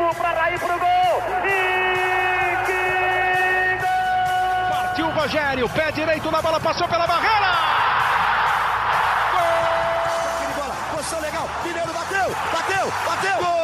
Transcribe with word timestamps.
Cafu 0.00 0.14
para 0.16 0.40
Raí 0.40 0.58
pro 0.58 0.78
gol. 0.78 1.22
E 1.44 2.56
que 2.64 3.76
gol! 3.82 4.70
Partiu 4.70 5.06
o 5.06 5.10
Rogério, 5.10 5.68
pé 5.68 5.92
direito 5.92 6.30
na 6.30 6.40
bola, 6.40 6.58
passou 6.58 6.88
pela 6.88 7.06
barreira. 7.06 7.52
Gol! 9.32 10.54
Bola, 10.56 10.74
posição 10.94 11.20
legal. 11.20 11.46
Mineiro 11.62 11.92
bateu, 11.92 12.30
bateu, 12.50 12.92
bateu. 13.06 13.36
Gol! 13.44 13.60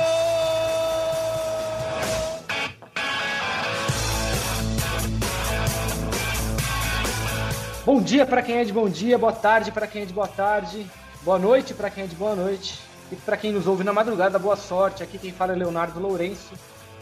Bom 7.86 8.03
dia 8.03 8.26
para 8.26 8.43
quem 8.43 8.58
é 8.58 8.64
de 8.64 8.72
bom 8.72 8.89
dia, 8.89 9.16
boa 9.16 9.32
tarde 9.32 9.72
para 9.72 9.86
quem 9.86 10.03
é 10.03 10.04
de 10.04 10.12
boa 10.12 10.29
tarde, 10.29 10.86
boa 11.22 11.39
noite 11.39 11.72
para 11.72 11.89
quem 11.89 12.04
é 12.04 12.07
de 12.07 12.16
boa 12.16 12.34
noite 12.34 12.86
e 13.10 13.16
para 13.16 13.36
quem 13.36 13.52
nos 13.52 13.66
ouve 13.66 13.84
na 13.84 13.92
madrugada, 13.92 14.38
boa 14.38 14.56
sorte. 14.56 15.02
Aqui 15.02 15.18
quem 15.18 15.32
fala 15.32 15.52
é 15.52 15.56
Leonardo 15.56 16.00
Lourenço, 16.00 16.54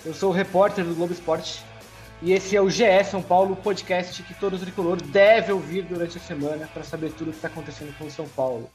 eu 0.04 0.12
sou 0.12 0.30
o 0.30 0.32
repórter 0.32 0.84
do 0.84 0.94
Globo 0.94 1.12
Esporte 1.12 1.62
e 2.22 2.32
esse 2.32 2.56
é 2.56 2.60
o 2.60 2.68
GE 2.68 3.04
São 3.04 3.22
Paulo, 3.22 3.56
podcast 3.56 4.22
que 4.22 4.34
todo 4.34 4.58
tricolor 4.58 5.00
deve 5.00 5.52
ouvir 5.52 5.82
durante 5.82 6.18
a 6.18 6.20
semana 6.20 6.68
para 6.72 6.84
saber 6.84 7.12
tudo 7.12 7.28
o 7.28 7.30
que 7.30 7.38
está 7.38 7.48
acontecendo 7.48 7.96
com 7.96 8.04
o 8.04 8.10
São 8.10 8.28
Paulo. 8.28 8.70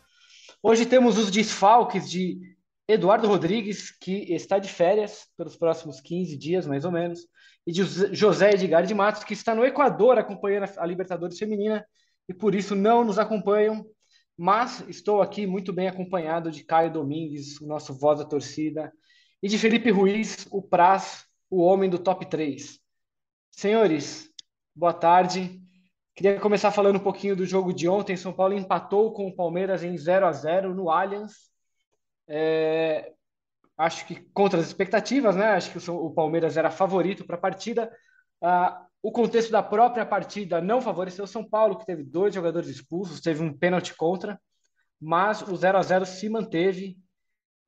Hoje 0.61 0.85
temos 0.85 1.17
os 1.17 1.31
desfalques 1.31 2.09
de 2.09 2.39
Eduardo 2.87 3.27
Rodrigues, 3.27 3.91
que 3.91 4.33
está 4.33 4.57
de 4.57 4.67
férias 4.67 5.27
pelos 5.37 5.55
próximos 5.55 6.01
15 6.01 6.35
dias, 6.35 6.65
mais 6.65 6.83
ou 6.83 6.91
menos, 6.91 7.19
e 7.65 7.71
de 7.71 7.83
José 8.15 8.51
Edgar 8.53 8.83
de 8.85 8.95
Matos, 8.95 9.23
que 9.23 9.33
está 9.33 9.53
no 9.53 9.63
Equador 9.63 10.17
acompanhando 10.17 10.69
a 10.77 10.85
Libertadores 10.85 11.37
Feminina 11.37 11.85
e 12.27 12.33
por 12.33 12.55
isso 12.55 12.75
não 12.75 13.03
nos 13.03 13.19
acompanham, 13.19 13.85
mas 14.39 14.87
estou 14.87 15.21
aqui 15.21 15.45
muito 15.45 15.73
bem 15.73 15.89
acompanhado 15.89 16.49
de 16.49 16.63
Caio 16.63 16.93
Domingues, 16.93 17.59
o 17.59 17.67
nosso 17.67 17.93
voz 17.93 18.19
da 18.19 18.25
torcida, 18.25 18.89
e 19.43 19.49
de 19.49 19.57
Felipe 19.57 19.91
Ruiz, 19.91 20.47
o 20.49 20.61
Praz, 20.61 21.25
o 21.49 21.61
homem 21.61 21.89
do 21.89 21.99
top 21.99 22.25
3. 22.25 22.79
Senhores, 23.51 24.31
boa 24.73 24.93
tarde. 24.93 25.61
Queria 26.15 26.39
começar 26.39 26.71
falando 26.71 26.95
um 26.95 27.03
pouquinho 27.03 27.35
do 27.35 27.45
jogo 27.45 27.73
de 27.73 27.89
ontem. 27.89 28.15
São 28.15 28.31
Paulo 28.31 28.53
empatou 28.53 29.11
com 29.11 29.27
o 29.27 29.35
Palmeiras 29.35 29.83
em 29.83 29.97
0 29.97 30.25
a 30.25 30.31
0 30.31 30.73
no 30.73 30.89
Allianz. 30.89 31.33
É, 32.25 33.11
acho 33.77 34.07
que 34.07 34.21
contra 34.33 34.61
as 34.61 34.67
expectativas, 34.67 35.35
né? 35.35 35.47
Acho 35.47 35.69
que 35.69 35.91
o, 35.91 36.11
Palmeiras 36.11 36.55
era 36.55 36.71
favorito 36.71 37.25
para 37.25 37.35
a 37.35 37.41
partida. 37.41 37.91
Ah, 38.41 38.85
o 39.01 39.11
contexto 39.11 39.51
da 39.51 39.63
própria 39.63 40.05
partida 40.05 40.61
não 40.61 40.81
favoreceu 40.81 41.23
o 41.23 41.27
São 41.27 41.43
Paulo, 41.43 41.77
que 41.77 41.85
teve 41.85 42.03
dois 42.03 42.33
jogadores 42.33 42.67
expulsos, 42.67 43.21
teve 43.21 43.41
um 43.41 43.55
pênalti 43.55 43.95
contra, 43.95 44.39
mas 44.99 45.41
o 45.41 45.55
0 45.55 45.77
a 45.77 45.81
0 45.81 46.05
se 46.05 46.27
manteve 46.29 46.97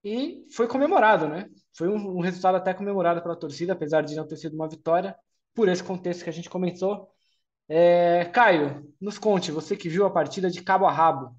e 0.04 0.46
foi 0.54 0.68
comemorado, 0.68 1.28
né? 1.28 1.50
Foi 1.74 1.88
um, 1.88 2.18
um, 2.18 2.22
resultado 2.22 2.56
até 2.56 2.74
comemorado 2.74 3.22
pela 3.22 3.36
torcida, 3.36 3.74
apesar 3.74 4.02
de 4.02 4.16
não 4.16 4.28
ter 4.28 4.36
sido 4.36 4.56
uma 4.56 4.68
vitória, 4.68 5.16
por 5.54 5.70
esse 5.70 5.84
contexto 5.84 6.24
que 6.24 6.30
a 6.30 6.34
gente 6.34 6.50
comentou. 6.50 7.10
É, 7.70 8.26
Caio, 8.26 8.94
nos 9.00 9.18
conte, 9.18 9.52
você 9.52 9.78
que 9.78 9.88
viu 9.88 10.06
a 10.06 10.12
partida 10.12 10.50
de 10.50 10.62
cabo 10.62 10.86
a 10.86 10.92
rabo, 10.92 11.28
o 11.28 11.34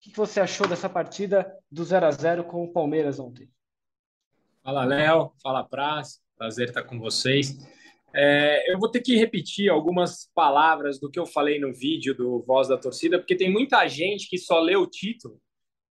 que, 0.00 0.16
você 0.16 0.40
achou 0.40 0.66
dessa 0.66 0.88
partida 0.88 1.54
do 1.70 1.84
0 1.84 2.06
a 2.06 2.10
0 2.10 2.44
com 2.44 2.64
o 2.64 2.72
Palmeiras 2.72 3.20
ontem? 3.20 3.48
Fala, 4.62 4.84
Léo. 4.84 5.32
Fala, 5.42 5.62
Praz. 5.62 6.20
Prazer 6.36 6.68
estar 6.68 6.82
com 6.84 6.98
vocês. 6.98 7.58
É, 8.12 8.72
eu 8.72 8.78
vou 8.78 8.90
ter 8.90 9.00
que 9.00 9.16
repetir 9.16 9.70
algumas 9.70 10.28
palavras 10.34 10.98
do 10.98 11.10
que 11.10 11.18
eu 11.18 11.26
falei 11.26 11.60
no 11.60 11.72
vídeo 11.72 12.14
do 12.14 12.42
Voz 12.42 12.68
da 12.68 12.76
Torcida, 12.76 13.18
porque 13.18 13.36
tem 13.36 13.50
muita 13.50 13.86
gente 13.86 14.28
que 14.28 14.36
só 14.36 14.58
lê 14.58 14.76
o 14.76 14.86
título, 14.86 15.40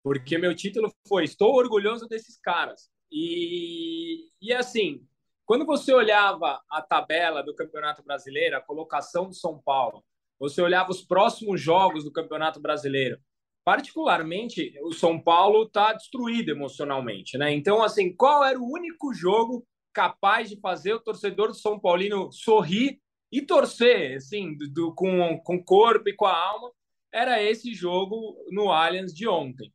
porque 0.03 0.37
meu 0.37 0.53
título 0.55 0.91
foi 1.07 1.23
Estou 1.23 1.55
orgulhoso 1.55 2.07
desses 2.07 2.37
caras. 2.39 2.89
E, 3.09 4.29
e 4.41 4.53
assim, 4.53 5.05
quando 5.45 5.65
você 5.65 5.93
olhava 5.93 6.61
a 6.69 6.81
tabela 6.81 7.41
do 7.41 7.55
Campeonato 7.55 8.03
Brasileiro, 8.03 8.57
a 8.57 8.61
colocação 8.61 9.27
do 9.27 9.33
São 9.33 9.57
Paulo, 9.59 10.03
você 10.39 10.61
olhava 10.61 10.91
os 10.91 11.01
próximos 11.01 11.61
jogos 11.61 12.03
do 12.03 12.11
Campeonato 12.11 12.59
Brasileiro, 12.59 13.19
particularmente 13.63 14.73
o 14.81 14.91
São 14.91 15.21
Paulo 15.21 15.63
está 15.63 15.93
destruído 15.93 16.49
emocionalmente, 16.49 17.37
né? 17.37 17.53
Então, 17.53 17.83
assim, 17.83 18.13
qual 18.15 18.43
era 18.43 18.59
o 18.59 18.69
único 18.69 19.13
jogo 19.13 19.65
capaz 19.93 20.49
de 20.49 20.59
fazer 20.59 20.93
o 20.93 20.99
torcedor 20.99 21.49
do 21.49 21.53
São 21.53 21.79
Paulino 21.79 22.31
sorrir 22.31 22.99
e 23.31 23.41
torcer, 23.41 24.17
assim, 24.17 24.55
do, 24.57 24.69
do, 24.69 24.95
com, 24.95 25.39
com 25.43 25.55
o 25.55 25.63
corpo 25.63 26.09
e 26.09 26.15
com 26.15 26.25
a 26.25 26.35
alma, 26.35 26.71
era 27.13 27.41
esse 27.41 27.73
jogo 27.73 28.37
no 28.51 28.71
Allianz 28.71 29.13
de 29.13 29.27
ontem. 29.27 29.73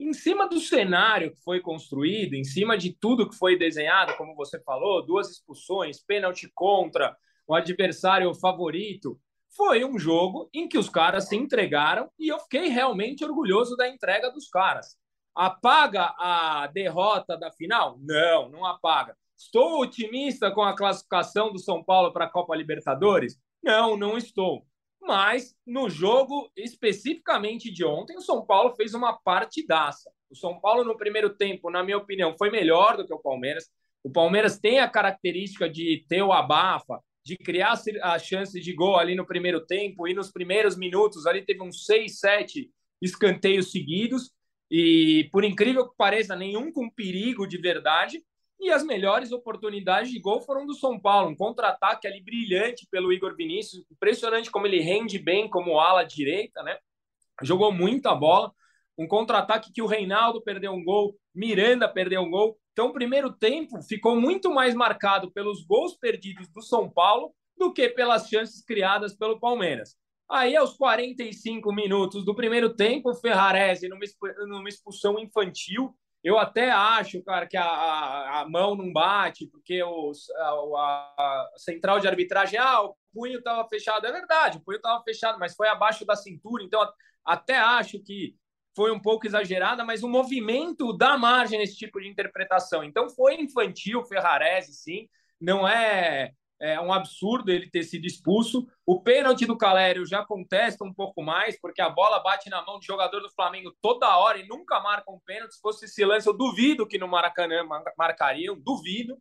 Em 0.00 0.12
cima 0.12 0.48
do 0.48 0.60
cenário 0.60 1.34
que 1.34 1.42
foi 1.42 1.60
construído, 1.60 2.34
em 2.34 2.44
cima 2.44 2.78
de 2.78 2.92
tudo 2.92 3.28
que 3.28 3.36
foi 3.36 3.58
desenhado, 3.58 4.16
como 4.16 4.34
você 4.34 4.60
falou, 4.60 5.04
duas 5.04 5.28
expulsões, 5.30 6.00
pênalti 6.00 6.50
contra 6.54 7.16
o 7.46 7.54
adversário 7.54 8.32
favorito, 8.34 9.20
foi 9.56 9.84
um 9.84 9.98
jogo 9.98 10.48
em 10.54 10.68
que 10.68 10.78
os 10.78 10.88
caras 10.88 11.28
se 11.28 11.34
entregaram 11.34 12.08
e 12.18 12.28
eu 12.28 12.38
fiquei 12.38 12.68
realmente 12.68 13.24
orgulhoso 13.24 13.76
da 13.76 13.88
entrega 13.88 14.30
dos 14.30 14.48
caras. 14.48 14.96
Apaga 15.34 16.14
a 16.16 16.68
derrota 16.68 17.36
da 17.36 17.50
final? 17.50 17.98
Não, 18.00 18.48
não 18.48 18.64
apaga. 18.64 19.16
Estou 19.38 19.80
otimista 19.80 20.50
com 20.50 20.62
a 20.62 20.74
classificação 20.74 21.52
do 21.52 21.60
São 21.60 21.82
Paulo 21.84 22.12
para 22.12 22.24
a 22.24 22.30
Copa 22.30 22.56
Libertadores? 22.56 23.38
Não, 23.62 23.96
não 23.96 24.18
estou. 24.18 24.66
Mas 25.00 25.54
no 25.64 25.88
jogo 25.88 26.50
especificamente 26.56 27.70
de 27.70 27.84
ontem, 27.84 28.16
o 28.16 28.20
São 28.20 28.44
Paulo 28.44 28.74
fez 28.74 28.94
uma 28.94 29.16
partidaça. 29.16 30.10
O 30.28 30.34
São 30.34 30.60
Paulo, 30.60 30.82
no 30.82 30.96
primeiro 30.96 31.30
tempo, 31.30 31.70
na 31.70 31.84
minha 31.84 31.96
opinião, 31.96 32.34
foi 32.36 32.50
melhor 32.50 32.96
do 32.96 33.06
que 33.06 33.14
o 33.14 33.20
Palmeiras. 33.20 33.70
O 34.02 34.10
Palmeiras 34.10 34.58
tem 34.58 34.80
a 34.80 34.88
característica 34.88 35.70
de 35.70 36.04
ter 36.08 36.22
o 36.22 36.32
abafa, 36.32 37.00
de 37.24 37.36
criar 37.36 37.74
a 38.02 38.18
chance 38.18 38.60
de 38.60 38.72
gol 38.72 38.96
ali 38.96 39.14
no 39.14 39.26
primeiro 39.26 39.64
tempo 39.64 40.08
e 40.08 40.14
nos 40.14 40.32
primeiros 40.32 40.76
minutos 40.76 41.26
ali 41.26 41.42
teve 41.42 41.62
uns 41.62 41.84
seis, 41.86 42.18
sete 42.18 42.72
escanteios 43.00 43.70
seguidos 43.70 44.32
e 44.70 45.28
por 45.30 45.44
incrível 45.44 45.88
que 45.88 45.96
pareça 45.96 46.34
nenhum 46.34 46.72
com 46.72 46.90
perigo 46.90 47.46
de 47.46 47.58
verdade 47.58 48.20
e 48.60 48.70
as 48.70 48.84
melhores 48.84 49.30
oportunidades 49.32 50.10
de 50.10 50.18
gol 50.18 50.40
foram 50.40 50.66
do 50.66 50.74
São 50.74 50.98
Paulo. 50.98 51.30
Um 51.30 51.36
contra-ataque 51.36 52.06
ali 52.06 52.20
brilhante 52.20 52.86
pelo 52.90 53.12
Igor 53.12 53.36
Vinícius. 53.36 53.84
Impressionante 53.90 54.50
como 54.50 54.66
ele 54.66 54.80
rende 54.80 55.18
bem 55.18 55.48
como 55.48 55.78
ala 55.78 56.02
direita, 56.04 56.62
né? 56.62 56.76
Jogou 57.42 57.72
muita 57.72 58.14
bola. 58.14 58.52
Um 58.98 59.06
contra-ataque 59.06 59.72
que 59.72 59.80
o 59.80 59.86
Reinaldo 59.86 60.42
perdeu 60.42 60.72
um 60.72 60.82
gol, 60.82 61.16
Miranda 61.32 61.88
perdeu 61.88 62.20
um 62.22 62.30
gol. 62.30 62.58
Então, 62.72 62.88
o 62.88 62.92
primeiro 62.92 63.32
tempo 63.32 63.80
ficou 63.82 64.20
muito 64.20 64.52
mais 64.52 64.74
marcado 64.74 65.30
pelos 65.30 65.64
gols 65.64 65.96
perdidos 65.96 66.48
do 66.48 66.60
São 66.60 66.90
Paulo 66.90 67.32
do 67.56 67.72
que 67.72 67.88
pelas 67.88 68.28
chances 68.28 68.64
criadas 68.64 69.16
pelo 69.16 69.38
Palmeiras. 69.38 69.96
Aí, 70.28 70.56
aos 70.56 70.76
45 70.76 71.72
minutos 71.72 72.24
do 72.24 72.34
primeiro 72.34 72.74
tempo, 72.74 73.10
o 73.10 73.14
Ferrarese, 73.14 73.88
numa 73.88 74.68
expulsão 74.68 75.18
infantil, 75.18 75.94
eu 76.22 76.38
até 76.38 76.70
acho, 76.70 77.22
cara, 77.22 77.46
que 77.46 77.56
a, 77.56 78.40
a, 78.40 78.48
mão 78.48 78.74
não 78.74 78.92
bate, 78.92 79.46
porque 79.46 79.82
os, 79.82 80.28
a, 80.30 80.50
a, 80.50 81.50
central 81.56 82.00
de 82.00 82.08
arbitragem, 82.08 82.58
ah, 82.58 82.82
o 82.82 82.96
punho 83.12 83.38
estava 83.38 83.66
fechado. 83.68 84.06
É 84.06 84.12
verdade, 84.12 84.58
o 84.58 84.60
punho 84.60 84.76
estava 84.76 85.02
fechado, 85.04 85.38
mas 85.38 85.54
foi 85.54 85.68
abaixo 85.68 86.04
da 86.04 86.16
cintura. 86.16 86.64
Então, 86.64 86.80
até 87.24 87.56
acho 87.56 88.02
que 88.02 88.34
foi 88.74 88.90
um 88.90 89.00
pouco 89.00 89.26
exagerada, 89.26 89.84
mas 89.84 90.02
o 90.02 90.08
movimento 90.08 90.92
dá 90.96 91.16
margem 91.16 91.58
nesse 91.58 91.76
tipo 91.76 92.00
de 92.00 92.08
interpretação. 92.08 92.82
Então, 92.82 93.08
foi 93.10 93.36
infantil, 93.36 94.04
Ferrarese, 94.04 94.72
sim. 94.72 95.08
Não 95.40 95.66
é 95.66 96.32
é 96.60 96.80
um 96.80 96.92
absurdo 96.92 97.50
ele 97.50 97.70
ter 97.70 97.84
sido 97.84 98.04
expulso. 98.04 98.66
O 98.84 99.00
pênalti 99.00 99.46
do 99.46 99.56
Calério 99.56 100.04
já 100.04 100.24
contesta 100.24 100.84
um 100.84 100.92
pouco 100.92 101.22
mais, 101.22 101.58
porque 101.60 101.80
a 101.80 101.88
bola 101.88 102.18
bate 102.20 102.50
na 102.50 102.64
mão 102.64 102.80
de 102.80 102.86
jogador 102.86 103.20
do 103.20 103.30
Flamengo 103.30 103.74
toda 103.80 104.16
hora 104.16 104.38
e 104.38 104.48
nunca 104.48 104.80
marca 104.80 105.10
um 105.10 105.20
pênalti. 105.20 105.54
Se 105.54 105.60
fosse 105.60 105.84
esse 105.84 106.04
lance, 106.04 106.26
eu 106.26 106.36
duvido 106.36 106.86
que 106.86 106.98
no 106.98 107.06
Maracanã 107.06 107.64
marcariam, 107.96 108.58
duvido. 108.58 109.16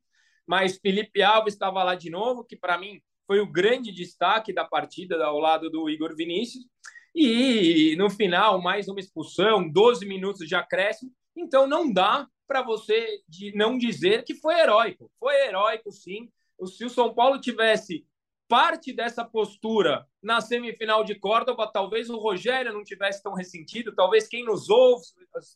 Mas 0.48 0.78
Felipe 0.78 1.22
Alves 1.22 1.54
estava 1.54 1.84
lá 1.84 1.94
de 1.94 2.10
novo, 2.10 2.44
que 2.44 2.56
para 2.56 2.78
mim 2.78 3.00
foi 3.28 3.40
o 3.40 3.52
grande 3.52 3.92
destaque 3.92 4.54
da 4.54 4.66
partida 4.66 5.24
ao 5.24 5.40
lado 5.40 5.70
do 5.70 5.90
Igor 5.90 6.16
Vinícius. 6.16 6.66
E 7.14 7.96
no 7.98 8.10
final, 8.10 8.62
mais 8.62 8.88
uma 8.88 9.00
expulsão, 9.00 9.70
12 9.70 10.06
minutos 10.08 10.48
de 10.48 10.56
acréscimo. 10.56 11.12
Então 11.36 11.68
não 11.68 11.92
dá 11.92 12.28
para 12.48 12.64
você 12.64 13.20
de 13.28 13.54
não 13.56 13.78
dizer 13.78 14.24
que 14.24 14.34
foi 14.36 14.56
heróico. 14.60 15.12
Foi 15.20 15.36
heróico, 15.46 15.92
sim 15.92 16.32
se 16.66 16.86
o 16.86 16.90
São 16.90 17.14
Paulo 17.14 17.40
tivesse 17.40 18.06
parte 18.48 18.94
dessa 18.94 19.26
postura 19.26 20.08
na 20.24 20.40
semifinal 20.40 21.04
de 21.04 21.16
Córdoba, 21.16 21.70
talvez 21.72 22.10
o 22.10 22.18
Rogério 22.18 22.74
não 22.74 22.84
tivesse 22.84 23.22
tão 23.22 23.34
ressentido, 23.34 23.94
talvez 23.94 24.28
quem 24.28 24.46
nos 24.46 24.70
ouve, 24.70 25.04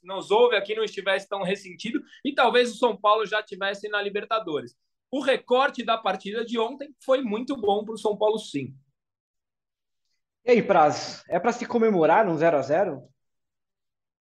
nos 0.03 0.29
ouve 0.29 0.55
aqui 0.55 0.75
não 0.75 0.83
estivesse 0.83 1.27
tão 1.27 1.41
ressentido 1.41 2.01
e 2.23 2.35
talvez 2.35 2.71
o 2.71 2.77
São 2.77 2.95
Paulo 2.95 3.25
já 3.25 3.41
tivesse 3.41 3.87
na 3.87 4.01
Libertadores. 4.01 4.75
O 5.09 5.21
recorte 5.21 5.83
da 5.83 5.97
partida 5.97 6.45
de 6.45 6.59
ontem 6.59 6.93
foi 7.03 7.21
muito 7.21 7.55
bom 7.55 7.83
para 7.83 7.93
o 7.93 7.97
São 7.97 8.17
Paulo, 8.17 8.37
sim. 8.37 8.75
E 10.45 10.51
aí, 10.51 10.63
Praz, 10.63 11.23
é 11.29 11.39
para 11.39 11.51
se 11.51 11.65
comemorar 11.65 12.27
um 12.27 12.35
0 12.35 12.57
a 12.57 12.61
0 12.61 13.03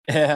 É, 0.09 0.27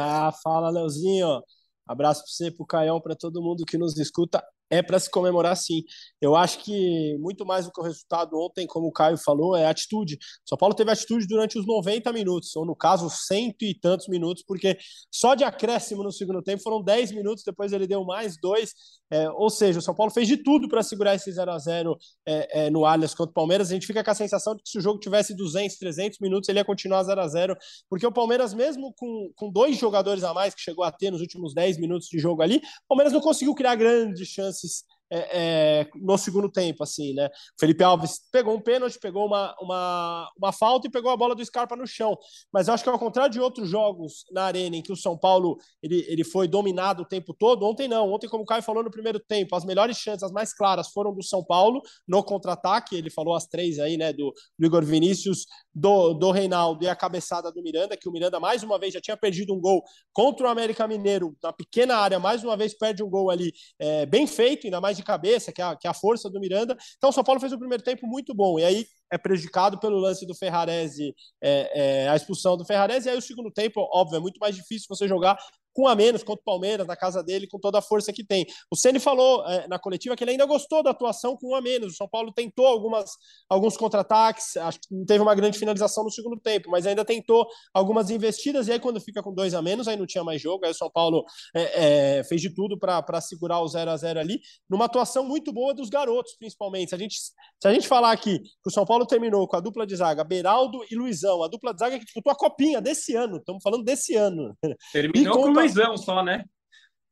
fala, 0.43 0.71
Leozinho. 0.71 1.43
Abraço 1.87 2.23
para 2.23 2.31
você, 2.31 2.51
para 2.51 2.63
o 2.63 2.67
Caião, 2.67 3.01
para 3.01 3.17
todo 3.17 3.43
mundo 3.43 3.65
que 3.65 3.77
nos 3.77 3.99
escuta 3.99 4.47
é 4.73 4.83
para 4.83 4.99
se 4.99 5.11
comemorar 5.11 5.55
sim. 5.55 5.85
Eu 6.19 6.35
acho 6.35 6.61
que 6.61 7.15
muito 7.19 7.45
mais 7.45 7.67
do 7.67 7.73
que 7.73 7.79
o 7.79 7.85
resultado 7.85 8.39
ontem, 8.41 8.67
como 8.67 8.87
o 8.87 8.93
Caio 8.93 9.19
falou, 9.19 9.55
é 9.55 9.67
atitude. 9.67 10.19
São 10.49 10.57
Paulo 10.57 10.75
teve 10.75 10.91
atitude 10.91 11.27
durante 11.27 11.59
os 11.59 11.67
90 11.67 12.11
minutos, 12.11 12.57
ou 12.57 12.65
no 12.65 12.75
caso, 12.75 13.11
cento 13.11 13.67
e 13.67 13.79
tantos 13.79 14.09
minutos, 14.09 14.43
porque 14.47 14.79
só 15.11 15.35
de 15.35 15.45
acréscimo 15.45 16.03
no 16.03 16.11
segundo 16.11 16.41
tempo 16.43 16.63
foram 16.63 16.83
10 16.83 17.13
minutos, 17.13 17.45
depois 17.45 17.71
ele 17.73 17.87
deu 17.87 18.03
mais 18.03 18.39
dois. 18.41 18.73
É, 19.11 19.29
ou 19.33 19.51
seja, 19.51 19.79
o 19.79 19.83
São 19.83 19.95
Paulo 19.95 20.11
fez 20.11 20.27
de 20.27 20.39
tudo 20.39 20.67
para 20.71 20.83
segurar 20.83 21.15
esse 21.15 21.31
0 21.31 21.51
a 21.51 21.59
0 21.59 21.99
é, 22.27 22.65
é, 22.65 22.71
no 22.71 22.87
Allianz 22.87 23.15
contra 23.15 23.31
o 23.31 23.35
Palmeiras. 23.35 23.69
A 23.69 23.75
gente 23.75 23.87
fica 23.87 24.03
com 24.03 24.11
a 24.11 24.15
sensação 24.15 24.57
de 24.57 24.63
que 24.63 24.71
se 24.71 24.79
o 24.79 24.81
jogo 24.81 24.99
tivesse 24.99 25.37
200, 25.37 25.77
300 25.77 26.19
minutos, 26.19 26.49
ele 26.49 26.61
ia 26.61 26.65
continuar 26.65 27.03
0 27.03 27.21
a 27.21 27.29
0 27.29 27.55
porque 27.91 28.07
o 28.07 28.13
Palmeiras, 28.13 28.55
mesmo 28.55 28.95
com, 28.97 29.31
com 29.37 29.51
dois 29.51 29.77
jogadores 29.77 30.25
a 30.25 30.33
mais 30.33 30.55
que 30.55 30.63
chegou 30.63 30.83
a 30.83 30.91
ter 30.91 31.11
nos 31.11 31.21
últimos 31.21 31.53
10 31.53 31.79
minutos 31.79 32.09
de 32.09 32.19
jogo 32.19 32.41
ali, 32.41 32.57
o 32.57 32.89
Palmeiras 32.89 33.13
não 33.13 33.21
conseguiu 33.21 33.55
criar 33.55 33.75
grandes 33.75 34.29
chances 34.29 34.62
analysis 34.63 34.85
é, 35.15 35.81
é, 35.83 35.91
no 35.95 36.17
segundo 36.17 36.51
tempo, 36.51 36.83
assim, 36.83 37.13
né? 37.13 37.29
Felipe 37.61 37.85
Alves 37.85 38.21
pegou 38.33 38.55
um 38.55 38.61
pênalti, 38.61 38.99
pegou 38.99 39.27
uma, 39.27 39.55
uma, 39.61 40.31
uma 40.39 40.53
falta 40.53 40.87
e 40.87 40.91
pegou 40.91 41.11
a 41.11 41.17
bola 41.17 41.35
do 41.35 41.45
Scarpa 41.45 41.77
no 41.77 41.87
chão. 41.87 42.17
Mas 42.51 42.67
eu 42.67 42.75
acho 42.75 42.83
que 42.83 42.89
ao 42.89 42.99
contrário 42.99 43.31
de 43.31 43.39
outros 43.39 43.69
jogos 43.69 44.25
na 44.33 44.45
arena 44.45 44.77
em 44.77 44.83
que 44.83 44.91
o 44.91 44.97
São 44.97 45.17
Paulo 45.17 45.59
ele, 45.83 46.07
ele 46.09 46.25
foi 46.25 46.49
dominado 46.49 47.03
o 47.03 47.07
tempo 47.07 47.35
todo, 47.35 47.67
ontem 47.67 47.87
não. 47.87 48.11
Ontem, 48.11 48.27
como 48.27 48.43
o 48.43 48.47
Caio 48.47 48.63
falou 48.63 48.83
no 48.83 48.91
primeiro 48.91 49.21
tempo, 49.21 49.55
as 49.55 49.67
melhores 49.67 49.99
chances, 49.99 50.23
as 50.23 50.33
mais 50.33 50.55
claras, 50.55 50.89
foram 50.89 51.15
do 51.15 51.23
São 51.23 51.45
Paulo 51.45 51.83
no 52.09 52.25
contra-ataque. 52.25 52.97
Ele 52.97 53.11
falou 53.11 53.35
as 53.35 53.47
três 53.47 53.79
aí, 53.79 53.99
né? 53.99 54.15
Do, 54.15 54.33
do 54.59 54.67
Igor 54.67 54.83
Vinícius, 54.83 55.45
do, 55.75 56.15
do 56.15 56.31
Reinaldo 56.31 56.83
e 56.85 56.89
a 56.89 56.97
cabeçada 56.97 57.53
do 57.53 57.63
Miranda, 57.63 57.99
que 57.99 58.09
o 58.09 58.13
Miranda 58.13 58.41
mais 58.41 58.63
uma 58.63 58.79
vez 58.79 58.95
já 58.95 59.01
tinha 59.01 59.17
perdido 59.17 59.55
um 59.55 59.61
gol 59.61 59.83
contra 60.11 60.47
o 60.47 60.51
América 60.51 60.89
Mineiro 60.89 61.37
na 61.43 61.53
pequena 61.53 61.97
área, 61.97 62.19
mais 62.19 62.43
uma 62.43 62.57
vez 62.57 62.73
perde 62.73 63.03
um 63.03 63.11
gol 63.11 63.31
ali 63.31 63.53
é, 63.79 64.07
bem 64.07 64.27
feito, 64.27 64.67
ainda 64.67 64.81
mais 64.81 64.97
de 64.97 65.02
cabeça, 65.03 65.53
que 65.53 65.61
é, 65.61 65.65
a, 65.65 65.77
que 65.77 65.87
é 65.87 65.91
a 65.91 65.95
força 65.95 66.29
do 66.31 66.41
Miranda. 66.41 66.77
Então 66.97 67.11
o 67.11 67.13
São 67.13 67.25
Paulo 67.25 67.41
fez 67.41 67.53
o 67.53 67.59
primeiro 67.59 67.83
tempo 67.83 68.07
muito 68.07 68.35
bom. 68.35 68.59
E 68.59 68.65
aí 68.65 68.87
é 69.11 69.19
prejudicado 69.19 69.79
pelo 69.79 69.99
lance 69.99 70.27
do 70.27 70.35
Ferrarese, 70.35 71.15
é, 71.43 72.05
é, 72.05 72.09
a 72.09 72.17
expulsão 72.17 72.57
do 72.57 72.65
Ferrarese. 72.65 73.09
E 73.09 73.11
aí 73.11 73.19
o 73.19 73.23
segundo 73.23 73.51
tempo, 73.51 73.87
óbvio, 73.93 74.17
é 74.17 74.21
muito 74.21 74.39
mais 74.39 74.55
difícil 74.55 74.87
você 74.89 75.07
jogar 75.07 75.37
com 75.73 75.89
a 75.89 75.95
menos 75.95 76.23
contra 76.23 76.41
o 76.41 76.45
Palmeiras, 76.45 76.87
na 76.87 76.97
casa 76.97 77.23
dele, 77.23 77.47
com 77.47 77.59
toda 77.59 77.79
a 77.79 77.83
força 77.83 78.13
que 78.13 78.25
tem. 78.25 78.47
O 78.71 78.77
Ceni 78.77 78.99
falou 78.99 79.47
é, 79.47 79.67
na 79.69 79.79
coletiva 79.79 80.15
que 80.15 80.25
ele 80.25 80.33
ainda 80.33 80.47
gostou 80.47 80.83
da 80.83 80.91
atuação 80.91 81.37
com 81.37 81.53
um 81.53 81.55
a 81.55 81.61
menos. 81.61 81.95
O 81.95 81.97
São 81.97 82.09
Paulo 82.09 82.33
tentou 82.33 82.67
algumas, 82.67 83.11
alguns 83.49 83.77
contra-ataques, 83.77 84.57
acho 84.57 84.81
que 84.81 84.95
não 84.95 85.05
teve 85.05 85.23
uma 85.23 85.35
grande 85.35 85.59
finalização 85.59 86.05
no 86.05 86.11
segundo 86.11 86.39
tempo, 86.39 86.71
mas 86.71 86.87
ainda 86.87 87.05
tentou 87.05 87.47
algumas 87.73 88.11
investidas. 88.11 88.69
E 88.69 88.73
aí, 88.73 88.81
quando 88.81 89.01
fica 89.01 89.23
com 89.23 89.33
dois 89.33 89.55
a 89.55 89.63
menos, 89.63 89.89
aí 89.89 89.97
não 89.97 90.07
tinha 90.07 90.25
mais 90.25 90.41
jogo. 90.41 90.65
Aí 90.65 90.71
o 90.71 90.75
São 90.75 90.91
Paulo 90.91 91.25
é, 91.55 92.19
é, 92.19 92.25
fez 92.25 92.41
de 92.41 92.55
tudo 92.55 92.79
para 92.79 93.21
segurar 93.21 93.61
o 93.61 93.69
0 93.69 93.91
a 93.91 93.97
0 93.97 94.21
ali, 94.21 94.41
numa 94.69 94.85
atuação 94.85 95.25
muito 95.25 95.53
boa 95.53 95.75
dos 95.75 95.89
garotos, 95.89 96.35
principalmente. 96.39 96.91
Se 96.91 96.95
a 96.95 96.99
gente, 96.99 97.17
se 97.17 97.69
a 97.69 97.73
gente 97.73 97.89
falar 97.89 98.13
aqui 98.13 98.39
que 98.41 98.69
o 98.69 98.71
São 98.71 98.85
Paulo 98.85 99.07
terminou 99.07 99.47
com 99.49 99.57
a 99.57 99.61
dupla 99.61 99.87
de 99.87 99.97
zaga, 99.97 100.25
Beraldo 100.25 100.85
e 100.91 100.95
Luizão, 100.95 101.43
a 101.43 101.49
dupla 101.49 101.73
de 101.73 101.81
zaga 101.81 101.99
que 101.99 102.05
disputou 102.05 102.33
a 102.33 102.37
copinha 102.37 102.81
desse 102.81 103.15
ano, 103.15 103.37
estamos 103.37 103.63
falando 103.63 103.85
desse 103.85 104.15
ano. 104.15 104.57
Terminou 104.93 105.43
com 105.43 105.62
Luizão 105.63 105.97
só, 105.97 106.23
né? 106.23 106.45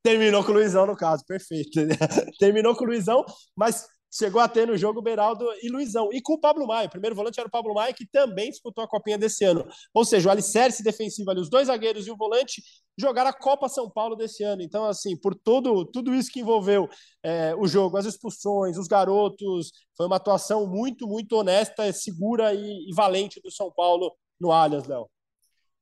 Terminou 0.03 0.43
com 0.43 0.53
o 0.53 0.55
Luizão, 0.55 0.87
no 0.87 0.97
caso, 0.97 1.25
perfeito. 1.27 1.79
Terminou 2.39 2.75
com 2.75 2.85
o 2.85 2.87
Luizão, 2.87 3.25
mas 3.55 3.87
chegou 4.13 4.41
a 4.41 4.49
ter 4.49 4.67
no 4.67 4.77
jogo 4.77 5.01
Beraldo 5.01 5.47
e 5.63 5.69
Luizão. 5.69 6.09
E 6.13 6.21
com 6.21 6.35
o 6.35 6.41
Pablo 6.41 6.67
Maia. 6.67 6.87
O 6.87 6.91
primeiro 6.91 7.15
volante 7.15 7.39
era 7.39 7.47
o 7.47 7.51
Pablo 7.51 7.75
Maia, 7.75 7.93
que 7.93 8.07
também 8.07 8.51
disputou 8.51 8.83
a 8.83 8.89
copinha 8.89 9.17
desse 9.17 9.45
ano. 9.45 9.67
Ou 9.95 10.05
seja, 10.05 10.29
o 10.29 10.33
alicerce 10.33 10.83
defensivo 10.83 11.31
ali, 11.31 11.41
os 11.41 11.51
dois 11.51 11.69
zagueiros 11.69 12.07
e 12.07 12.11
o 12.11 12.17
volante, 12.17 12.63
jogaram 12.99 13.31
a 13.31 13.33
Copa 13.33 13.69
São 13.69 13.89
Paulo 13.89 14.17
desse 14.17 14.43
ano. 14.43 14.63
Então, 14.63 14.85
assim, 14.85 15.17
por 15.17 15.35
tudo, 15.35 15.85
tudo 15.85 16.15
isso 16.15 16.31
que 16.33 16.41
envolveu 16.41 16.89
é, 17.23 17.55
o 17.57 17.67
jogo, 17.67 17.97
as 17.97 18.07
expulsões, 18.07 18.77
os 18.77 18.89
garotos, 18.89 19.71
foi 19.97 20.07
uma 20.07 20.17
atuação 20.17 20.67
muito, 20.67 21.07
muito 21.07 21.37
honesta, 21.37 21.93
segura 21.93 22.53
e, 22.53 22.91
e 22.91 22.95
valente 22.95 23.41
do 23.41 23.51
São 23.51 23.71
Paulo 23.71 24.13
no 24.41 24.51
Allianz, 24.51 24.87
Léo. 24.87 25.09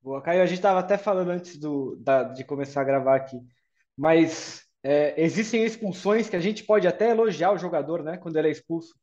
Boa, 0.09 0.23
Caio, 0.23 0.41
a 0.41 0.47
gente 0.47 0.57
estava 0.57 0.81
até 0.81 0.97
falando 0.97 1.29
antes 1.29 1.59
do, 1.59 1.95
da, 1.97 2.23
de 2.23 2.43
começar 2.43 2.81
a 2.81 2.85
gravar 2.85 3.15
aqui, 3.15 3.37
mas 3.95 4.63
é, 4.83 5.23
existem 5.23 5.63
expulsões 5.63 6.31
que 6.31 6.37
a 6.37 6.41
gente 6.41 6.65
pode 6.65 6.89
até 6.89 7.11
elogiar 7.11 7.53
o 7.53 7.59
jogador, 7.59 8.03
né, 8.03 8.17
quando 8.17 8.39
ele 8.39 8.49
é 8.49 8.51
expulso. 8.51 8.95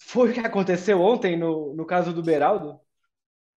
Foi 0.00 0.30
o 0.30 0.32
que 0.32 0.38
aconteceu 0.38 1.02
ontem 1.02 1.36
no, 1.36 1.74
no 1.74 1.84
caso 1.84 2.12
do 2.12 2.22
Beraldo? 2.22 2.78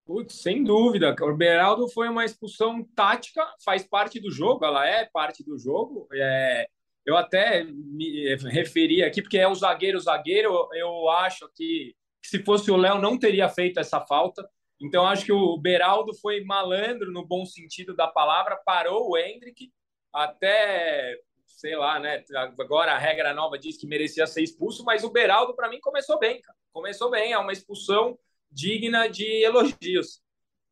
Putz, 0.03 0.41
sem 0.41 0.63
dúvida. 0.63 1.15
O 1.21 1.37
Beraldo 1.37 1.87
foi 1.89 2.09
uma 2.09 2.25
expulsão 2.25 2.83
tática, 2.95 3.45
faz 3.63 3.83
parte 3.83 4.19
do 4.19 4.31
jogo, 4.31 4.65
ela 4.65 4.83
é 4.83 5.05
parte 5.05 5.43
do 5.43 5.59
jogo. 5.59 6.07
É, 6.11 6.67
eu 7.05 7.15
até 7.15 7.65
me 7.65 8.35
referi 8.35 9.03
aqui, 9.03 9.21
porque 9.21 9.37
é 9.37 9.47
o 9.47 9.53
zagueiro, 9.53 9.99
zagueiro, 9.99 10.67
eu 10.73 11.07
acho 11.07 11.47
que 11.55 11.95
se 12.25 12.43
fosse 12.43 12.71
o 12.71 12.77
Léo 12.77 12.99
não 12.99 13.15
teria 13.15 13.47
feito 13.47 13.79
essa 13.79 14.01
falta. 14.01 14.43
Então, 14.81 15.05
acho 15.05 15.25
que 15.25 15.31
o 15.31 15.57
Beraldo 15.57 16.13
foi 16.13 16.43
malandro 16.43 17.11
no 17.11 17.25
bom 17.25 17.45
sentido 17.45 17.95
da 17.95 18.07
palavra, 18.07 18.61
parou 18.65 19.09
o 19.09 19.17
Hendrick 19.17 19.71
até, 20.13 21.17
sei 21.45 21.75
lá, 21.75 21.99
né? 21.99 22.23
Agora 22.57 22.93
a 22.93 22.97
regra 22.97 23.33
nova 23.33 23.59
diz 23.59 23.77
que 23.77 23.85
merecia 23.85 24.25
ser 24.25 24.41
expulso, 24.41 24.83
mas 24.85 25.03
o 25.03 25.11
Beraldo, 25.11 25.53
para 25.53 25.69
mim, 25.69 25.79
começou 25.81 26.17
bem, 26.17 26.41
cara. 26.41 26.57
Começou 26.71 27.09
bem, 27.11 27.33
é 27.33 27.37
uma 27.37 27.51
expulsão 27.51 28.17
digna 28.49 29.07
de 29.07 29.25
elogios. 29.43 30.21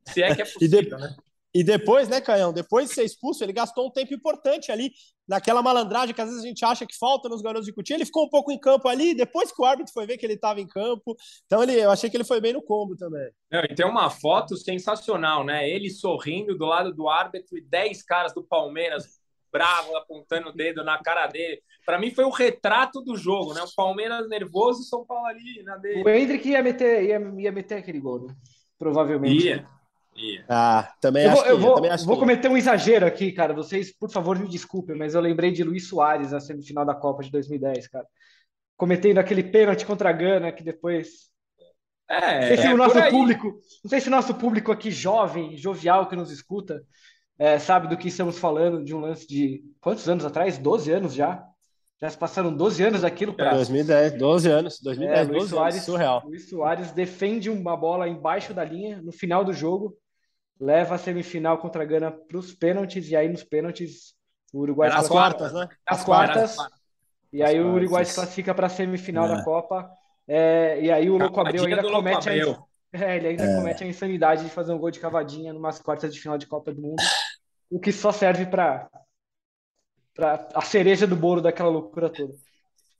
Se 0.05 0.23
é 0.23 0.33
que 0.33 0.41
é 0.41 0.45
possível, 0.45 0.79
e 0.79 0.83
de... 0.83 0.89
né? 0.91 1.17
E 1.57 1.63
depois, 1.63 2.07
né, 2.07 2.21
Canhão? 2.21 2.53
Depois 2.53 2.87
de 2.87 2.93
ser 2.93 3.03
expulso, 3.03 3.43
ele 3.43 3.51
gastou 3.51 3.87
um 3.87 3.91
tempo 3.91 4.13
importante 4.13 4.71
ali, 4.71 4.91
naquela 5.27 5.59
malandragem 5.63 6.13
que 6.13 6.21
às 6.21 6.29
vezes 6.29 6.43
a 6.43 6.47
gente 6.47 6.63
acha 6.63 6.85
que 6.85 6.95
falta 6.95 7.27
nos 7.27 7.41
garotos 7.41 7.65
de 7.65 7.73
Coutinho. 7.73 7.97
Ele 7.97 8.05
ficou 8.05 8.25
um 8.25 8.29
pouco 8.29 8.51
em 8.51 8.59
campo 8.59 8.87
ali, 8.87 9.15
depois 9.15 9.51
que 9.51 9.59
o 9.59 9.65
árbitro 9.65 9.91
foi 9.91 10.05
ver 10.05 10.19
que 10.19 10.25
ele 10.25 10.35
estava 10.35 10.61
em 10.61 10.67
campo. 10.67 11.15
Então 11.47 11.63
ele, 11.63 11.73
eu 11.73 11.89
achei 11.89 12.11
que 12.11 12.15
ele 12.15 12.23
foi 12.23 12.39
bem 12.39 12.53
no 12.53 12.61
combo 12.61 12.95
também. 12.95 13.31
Não, 13.51 13.61
e 13.61 13.73
tem 13.73 13.87
uma 13.87 14.07
foto 14.11 14.55
sensacional, 14.55 15.43
né? 15.43 15.67
Ele 15.67 15.89
sorrindo 15.89 16.55
do 16.55 16.65
lado 16.65 16.93
do 16.93 17.09
árbitro 17.09 17.57
e 17.57 17.61
10 17.61 18.03
caras 18.03 18.35
do 18.35 18.43
Palmeiras 18.43 19.19
bravos 19.51 19.95
apontando 19.95 20.49
o 20.49 20.53
dedo 20.53 20.83
na 20.83 21.01
cara 21.01 21.25
dele. 21.25 21.59
Para 21.83 21.97
mim 21.97 22.11
foi 22.11 22.25
o 22.25 22.29
retrato 22.29 23.01
do 23.01 23.17
jogo, 23.17 23.55
né? 23.55 23.63
O 23.63 23.75
Palmeiras 23.75 24.29
nervoso 24.29 24.83
e 24.83 24.85
São 24.85 25.03
Paulo 25.03 25.25
ali 25.25 25.63
na 25.63 25.75
dele. 25.77 26.03
O 26.03 26.07
Hendrick 26.09 26.47
ia 26.47 26.61
meter, 26.61 27.03
ia, 27.03 27.19
ia 27.39 27.51
meter 27.51 27.79
aquele 27.79 27.99
gol, 27.99 28.27
né? 28.27 28.35
provavelmente. 28.77 29.47
Ia. 29.47 29.67
Yeah. 30.17 30.45
Ah, 30.49 30.93
também 30.99 31.25
eu 31.25 31.31
acho 31.31 31.41
vou, 31.41 31.49
eu 31.49 31.55
que, 31.57 31.61
vou, 31.61 31.75
também 31.75 31.91
acho 31.91 32.05
vou 32.05 32.15
que... 32.15 32.19
cometer 32.21 32.47
um 32.49 32.57
exagero 32.57 33.05
aqui, 33.05 33.31
cara. 33.31 33.53
Vocês, 33.53 33.93
por 33.93 34.09
favor, 34.09 34.37
me 34.39 34.47
desculpem, 34.47 34.97
mas 34.97 35.13
eu 35.13 35.21
lembrei 35.21 35.51
de 35.51 35.63
Luiz 35.63 35.87
Soares 35.87 36.31
na 36.31 36.39
semifinal 36.39 36.85
da 36.85 36.95
Copa 36.95 37.23
de 37.23 37.31
2010, 37.31 37.87
cara. 37.87 38.05
Cometendo 38.75 39.19
aquele 39.19 39.43
pênalti 39.43 39.85
contra 39.85 40.09
a 40.09 40.13
Gana, 40.13 40.51
que 40.51 40.63
depois. 40.63 41.27
É, 42.09 42.39
não 42.39 42.47
sei 42.47 42.57
se 42.57 42.67
é 42.67 42.73
o 42.73 42.77
nosso 42.77 43.09
público, 43.09 43.47
não 43.83 43.89
sei 43.89 43.99
se 43.99 44.07
o 44.07 44.11
nosso 44.11 44.33
público 44.35 44.71
aqui 44.71 44.89
jovem, 44.89 45.57
jovial 45.57 46.07
que 46.07 46.15
nos 46.15 46.31
escuta, 46.31 46.81
é, 47.37 47.59
sabe 47.59 47.87
do 47.87 47.97
que 47.97 48.07
estamos 48.07 48.39
falando 48.39 48.83
de 48.83 48.95
um 48.95 48.99
lance 48.99 49.27
de 49.27 49.61
quantos 49.81 50.07
anos 50.07 50.25
atrás? 50.25 50.57
12 50.57 50.91
anos 50.91 51.13
já. 51.13 51.43
Já 51.99 52.09
se 52.11 52.17
passaram 52.17 52.55
12 52.55 52.83
anos 52.83 53.01
daquilo 53.01 53.33
para 53.33 53.55
2010, 53.55 54.19
12 54.19 54.49
anos, 54.51 54.79
É, 54.79 54.83
2010, 54.83 55.27
Luiz 55.27 55.39
12 55.39 55.49
Soares, 55.49 55.75
anos, 55.75 55.85
surreal. 55.85 56.23
Luiz 56.25 56.49
Soares 56.49 56.91
defende 56.91 57.49
uma 57.49 57.75
bola 57.75 58.07
embaixo 58.07 58.53
da 58.53 58.63
linha 58.63 59.01
no 59.01 59.11
final 59.11 59.43
do 59.43 59.51
jogo, 59.51 59.97
leva 60.59 60.95
a 60.95 60.97
semifinal 60.97 61.57
contra 61.59 61.83
a 61.83 61.85
Gana 61.85 62.11
para 62.11 62.37
os 62.37 62.53
pênaltis, 62.53 63.09
e 63.09 63.15
aí 63.15 63.29
nos 63.29 63.43
pênaltis 63.43 64.15
o 64.53 64.59
Uruguai 64.59 64.89
Era 64.89 64.99
se 64.99 65.05
As 65.05 65.09
quartas, 65.09 65.53
né? 65.53 65.67
as 65.85 65.99
As 65.99 66.05
quartas, 66.05 66.55
quartas. 66.55 66.79
e 67.31 67.43
aí 67.43 67.59
o. 67.61 67.73
Uruguai 67.73 68.05
se 68.05 68.15
classifica 68.15 68.53
para 68.55 68.67
a 68.67 68.69
semifinal 68.69 69.25
É. 69.25 69.29
da 69.29 69.43
Copa, 69.43 69.89
é, 70.27 70.79
e 70.81 70.91
aí 70.91 71.09
o 71.09 71.17
Louco 71.17 71.39
Abreu 71.39 71.65
ainda 71.65 71.81
comete 71.83 72.29
a, 72.29 72.33
é, 72.93 73.17
ele 73.17 73.27
ainda 73.27 73.45
comete 73.55 73.83
a 73.83 73.87
insanidade 73.87 74.43
de 74.43 74.49
fazer 74.49 74.73
um 74.73 74.77
gol 74.79 74.91
de 74.91 74.99
cavadinha 74.99 75.53
numas 75.53 75.79
quartas 75.79 76.13
de 76.13 76.19
final 76.19 76.37
de 76.37 76.47
Copa 76.47 76.73
do 76.73 76.81
Mundo, 76.81 77.01
o 77.69 77.79
que 77.79 77.91
só 77.91 78.11
serve 78.11 78.45
para 78.45 78.89
para 80.13 80.47
a 80.55 80.61
cereja 80.61 81.05
do 81.05 81.15
bolo 81.15 81.41
daquela 81.41 81.69
loucura 81.69 82.09
toda. 82.09 82.33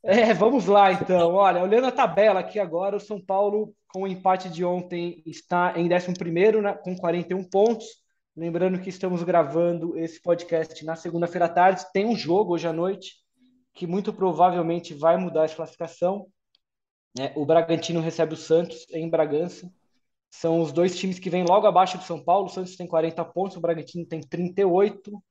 É, 0.04 0.34
vamos 0.34 0.66
lá 0.66 0.92
então. 0.92 1.34
Olha, 1.34 1.62
olhando 1.62 1.88
a 1.88 1.92
tabela 1.92 2.40
aqui 2.40 2.60
agora, 2.60 2.96
o 2.96 3.00
São 3.00 3.20
Paulo, 3.20 3.74
com 3.90 4.04
o 4.04 4.08
empate 4.08 4.50
de 4.50 4.64
ontem, 4.64 5.22
está 5.26 5.74
em 5.76 5.88
11º 5.90 6.62
né, 6.62 6.74
com 6.74 6.96
41 6.96 7.44
pontos. 7.50 7.86
Lembrando 8.36 8.80
que 8.80 8.90
estamos 8.90 9.24
gravando 9.24 9.98
esse 9.98 10.22
podcast 10.22 10.86
na 10.86 10.96
segunda-feira 10.96 11.46
à 11.46 11.50
tarde. 11.50 11.86
Tem 11.92 12.06
um 12.06 12.16
jogo 12.16 12.54
hoje 12.54 12.68
à 12.68 12.74
noite 12.74 13.16
que 13.74 13.88
muito 13.88 14.14
provavelmente 14.14 14.94
vai 14.94 15.18
mudar 15.18 15.46
essa 15.46 15.56
classificação. 15.56 16.28
É, 17.20 17.34
o 17.36 17.46
Bragantino 17.46 18.00
recebe 18.00 18.34
o 18.34 18.38
Santos 18.38 18.86
em 18.92 19.10
Bragança. 19.10 19.72
São 20.30 20.62
os 20.62 20.72
dois 20.72 20.98
times 20.98 21.20
que 21.20 21.30
vêm 21.30 21.44
logo 21.44 21.66
abaixo 21.66 21.98
do 21.98 22.04
São 22.04 22.24
Paulo. 22.24 22.46
O 22.46 22.50
Santos 22.50 22.76
tem 22.76 22.88
40 22.88 23.24
pontos, 23.26 23.58
o 23.58 23.62
Bragantino 23.62 24.06
tem 24.06 24.22
38. 24.22 25.24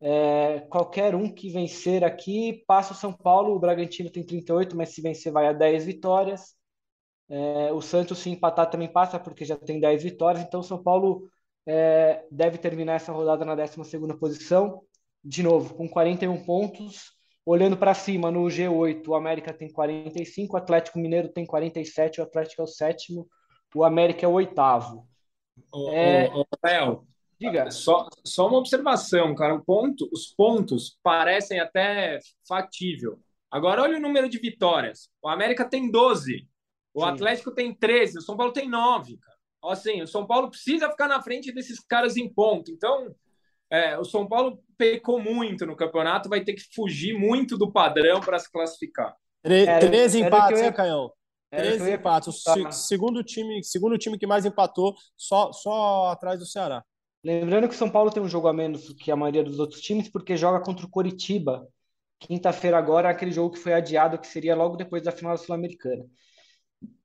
É, 0.00 0.60
qualquer 0.70 1.14
um 1.14 1.32
que 1.32 1.50
vencer 1.50 2.04
aqui 2.04 2.64
passa 2.66 2.92
o 2.92 2.96
São 2.96 3.12
Paulo. 3.12 3.54
O 3.54 3.58
Bragantino 3.58 4.10
tem 4.10 4.24
38, 4.24 4.76
mas 4.76 4.90
se 4.90 5.02
vencer 5.02 5.32
vai 5.32 5.46
a 5.46 5.52
10 5.52 5.84
vitórias. 5.84 6.54
É, 7.28 7.72
o 7.72 7.80
Santos, 7.80 8.18
se 8.18 8.30
empatar, 8.30 8.70
também 8.70 8.90
passa, 8.90 9.18
porque 9.18 9.44
já 9.44 9.56
tem 9.56 9.80
10 9.80 10.02
vitórias. 10.02 10.42
Então, 10.44 10.60
o 10.60 10.64
São 10.64 10.82
Paulo 10.82 11.28
é, 11.66 12.24
deve 12.30 12.58
terminar 12.58 12.94
essa 12.94 13.12
rodada 13.12 13.44
na 13.44 13.54
12 13.54 13.76
posição. 14.18 14.82
De 15.22 15.42
novo, 15.42 15.74
com 15.74 15.88
41 15.88 16.44
pontos. 16.44 17.12
olhando 17.44 17.76
para 17.76 17.94
cima 17.94 18.30
no 18.30 18.44
G8, 18.44 19.08
o 19.08 19.14
América 19.14 19.52
tem 19.52 19.70
45, 19.72 20.54
o 20.54 20.58
Atlético 20.58 20.98
Mineiro 20.98 21.28
tem 21.30 21.46
47, 21.46 22.20
o 22.20 22.24
Atlético 22.24 22.60
é 22.62 22.64
o 22.64 22.68
sétimo, 22.68 23.26
o 23.74 23.84
América 23.84 24.24
é 24.26 24.28
o 24.28 24.32
oitavo. 24.32 25.06
Ô, 25.72 25.90
é... 25.90 26.30
ô, 26.32 26.40
ô, 26.42 26.46
Léo, 26.62 27.06
Diga. 27.40 27.70
Só, 27.70 28.08
só 28.24 28.48
uma 28.48 28.58
observação, 28.58 29.34
cara. 29.34 29.54
O 29.54 29.64
ponto, 29.64 30.08
os 30.12 30.26
pontos 30.26 30.98
parecem 31.02 31.60
até 31.60 32.18
factível. 32.46 33.20
Agora, 33.50 33.82
olha 33.82 33.96
o 33.96 34.00
número 34.00 34.28
de 34.28 34.38
vitórias. 34.38 35.08
O 35.22 35.28
América 35.28 35.64
tem 35.64 35.90
12. 35.90 36.46
O 36.92 37.00
Sim. 37.00 37.06
Atlético 37.06 37.52
tem 37.52 37.72
13. 37.72 38.18
O 38.18 38.22
São 38.22 38.36
Paulo 38.36 38.52
tem 38.52 38.68
9, 38.68 39.16
cara. 39.18 39.38
Assim, 39.72 40.02
o 40.02 40.06
São 40.06 40.26
Paulo 40.26 40.50
precisa 40.50 40.90
ficar 40.90 41.08
na 41.08 41.22
frente 41.22 41.52
desses 41.52 41.80
caras 41.80 42.16
em 42.16 42.28
ponto. 42.28 42.70
Então, 42.70 43.14
é, 43.70 43.98
o 43.98 44.04
São 44.04 44.26
Paulo 44.26 44.62
pecou 44.76 45.20
muito 45.20 45.66
no 45.66 45.76
campeonato, 45.76 46.28
vai 46.28 46.42
ter 46.42 46.54
que 46.54 46.62
fugir 46.74 47.16
muito 47.18 47.56
do 47.56 47.70
padrão 47.70 48.20
para 48.20 48.38
se 48.38 48.50
classificar. 48.50 49.14
Tre 49.42 49.64
era, 49.64 49.86
três 49.86 50.14
empates, 50.14 50.60
ia... 50.60 50.66
hein, 50.66 50.72
Canhão? 50.72 51.12
Três 51.50 51.86
empates. 51.86 52.44
O 52.46 52.72
segundo 52.72 53.22
time, 53.22 53.62
segundo 53.64 53.98
time 53.98 54.18
que 54.18 54.26
mais 54.26 54.44
empatou, 54.44 54.94
só, 55.16 55.52
só 55.52 56.08
atrás 56.08 56.38
do 56.38 56.46
Ceará. 56.46 56.84
Lembrando 57.22 57.68
que 57.68 57.74
o 57.74 57.78
São 57.78 57.90
Paulo 57.90 58.10
tem 58.10 58.22
um 58.22 58.28
jogo 58.28 58.48
a 58.48 58.52
menos 58.52 58.92
que 58.94 59.10
a 59.10 59.16
maioria 59.16 59.42
dos 59.42 59.58
outros 59.58 59.80
times, 59.80 60.08
porque 60.08 60.36
joga 60.36 60.60
contra 60.60 60.86
o 60.86 60.90
Coritiba. 60.90 61.66
Quinta-feira 62.20 62.78
agora, 62.78 63.10
aquele 63.10 63.30
jogo 63.30 63.54
que 63.54 63.60
foi 63.60 63.72
adiado, 63.72 64.18
que 64.18 64.26
seria 64.26 64.54
logo 64.54 64.76
depois 64.76 65.02
da 65.02 65.12
final 65.12 65.32
da 65.32 65.38
Sul-Americana. 65.38 66.04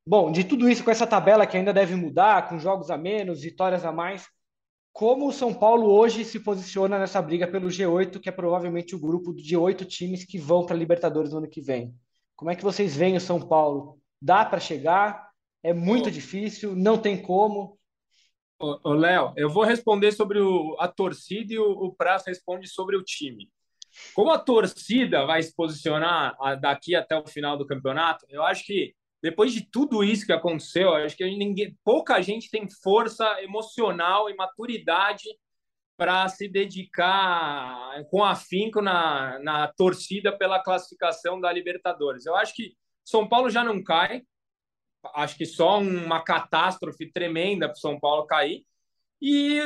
Bom, 0.06 0.32
de 0.32 0.44
tudo 0.44 0.70
isso, 0.70 0.84
com 0.84 0.92
essa 0.92 1.08
tabela 1.08 1.48
que 1.48 1.56
ainda 1.56 1.74
deve 1.74 1.96
mudar, 1.96 2.50
com 2.50 2.60
jogos 2.60 2.90
a 2.90 2.98
menos, 2.98 3.42
vitórias 3.42 3.86
a 3.86 3.92
mais, 3.92 4.28
como 4.92 5.28
o 5.28 5.32
São 5.34 5.54
Paulo 5.54 5.92
hoje 5.92 6.24
se 6.24 6.40
posiciona 6.40 7.00
nessa 7.00 7.22
briga 7.22 7.48
pelo 7.48 7.68
G8, 7.68 8.20
que 8.20 8.30
é 8.30 8.32
provavelmente 8.32 8.96
o 8.96 9.00
grupo 9.00 9.34
de 9.34 9.58
oito 9.58 9.86
times 9.86 10.26
que 10.26 10.38
vão 10.38 10.66
para 10.66 10.76
a 10.76 10.80
Libertadores 10.80 11.32
no 11.32 11.40
ano 11.40 11.50
que 11.50 11.62
vem? 11.62 11.96
Como 12.36 12.52
é 12.52 12.56
que 12.56 12.64
vocês 12.64 12.96
veem 12.96 13.16
o 13.16 13.22
São 13.22 13.40
Paulo? 13.40 13.98
Dá 14.22 14.46
para 14.46 14.60
chegar? 14.60 15.30
É 15.64 15.74
muito 15.74 16.12
difícil? 16.12 16.76
Não 16.76 16.98
tem 16.98 17.20
como? 17.20 17.80
Ô, 18.84 18.94
Léo, 18.94 19.34
eu 19.36 19.50
vou 19.50 19.64
responder 19.64 20.14
sobre 20.14 20.40
o, 20.40 20.78
a 20.80 20.88
torcida 20.88 21.54
e 21.54 21.60
o, 21.60 21.70
o 21.70 21.94
Praça 21.94 22.30
responde 22.30 22.68
sobre 22.68 22.96
o 22.96 23.04
time. 23.04 23.50
Como 24.14 24.32
a 24.32 24.40
torcida 24.40 25.26
vai 25.26 25.44
se 25.44 25.54
posicionar 25.54 26.36
daqui 26.62 26.96
até 26.96 27.16
o 27.16 27.28
final 27.28 27.58
do 27.58 27.68
campeonato, 27.68 28.26
eu 28.30 28.42
acho 28.42 28.66
que 28.66 28.96
depois 29.22 29.54
de 29.54 29.70
tudo 29.70 30.04
isso 30.04 30.26
que 30.26 30.34
aconteceu, 30.34 30.94
acho 30.94 31.16
que 31.16 31.24
ninguém, 31.24 31.78
pouca 31.84 32.22
gente 32.22 32.50
tem 32.50 32.68
força 32.70 33.42
emocional 33.42 34.30
e 34.30 34.36
maturidade 34.36 35.30
para 35.98 36.28
se 36.30 36.48
dedicar 36.48 38.04
com 38.10 38.24
afinco 38.24 38.82
na, 38.82 39.40
na 39.40 39.68
torcida 39.68 40.36
pela 40.36 40.62
classificação 40.62 41.40
da 41.40 41.52
Libertadores. 41.52 42.26
Eu 42.26 42.36
acho 42.36 42.56
que 42.56 42.74
São 43.06 43.28
Paulo 43.28 43.50
já 43.50 43.64
não 43.64 43.84
cai, 43.84 44.24
acho 45.16 45.38
que 45.38 45.46
só 45.46 45.80
uma 45.80 46.22
catástrofe 46.22 47.12
tremenda 47.12 47.68
para 47.68 47.76
São 47.76 48.00
Paulo 48.00 48.26
cair. 48.26 48.66
E 49.22 49.58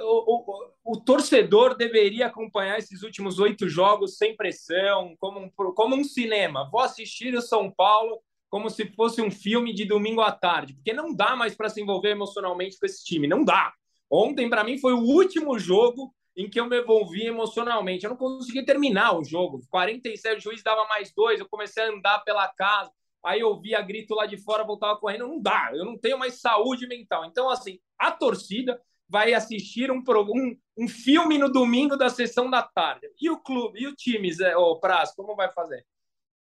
o, 0.00 0.72
o, 0.84 0.92
o, 0.94 1.00
torcedor 1.00 1.76
deveria 1.76 2.26
acompanhar 2.26 2.78
esses 2.78 3.02
últimos 3.02 3.38
oito 3.38 3.68
jogos 3.68 4.16
sem 4.16 4.34
pressão, 4.34 5.14
como 5.18 5.38
um, 5.40 5.50
como 5.50 5.94
um 5.94 6.02
cinema. 6.02 6.68
Vou 6.70 6.80
assistir 6.80 7.34
o 7.34 7.42
São 7.42 7.70
Paulo 7.70 8.22
como 8.48 8.70
se 8.70 8.86
fosse 8.92 9.20
um 9.20 9.30
filme 9.30 9.74
de 9.74 9.84
domingo 9.84 10.20
à 10.20 10.32
tarde, 10.32 10.74
porque 10.74 10.92
não 10.92 11.14
dá 11.14 11.36
mais 11.36 11.54
para 11.54 11.68
se 11.68 11.80
envolver 11.80 12.10
emocionalmente 12.10 12.78
com 12.78 12.86
esse 12.86 13.04
time, 13.04 13.26
não 13.26 13.44
dá. 13.44 13.72
Ontem, 14.10 14.48
para 14.48 14.64
mim, 14.64 14.78
foi 14.78 14.92
o 14.92 15.00
último 15.00 15.58
jogo 15.58 16.14
em 16.36 16.48
que 16.48 16.60
eu 16.60 16.66
me 16.66 16.80
envolvi 16.80 17.26
emocionalmente. 17.26 18.04
Eu 18.04 18.10
não 18.10 18.16
consegui 18.16 18.64
terminar 18.64 19.18
o 19.18 19.24
jogo. 19.24 19.62
47, 19.70 20.38
o 20.38 20.40
juiz 20.40 20.62
dava 20.62 20.86
mais 20.86 21.12
dois, 21.14 21.40
eu 21.40 21.48
comecei 21.48 21.82
a 21.82 21.90
andar 21.90 22.18
pela 22.20 22.48
casa 22.48 22.90
aí 23.24 23.40
eu 23.40 23.60
via 23.60 23.80
grito 23.80 24.14
lá 24.14 24.26
de 24.26 24.36
fora, 24.36 24.64
voltava 24.64 24.98
correndo, 24.98 25.26
não 25.26 25.40
dá, 25.40 25.70
eu 25.72 25.84
não 25.84 25.98
tenho 25.98 26.18
mais 26.18 26.40
saúde 26.40 26.86
mental. 26.86 27.24
Então, 27.24 27.48
assim, 27.48 27.78
a 27.98 28.10
torcida 28.10 28.80
vai 29.08 29.34
assistir 29.34 29.90
um, 29.90 30.02
um, 30.06 30.56
um 30.78 30.88
filme 30.88 31.36
no 31.36 31.52
domingo 31.52 31.96
da 31.96 32.08
sessão 32.08 32.48
da 32.48 32.62
tarde. 32.62 33.06
E 33.20 33.28
o 33.28 33.38
clube, 33.38 33.80
e 33.80 33.86
o 33.86 33.94
time, 33.94 34.32
Zé, 34.32 34.54
Praz, 34.80 35.14
como 35.14 35.36
vai 35.36 35.52
fazer? 35.52 35.84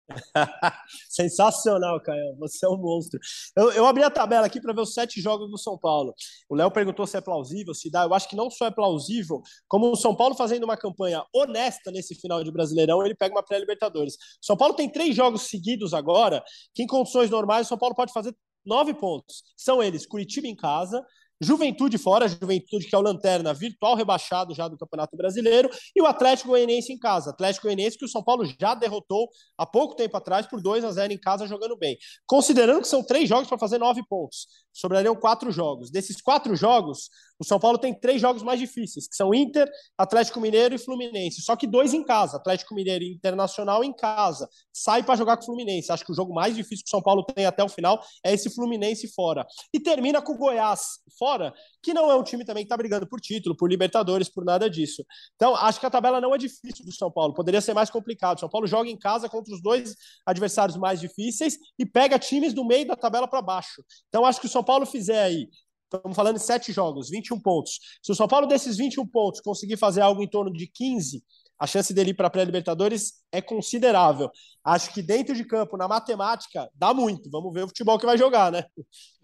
Sensacional, 1.09 1.99
Caio. 2.01 2.35
Você 2.39 2.65
é 2.65 2.69
um 2.69 2.77
monstro. 2.77 3.19
Eu, 3.55 3.71
eu 3.71 3.85
abri 3.85 4.03
a 4.03 4.09
tabela 4.09 4.45
aqui 4.45 4.59
para 4.61 4.73
ver 4.73 4.81
os 4.81 4.93
sete 4.93 5.21
jogos 5.21 5.49
do 5.49 5.57
São 5.57 5.77
Paulo. 5.77 6.13
O 6.49 6.55
Léo 6.55 6.71
perguntou 6.71 7.07
se 7.07 7.17
é 7.17 7.21
plausível, 7.21 7.73
se 7.73 7.89
dá. 7.89 8.03
Eu 8.03 8.13
acho 8.13 8.27
que 8.27 8.35
não 8.35 8.49
só 8.49 8.65
é 8.65 8.71
plausível, 8.71 9.41
como 9.67 9.91
o 9.91 9.95
São 9.95 10.15
Paulo 10.15 10.35
fazendo 10.35 10.63
uma 10.63 10.77
campanha 10.77 11.23
honesta 11.33 11.91
nesse 11.91 12.15
final 12.15 12.43
de 12.43 12.51
Brasileirão, 12.51 13.05
ele 13.05 13.15
pega 13.15 13.35
uma 13.35 13.43
pré-Libertadores. 13.43 14.17
São 14.41 14.57
Paulo 14.57 14.73
tem 14.73 14.89
três 14.89 15.15
jogos 15.15 15.43
seguidos 15.43 15.93
agora, 15.93 16.43
que 16.73 16.83
em 16.83 16.87
condições 16.87 17.29
normais 17.29 17.67
o 17.67 17.69
São 17.69 17.77
Paulo 17.77 17.95
pode 17.95 18.13
fazer 18.13 18.35
nove 18.65 18.93
pontos. 18.93 19.43
São 19.55 19.81
eles: 19.81 20.05
Curitiba 20.05 20.47
em 20.47 20.55
casa, 20.55 21.03
Juventude 21.43 21.97
fora, 21.97 22.27
Juventude 22.27 22.87
que 22.87 22.95
é 22.95 22.97
o 22.97 23.01
lanterna 23.01 23.53
virtual 23.53 23.95
rebaixado 23.95 24.53
já 24.53 24.67
do 24.67 24.77
Campeonato 24.77 25.15
Brasileiro, 25.15 25.69
e 25.95 26.01
o 26.01 26.05
Atlético 26.05 26.49
Goianiense 26.49 26.91
em 26.91 26.97
casa. 26.97 27.31
Atlético 27.31 27.67
Goianiense 27.67 27.97
que 27.97 28.05
o 28.05 28.09
São 28.09 28.23
Paulo 28.23 28.45
já 28.59 28.73
derrotou 28.73 29.29
há 29.57 29.65
pouco 29.65 29.95
tempo 29.95 30.15
atrás 30.17 30.47
por 30.47 30.61
2 30.61 30.83
a 30.83 30.91
0 30.91 31.13
em 31.13 31.19
casa 31.19 31.47
jogando 31.47 31.77
bem. 31.77 31.97
Considerando 32.25 32.81
que 32.81 32.87
são 32.87 33.03
três 33.03 33.27
jogos 33.27 33.47
para 33.47 33.57
fazer 33.57 33.77
nove 33.77 34.01
pontos, 34.07 34.47
sobrariam 34.73 35.15
quatro 35.15 35.51
jogos. 35.51 35.91
Desses 35.91 36.21
quatro 36.21 36.55
jogos, 36.55 37.09
o 37.39 37.45
São 37.45 37.59
Paulo 37.59 37.77
tem 37.77 37.93
três 37.93 38.21
jogos 38.21 38.41
mais 38.41 38.59
difíceis, 38.59 39.07
que 39.07 39.15
são 39.15 39.33
Inter, 39.33 39.69
Atlético 39.97 40.39
Mineiro 40.39 40.73
e 40.75 40.77
Fluminense. 40.77 41.41
Só 41.41 41.55
que 41.55 41.67
dois 41.67 41.93
em 41.93 42.03
casa, 42.03 42.37
Atlético 42.37 42.73
Mineiro 42.73 43.03
e 43.03 43.13
Internacional 43.13 43.83
em 43.83 43.93
casa. 43.93 44.49
Sai 44.71 45.03
para 45.03 45.15
jogar 45.15 45.37
com 45.37 45.43
o 45.43 45.45
Fluminense. 45.45 45.91
Acho 45.91 46.05
que 46.05 46.11
o 46.11 46.15
jogo 46.15 46.33
mais 46.33 46.55
difícil 46.55 46.83
que 46.85 46.89
o 46.89 46.91
São 46.91 47.01
Paulo 47.01 47.23
tem 47.23 47.45
até 47.45 47.63
o 47.63 47.69
final 47.69 48.01
é 48.23 48.33
esse 48.33 48.49
Fluminense 48.49 49.07
fora. 49.13 49.45
E 49.73 49.79
termina 49.79 50.21
com 50.21 50.33
o 50.33 50.37
Goiás 50.37 50.99
fora, 51.17 51.53
que 51.81 51.93
não 51.93 52.09
é 52.09 52.15
um 52.15 52.23
time 52.23 52.45
também 52.45 52.63
que 52.63 52.67
está 52.67 52.77
brigando 52.77 53.07
por 53.07 53.19
título, 53.19 53.55
por 53.55 53.69
Libertadores, 53.69 54.29
por 54.29 54.45
nada 54.45 54.69
disso. 54.69 55.03
Então, 55.35 55.55
acho 55.55 55.79
que 55.79 55.85
a 55.85 55.89
tabela 55.89 56.21
não 56.21 56.33
é 56.33 56.37
difícil 56.37 56.85
do 56.85 56.93
São 56.93 57.11
Paulo. 57.11 57.33
Poderia 57.33 57.61
ser 57.61 57.73
mais 57.73 57.89
complicado. 57.89 58.37
O 58.37 58.39
São 58.39 58.49
Paulo 58.49 58.65
joga 58.65 58.89
em 58.89 58.97
casa 58.97 59.27
contra 59.27 59.53
os 59.53 59.61
dois 59.61 59.95
adversários 60.25 60.77
mais 60.77 60.99
difíceis 60.99 61.57
e 61.77 61.85
pega 61.85 62.17
times 62.17 62.53
do 62.53 62.63
meio 62.63 62.87
da 62.87 62.95
tabela 62.95 63.27
para 63.27 63.41
baixo. 63.41 63.83
Então, 64.07 64.25
acho 64.25 64.39
que 64.39 64.47
o 64.47 64.49
São 64.49 64.62
Paulo 64.63 64.85
fizer 64.85 65.21
aí 65.21 65.49
Estamos 65.95 66.15
falando 66.15 66.37
de 66.37 66.43
sete 66.43 66.71
jogos, 66.71 67.09
21 67.09 67.39
pontos. 67.39 67.79
Se 68.01 68.11
o 68.11 68.15
São 68.15 68.27
Paulo, 68.27 68.47
desses 68.47 68.77
21 68.77 69.05
pontos, 69.05 69.41
conseguir 69.41 69.77
fazer 69.77 70.01
algo 70.01 70.23
em 70.23 70.27
torno 70.27 70.51
de 70.51 70.65
15, 70.65 71.23
a 71.59 71.67
chance 71.67 71.93
dele 71.93 72.09
ir 72.09 72.13
para 72.15 72.27
a 72.27 72.31
pré-Libertadores 72.31 73.23
é 73.31 73.41
considerável. 73.41 74.31
Acho 74.63 74.91
que 74.91 75.03
dentro 75.03 75.35
de 75.35 75.45
campo, 75.45 75.77
na 75.77 75.87
matemática, 75.87 76.67
dá 76.73 76.93
muito. 76.95 77.29
Vamos 77.29 77.53
ver 77.53 77.63
o 77.63 77.67
futebol 77.67 77.99
que 77.99 78.07
vai 78.07 78.17
jogar, 78.17 78.51
né? 78.51 78.65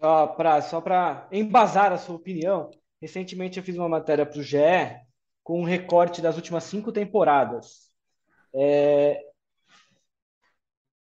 Ah, 0.00 0.28
pra, 0.28 0.62
só 0.62 0.80
para 0.80 1.28
embasar 1.32 1.92
a 1.92 1.98
sua 1.98 2.14
opinião, 2.14 2.70
recentemente 3.02 3.58
eu 3.58 3.64
fiz 3.64 3.76
uma 3.76 3.88
matéria 3.88 4.24
para 4.24 4.38
o 4.38 4.42
GE 4.42 4.56
com 5.42 5.60
um 5.60 5.64
recorte 5.64 6.22
das 6.22 6.36
últimas 6.36 6.64
cinco 6.64 6.92
temporadas. 6.92 7.90
É... 8.54 9.20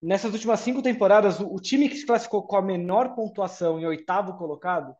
Nessas 0.01 0.34
últimas 0.34 0.60
cinco 0.62 0.81
temporadas, 0.81 1.39
o, 1.39 1.53
o 1.53 1.60
time 1.60 1.88
que 1.88 1.96
se 1.96 2.05
classificou 2.05 2.43
com 2.43 2.55
a 2.55 2.62
menor 2.62 3.13
pontuação 3.13 3.79
em 3.79 3.86
oitavo 3.86 4.38
colocado 4.38 4.96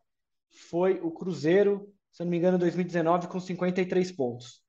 foi 0.68 1.00
o 1.02 1.10
Cruzeiro, 1.10 1.92
se 2.10 2.22
não 2.22 2.30
me 2.30 2.36
engano, 2.36 2.56
em 2.56 2.60
2019, 2.60 3.26
com 3.26 3.40
53 3.40 4.12
pontos. 4.12 4.62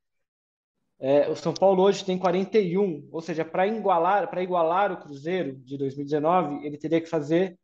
É, 1.00 1.30
o 1.30 1.36
São 1.36 1.54
Paulo 1.54 1.84
hoje 1.84 2.06
tem 2.06 2.18
41, 2.18 3.10
ou 3.12 3.22
seja, 3.22 3.44
para 3.44 3.68
igualar, 3.68 4.30
para 4.30 4.42
igualar 4.42 4.92
o 4.92 4.98
Cruzeiro 4.98 5.56
de 5.58 5.78
2019, 5.78 6.66
ele 6.66 6.78
teria 6.78 7.02
que 7.02 7.10
fazer 7.10 7.60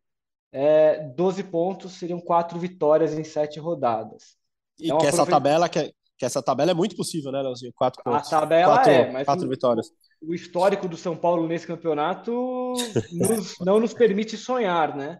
é, 0.51 0.99
12 1.15 1.43
pontos, 1.45 1.93
seriam 1.93 2.19
quatro 2.19 2.59
vitórias 2.59 3.17
em 3.17 3.23
sete 3.23 3.59
rodadas. 3.59 4.37
E 4.77 4.87
então, 4.87 4.97
que 4.97 5.07
essa 5.07 5.25
tabela 5.25 5.69
que, 5.69 5.93
que, 6.19 6.25
essa 6.25 6.43
tabela 6.43 6.71
é 6.71 6.73
muito 6.73 6.95
possível, 6.95 7.31
né, 7.31 7.41
Leozinho? 7.41 7.71
Quatro 7.73 8.03
pontos. 8.03 8.31
A 8.31 8.39
tabela 8.41 8.75
quatro, 8.75 8.91
é, 8.91 9.11
mas 9.11 9.25
quatro 9.25 9.45
o, 9.47 9.49
vitórias. 9.49 9.87
O 10.21 10.33
histórico 10.33 10.87
do 10.87 10.97
São 10.97 11.15
Paulo 11.15 11.47
nesse 11.47 11.65
campeonato 11.65 12.31
nos, 13.11 13.55
não 13.61 13.79
nos 13.79 13.93
permite 13.93 14.35
sonhar, 14.35 14.95
né? 14.95 15.19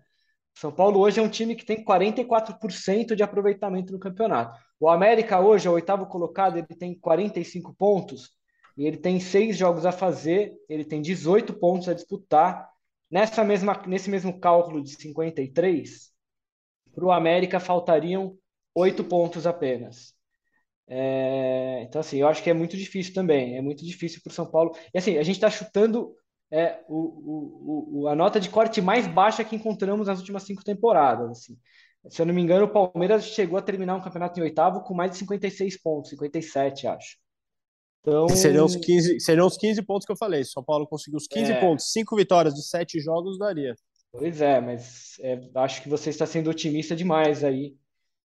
São 0.53 0.71
Paulo 0.71 0.99
hoje 0.99 1.21
é 1.21 1.23
um 1.23 1.29
time 1.29 1.55
que 1.55 1.65
tem 1.65 1.83
44% 1.85 3.15
de 3.15 3.23
aproveitamento 3.23 3.93
no 3.93 3.99
campeonato. 3.99 4.59
O 4.77 4.89
América 4.89 5.39
hoje, 5.39 5.67
é 5.67 5.71
o 5.71 5.73
oitavo 5.73 6.05
colocado, 6.05 6.57
ele 6.57 6.67
tem 6.67 6.93
45 6.99 7.73
pontos 7.75 8.31
e 8.77 8.85
ele 8.85 8.97
tem 8.97 9.21
seis 9.21 9.57
jogos 9.57 9.85
a 9.85 9.91
fazer, 9.93 10.53
ele 10.67 10.83
tem 10.83 11.01
18 11.01 11.53
pontos 11.53 11.87
a 11.87 11.93
disputar. 11.93 12.69
Nessa 13.09 13.43
mesma, 13.43 13.81
nesse 13.87 14.09
mesmo 14.09 14.37
cálculo 14.37 14.83
de 14.83 14.91
53, 14.91 16.11
para 16.93 17.05
o 17.05 17.11
América 17.11 17.59
faltariam 17.59 18.37
oito 18.75 19.03
pontos 19.03 19.47
apenas. 19.47 20.13
É, 20.89 21.83
então, 21.83 22.01
assim, 22.01 22.17
eu 22.17 22.27
acho 22.27 22.41
que 22.41 22.49
é 22.49 22.53
muito 22.53 22.75
difícil 22.75 23.13
também. 23.13 23.55
É 23.55 23.61
muito 23.61 23.85
difícil 23.85 24.19
para 24.23 24.31
o 24.31 24.33
São 24.33 24.49
Paulo. 24.49 24.75
E 24.93 24.97
assim, 24.97 25.17
a 25.17 25.23
gente 25.23 25.35
está 25.35 25.49
chutando 25.49 26.15
é 26.51 26.79
o, 26.87 28.01
o, 28.01 28.07
a 28.07 28.15
nota 28.15 28.39
de 28.39 28.49
corte 28.49 28.81
mais 28.81 29.05
baixa 29.05 29.43
que 29.43 29.55
encontramos 29.55 30.07
nas 30.07 30.19
últimas 30.19 30.43
cinco 30.43 30.63
temporadas. 30.63 31.29
Assim. 31.29 31.57
Se 32.09 32.21
eu 32.21 32.25
não 32.25 32.33
me 32.33 32.41
engano, 32.41 32.65
o 32.65 32.69
Palmeiras 32.69 33.25
chegou 33.25 33.57
a 33.57 33.61
terminar 33.61 33.95
um 33.95 34.01
campeonato 34.01 34.39
em 34.39 34.43
oitavo 34.43 34.81
com 34.81 34.93
mais 34.95 35.11
de 35.11 35.17
56 35.17 35.79
pontos, 35.81 36.09
57, 36.09 36.87
acho. 36.87 37.17
Então... 38.01 38.27
Seriam, 38.29 38.65
os 38.65 38.75
15, 38.75 39.19
seriam 39.19 39.45
os 39.45 39.57
15 39.57 39.81
pontos 39.83 40.05
que 40.05 40.11
eu 40.11 40.17
falei. 40.17 40.43
Se 40.43 40.51
São 40.51 40.63
Paulo 40.63 40.87
conseguiu 40.87 41.17
os 41.17 41.27
15 41.27 41.51
é... 41.51 41.59
pontos, 41.59 41.91
5 41.91 42.15
vitórias 42.15 42.55
de 42.55 42.63
7 42.63 42.99
jogos, 42.99 43.37
daria. 43.37 43.75
Pois 44.11 44.41
é, 44.41 44.59
mas 44.59 45.19
é, 45.19 45.39
acho 45.53 45.83
que 45.83 45.89
você 45.89 46.09
está 46.09 46.25
sendo 46.25 46.49
otimista 46.49 46.95
demais 46.95 47.43
aí, 47.43 47.75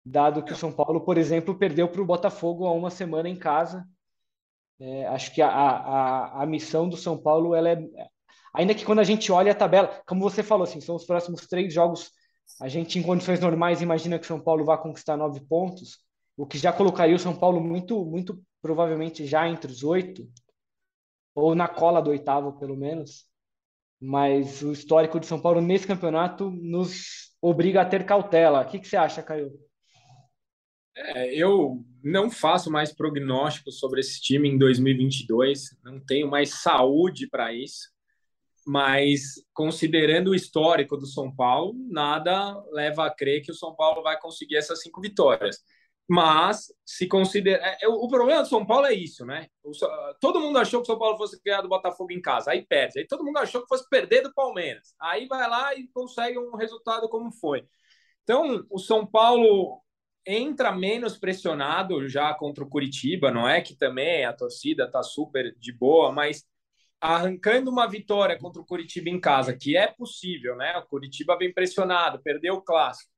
dado 0.04 0.42
que 0.42 0.52
o 0.52 0.56
São 0.56 0.72
Paulo, 0.72 1.02
por 1.02 1.18
exemplo, 1.18 1.58
perdeu 1.58 1.88
para 1.88 2.00
o 2.00 2.06
Botafogo 2.06 2.66
há 2.66 2.72
uma 2.72 2.90
semana 2.90 3.28
em 3.28 3.36
casa. 3.36 3.86
É, 4.78 5.06
acho 5.08 5.34
que 5.34 5.42
a, 5.42 5.48
a, 5.48 6.42
a 6.42 6.46
missão 6.46 6.88
do 6.88 6.96
São 6.96 7.18
Paulo, 7.18 7.54
ela 7.54 7.70
é. 7.70 7.78
Ainda 8.54 8.74
que 8.74 8.84
quando 8.84 9.00
a 9.00 9.04
gente 9.04 9.30
olha 9.30 9.52
a 9.52 9.54
tabela, 9.54 10.02
como 10.06 10.22
você 10.22 10.42
falou, 10.42 10.64
assim, 10.64 10.80
são 10.80 10.96
os 10.96 11.04
próximos 11.04 11.46
três 11.46 11.72
jogos, 11.72 12.10
a 12.60 12.68
gente, 12.68 12.98
em 12.98 13.02
condições 13.02 13.40
normais, 13.40 13.82
imagina 13.82 14.18
que 14.18 14.24
o 14.24 14.28
São 14.28 14.40
Paulo 14.40 14.64
vai 14.64 14.80
conquistar 14.80 15.16
nove 15.16 15.40
pontos, 15.40 15.98
o 16.36 16.46
que 16.46 16.58
já 16.58 16.72
colocaria 16.72 17.14
o 17.14 17.18
São 17.18 17.36
Paulo 17.36 17.60
muito, 17.60 18.04
muito 18.04 18.42
provavelmente 18.60 19.26
já 19.26 19.48
entre 19.48 19.70
os 19.70 19.84
oito, 19.84 20.26
ou 21.34 21.54
na 21.54 21.68
cola 21.68 22.02
do 22.02 22.10
oitavo, 22.10 22.58
pelo 22.58 22.76
menos. 22.76 23.26
Mas 24.00 24.62
o 24.62 24.72
histórico 24.72 25.20
de 25.20 25.26
São 25.26 25.40
Paulo 25.40 25.60
nesse 25.60 25.86
campeonato 25.86 26.50
nos 26.50 27.32
obriga 27.40 27.82
a 27.82 27.84
ter 27.84 28.04
cautela. 28.04 28.62
O 28.62 28.66
que, 28.66 28.78
que 28.78 28.88
você 28.88 28.96
acha, 28.96 29.22
Caio? 29.22 29.52
É, 30.96 31.34
eu 31.34 31.84
não 32.02 32.30
faço 32.30 32.70
mais 32.70 32.92
prognósticos 32.92 33.78
sobre 33.78 34.00
esse 34.00 34.20
time 34.20 34.48
em 34.48 34.58
2022, 34.58 35.76
não 35.84 36.00
tenho 36.00 36.28
mais 36.28 36.54
saúde 36.62 37.28
para 37.28 37.52
isso, 37.52 37.88
mas 38.66 39.34
considerando 39.52 40.28
o 40.30 40.34
histórico 40.34 40.96
do 40.96 41.06
São 41.06 41.34
Paulo, 41.34 41.74
nada 41.88 42.62
leva 42.72 43.06
a 43.06 43.14
crer 43.14 43.42
que 43.42 43.50
o 43.50 43.54
São 43.54 43.74
Paulo 43.74 44.02
vai 44.02 44.18
conseguir 44.20 44.56
essas 44.56 44.82
cinco 44.82 45.00
vitórias. 45.00 45.58
Mas, 46.12 46.66
se 46.84 47.06
considera. 47.06 47.62
É, 47.80 47.86
o 47.86 48.08
problema 48.08 48.42
do 48.42 48.48
São 48.48 48.66
Paulo 48.66 48.84
é 48.86 48.92
isso, 48.92 49.24
né? 49.24 49.46
todo 50.20 50.40
mundo 50.40 50.58
achou 50.58 50.80
que 50.80 50.84
o 50.84 50.86
São 50.86 50.98
Paulo 50.98 51.16
fosse 51.16 51.40
ganhar 51.44 51.62
do 51.62 51.68
Botafogo 51.68 52.10
em 52.10 52.20
casa, 52.20 52.50
aí 52.50 52.66
perde. 52.66 52.98
Aí 52.98 53.06
todo 53.06 53.24
mundo 53.24 53.38
achou 53.38 53.62
que 53.62 53.68
fosse 53.68 53.88
perder 53.88 54.22
do 54.22 54.34
Palmeiras. 54.34 54.92
Aí 55.00 55.28
vai 55.28 55.48
lá 55.48 55.72
e 55.76 55.86
consegue 55.94 56.36
um 56.36 56.56
resultado 56.56 57.08
como 57.08 57.30
foi. 57.30 57.64
Então, 58.24 58.66
o 58.68 58.78
São 58.78 59.06
Paulo 59.06 59.80
entra 60.30 60.72
menos 60.72 61.18
pressionado 61.18 62.08
já 62.08 62.32
contra 62.34 62.62
o 62.62 62.68
Curitiba, 62.68 63.30
não 63.30 63.48
é 63.48 63.60
que 63.60 63.74
também 63.74 64.24
a 64.24 64.32
torcida 64.32 64.84
está 64.84 65.02
super 65.02 65.54
de 65.58 65.72
boa, 65.72 66.12
mas 66.12 66.44
arrancando 67.00 67.70
uma 67.70 67.86
vitória 67.88 68.38
contra 68.38 68.60
o 68.60 68.66
Curitiba 68.66 69.08
em 69.08 69.18
casa, 69.18 69.56
que 69.56 69.76
é 69.76 69.86
possível, 69.86 70.54
né? 70.56 70.76
O 70.78 70.86
Curitiba 70.86 71.36
vem 71.36 71.52
pressionado, 71.52 72.22
perdeu 72.22 72.54
o 72.54 72.62
clássico. 72.62 73.10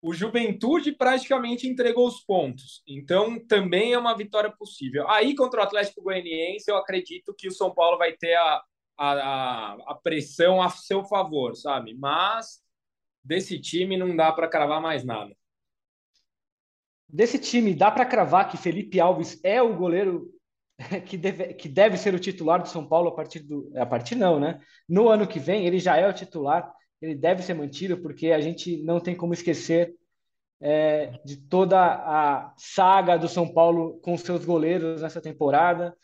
O 0.00 0.14
Juventude 0.14 0.92
praticamente 0.92 1.66
entregou 1.68 2.06
os 2.06 2.20
pontos, 2.20 2.82
então 2.86 3.38
também 3.46 3.92
é 3.92 3.98
uma 3.98 4.16
vitória 4.16 4.50
possível. 4.50 5.08
Aí 5.10 5.34
contra 5.34 5.60
o 5.60 5.62
Atlético 5.62 6.02
Goianiense, 6.02 6.70
eu 6.70 6.76
acredito 6.76 7.34
que 7.36 7.48
o 7.48 7.52
São 7.52 7.74
Paulo 7.74 7.98
vai 7.98 8.12
ter 8.12 8.34
a, 8.34 8.62
a, 8.96 9.72
a 9.88 9.94
pressão 10.02 10.62
a 10.62 10.70
seu 10.70 11.04
favor, 11.04 11.54
sabe? 11.56 11.94
Mas 11.94 12.62
desse 13.22 13.60
time 13.60 13.96
não 13.96 14.16
dá 14.16 14.32
para 14.32 14.48
cravar 14.48 14.80
mais 14.80 15.04
nada. 15.04 15.36
Desse 17.08 17.38
time, 17.38 17.74
dá 17.74 17.90
para 17.90 18.04
cravar 18.04 18.50
que 18.50 18.58
Felipe 18.58 19.00
Alves 19.00 19.40
é 19.42 19.62
o 19.62 19.74
goleiro 19.74 20.28
que 21.06 21.16
deve, 21.16 21.54
que 21.54 21.68
deve 21.68 21.96
ser 21.96 22.14
o 22.14 22.18
titular 22.18 22.60
do 22.60 22.68
São 22.68 22.86
Paulo 22.86 23.08
a 23.08 23.14
partir 23.14 23.40
do. 23.40 23.70
A 23.76 23.86
partir 23.86 24.14
não, 24.14 24.38
né? 24.38 24.60
No 24.88 25.08
ano 25.08 25.26
que 25.26 25.38
vem, 25.38 25.66
ele 25.66 25.78
já 25.78 25.96
é 25.96 26.06
o 26.06 26.12
titular, 26.12 26.70
ele 27.00 27.14
deve 27.14 27.42
ser 27.42 27.54
mantido, 27.54 27.98
porque 28.02 28.30
a 28.30 28.40
gente 28.40 28.82
não 28.82 29.00
tem 29.00 29.16
como 29.16 29.32
esquecer 29.32 29.94
é, 30.60 31.18
de 31.24 31.36
toda 31.36 31.78
a 31.80 32.52
saga 32.58 33.16
do 33.16 33.28
São 33.28 33.52
Paulo 33.52 33.98
com 34.00 34.16
seus 34.18 34.44
goleiros 34.44 35.00
nessa 35.00 35.20
temporada. 35.20 35.96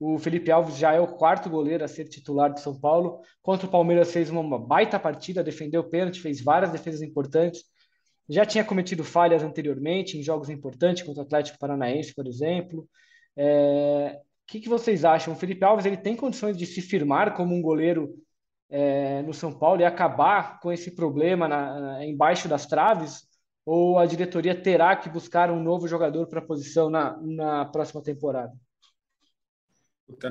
O 0.00 0.18
Felipe 0.18 0.50
Alves 0.50 0.76
já 0.76 0.92
é 0.92 1.00
o 1.00 1.16
quarto 1.16 1.48
goleiro 1.50 1.84
a 1.84 1.88
ser 1.88 2.04
titular 2.08 2.52
do 2.52 2.60
São 2.60 2.78
Paulo. 2.78 3.20
Contra 3.42 3.66
o 3.66 3.70
Palmeiras 3.70 4.12
fez 4.12 4.30
uma 4.30 4.58
baita 4.58 4.98
partida, 4.98 5.42
defendeu 5.42 5.82
o 5.82 5.88
pênalti, 5.88 6.20
fez 6.20 6.42
várias 6.42 6.72
defesas 6.72 7.02
importantes 7.02 7.64
já 8.28 8.44
tinha 8.44 8.64
cometido 8.64 9.02
falhas 9.02 9.42
anteriormente 9.42 10.18
em 10.18 10.22
jogos 10.22 10.50
importantes 10.50 11.02
contra 11.02 11.22
o 11.22 11.26
Atlético 11.26 11.58
Paranaense, 11.58 12.14
por 12.14 12.26
exemplo. 12.26 12.86
É, 13.36 14.20
o 14.20 14.46
que, 14.46 14.60
que, 14.60 14.68
vocês 14.68 15.04
acham? 15.04 15.32
O 15.32 15.36
Felipe 15.36 15.64
Alves 15.64 15.86
ele 15.86 15.96
tem 15.96 16.14
condições 16.14 16.56
de 16.56 16.66
se 16.66 16.82
firmar 16.82 17.34
como 17.34 17.54
um 17.54 17.62
goleiro 17.62 18.14
é, 18.68 19.22
no 19.22 19.32
São 19.32 19.56
Paulo 19.56 19.80
e 19.80 19.84
acabar 19.84 20.60
com 20.60 20.70
esse 20.70 20.94
problema 20.94 21.48
na, 21.48 21.80
na, 21.80 22.06
embaixo 22.06 22.48
das 22.48 22.66
traves? 22.66 23.26
Ou 23.64 23.98
a 23.98 24.06
diretoria 24.06 24.54
terá 24.54 24.96
que 24.96 25.08
buscar 25.08 25.50
um 25.50 25.62
novo 25.62 25.86
jogador 25.86 26.26
para 26.26 26.40
a 26.40 26.46
posição 26.46 26.90
na, 26.90 27.18
na 27.20 27.64
próxima 27.66 28.02
temporada? 28.02 28.52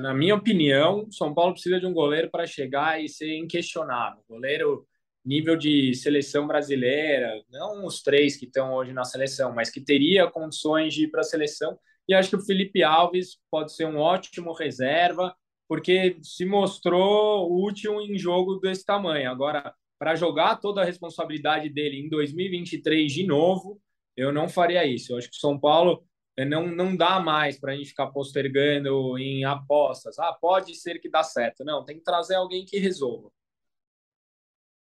Na 0.00 0.12
minha 0.12 0.34
opinião, 0.34 1.08
São 1.10 1.32
Paulo 1.32 1.52
precisa 1.52 1.78
de 1.78 1.86
um 1.86 1.92
goleiro 1.92 2.28
para 2.30 2.46
chegar 2.46 3.02
e 3.02 3.08
ser 3.08 3.36
inquestionável. 3.38 4.22
Goleiro 4.28 4.84
nível 5.28 5.56
de 5.56 5.94
seleção 5.94 6.46
brasileira, 6.46 7.44
não 7.50 7.84
os 7.84 8.02
três 8.02 8.36
que 8.36 8.46
estão 8.46 8.72
hoje 8.72 8.94
na 8.94 9.04
seleção, 9.04 9.54
mas 9.54 9.68
que 9.68 9.80
teria 9.80 10.26
condições 10.26 10.94
de 10.94 11.04
ir 11.04 11.08
para 11.08 11.20
a 11.20 11.24
seleção. 11.24 11.78
E 12.08 12.14
acho 12.14 12.30
que 12.30 12.36
o 12.36 12.44
Felipe 12.44 12.82
Alves 12.82 13.36
pode 13.50 13.74
ser 13.74 13.84
um 13.84 13.98
ótimo 13.98 14.54
reserva, 14.54 15.36
porque 15.68 16.16
se 16.22 16.46
mostrou 16.46 17.62
útil 17.62 18.00
em 18.00 18.16
jogo 18.18 18.58
desse 18.58 18.86
tamanho. 18.86 19.30
Agora, 19.30 19.74
para 19.98 20.14
jogar 20.14 20.56
toda 20.56 20.80
a 20.80 20.84
responsabilidade 20.84 21.68
dele 21.68 21.98
em 21.98 22.08
2023 22.08 23.12
de 23.12 23.26
novo, 23.26 23.78
eu 24.16 24.32
não 24.32 24.48
faria 24.48 24.86
isso. 24.86 25.12
Eu 25.12 25.18
acho 25.18 25.28
que 25.28 25.36
o 25.36 25.40
São 25.40 25.60
Paulo 25.60 26.02
eh, 26.38 26.46
não, 26.46 26.66
não 26.68 26.96
dá 26.96 27.20
mais 27.20 27.60
para 27.60 27.72
a 27.72 27.76
gente 27.76 27.90
ficar 27.90 28.06
postergando 28.06 29.18
em 29.18 29.44
apostas. 29.44 30.18
Ah, 30.18 30.32
pode 30.32 30.74
ser 30.74 30.98
que 31.00 31.10
dá 31.10 31.22
certo. 31.22 31.64
Não, 31.64 31.84
tem 31.84 31.98
que 31.98 32.04
trazer 32.04 32.36
alguém 32.36 32.64
que 32.64 32.78
resolva. 32.78 33.30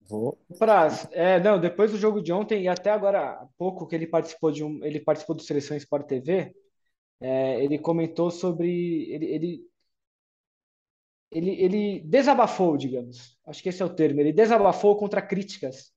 Vou. 0.06 0.38
É, 1.12 1.40
não, 1.40 1.58
depois 1.58 1.90
do 1.90 1.98
jogo 1.98 2.20
de 2.20 2.32
ontem 2.32 2.62
e 2.62 2.68
até 2.68 2.90
agora 2.90 3.32
há 3.32 3.48
pouco 3.56 3.86
que 3.86 3.94
ele 3.94 4.06
participou 4.06 4.52
de 4.52 4.62
um, 4.62 4.84
ele 4.84 5.00
participou 5.00 5.34
do 5.34 5.42
Seleção 5.42 5.76
Sport 5.76 6.06
TV, 6.06 6.54
é, 7.20 7.64
ele 7.64 7.78
comentou 7.78 8.30
sobre, 8.30 9.10
ele, 9.10 9.26
ele, 9.26 9.60
ele, 11.30 11.50
ele 11.50 12.00
desabafou, 12.00 12.76
digamos, 12.76 13.38
acho 13.46 13.62
que 13.62 13.68
esse 13.68 13.82
é 13.82 13.84
o 13.84 13.94
termo, 13.94 14.20
ele 14.20 14.32
desabafou 14.32 14.96
contra 14.96 15.22
críticas, 15.22 15.92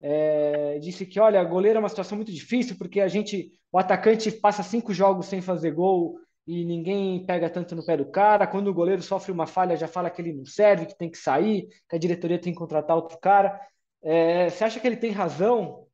é, 0.00 0.78
disse 0.78 1.04
que, 1.04 1.20
olha, 1.20 1.44
goleiro 1.44 1.76
é 1.76 1.80
uma 1.80 1.88
situação 1.88 2.16
muito 2.16 2.32
difícil 2.32 2.76
porque 2.78 3.00
a 3.00 3.08
gente, 3.08 3.52
o 3.70 3.78
atacante 3.78 4.30
passa 4.32 4.62
cinco 4.62 4.94
jogos 4.94 5.26
sem 5.26 5.42
fazer 5.42 5.72
gol 5.72 6.18
e 6.46 6.64
ninguém 6.64 7.24
pega 7.24 7.50
tanto 7.50 7.74
no 7.76 7.84
pé 7.84 7.96
do 7.96 8.10
cara. 8.10 8.46
Quando 8.46 8.68
o 8.68 8.74
goleiro 8.74 9.02
sofre 9.02 9.32
uma 9.32 9.46
falha, 9.46 9.76
já 9.76 9.86
fala 9.88 10.10
que 10.10 10.20
ele 10.22 10.32
não 10.32 10.44
serve, 10.44 10.86
que 10.86 10.98
tem 10.98 11.10
que 11.10 11.18
sair, 11.18 11.68
que 11.88 11.96
a 11.96 11.98
diretoria 11.98 12.38
tem 12.40 12.52
que 12.52 12.58
contratar 12.58 12.96
outro 12.96 13.18
cara. 13.18 13.60
É, 14.02 14.48
você 14.50 14.64
acha 14.64 14.80
que 14.80 14.86
ele 14.86 14.96
tem 14.96 15.12
razão 15.12 15.86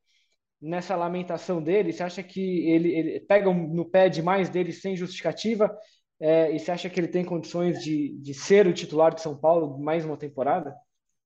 nessa 0.60 0.96
lamentação 0.96 1.62
dele? 1.62 1.92
Você 1.92 2.02
acha 2.02 2.22
que 2.22 2.70
ele, 2.70 2.90
ele 2.94 3.20
pega 3.20 3.52
no 3.52 3.84
pé 3.84 4.08
demais 4.08 4.48
dele 4.48 4.72
sem 4.72 4.96
justificativa? 4.96 5.76
É, 6.18 6.54
e 6.54 6.58
você 6.58 6.70
acha 6.70 6.88
que 6.88 6.98
ele 6.98 7.08
tem 7.08 7.24
condições 7.24 7.82
de, 7.82 8.16
de 8.20 8.34
ser 8.34 8.66
o 8.66 8.72
titular 8.72 9.14
de 9.14 9.20
São 9.20 9.36
Paulo 9.38 9.78
mais 9.78 10.04
uma 10.04 10.16
temporada? 10.16 10.74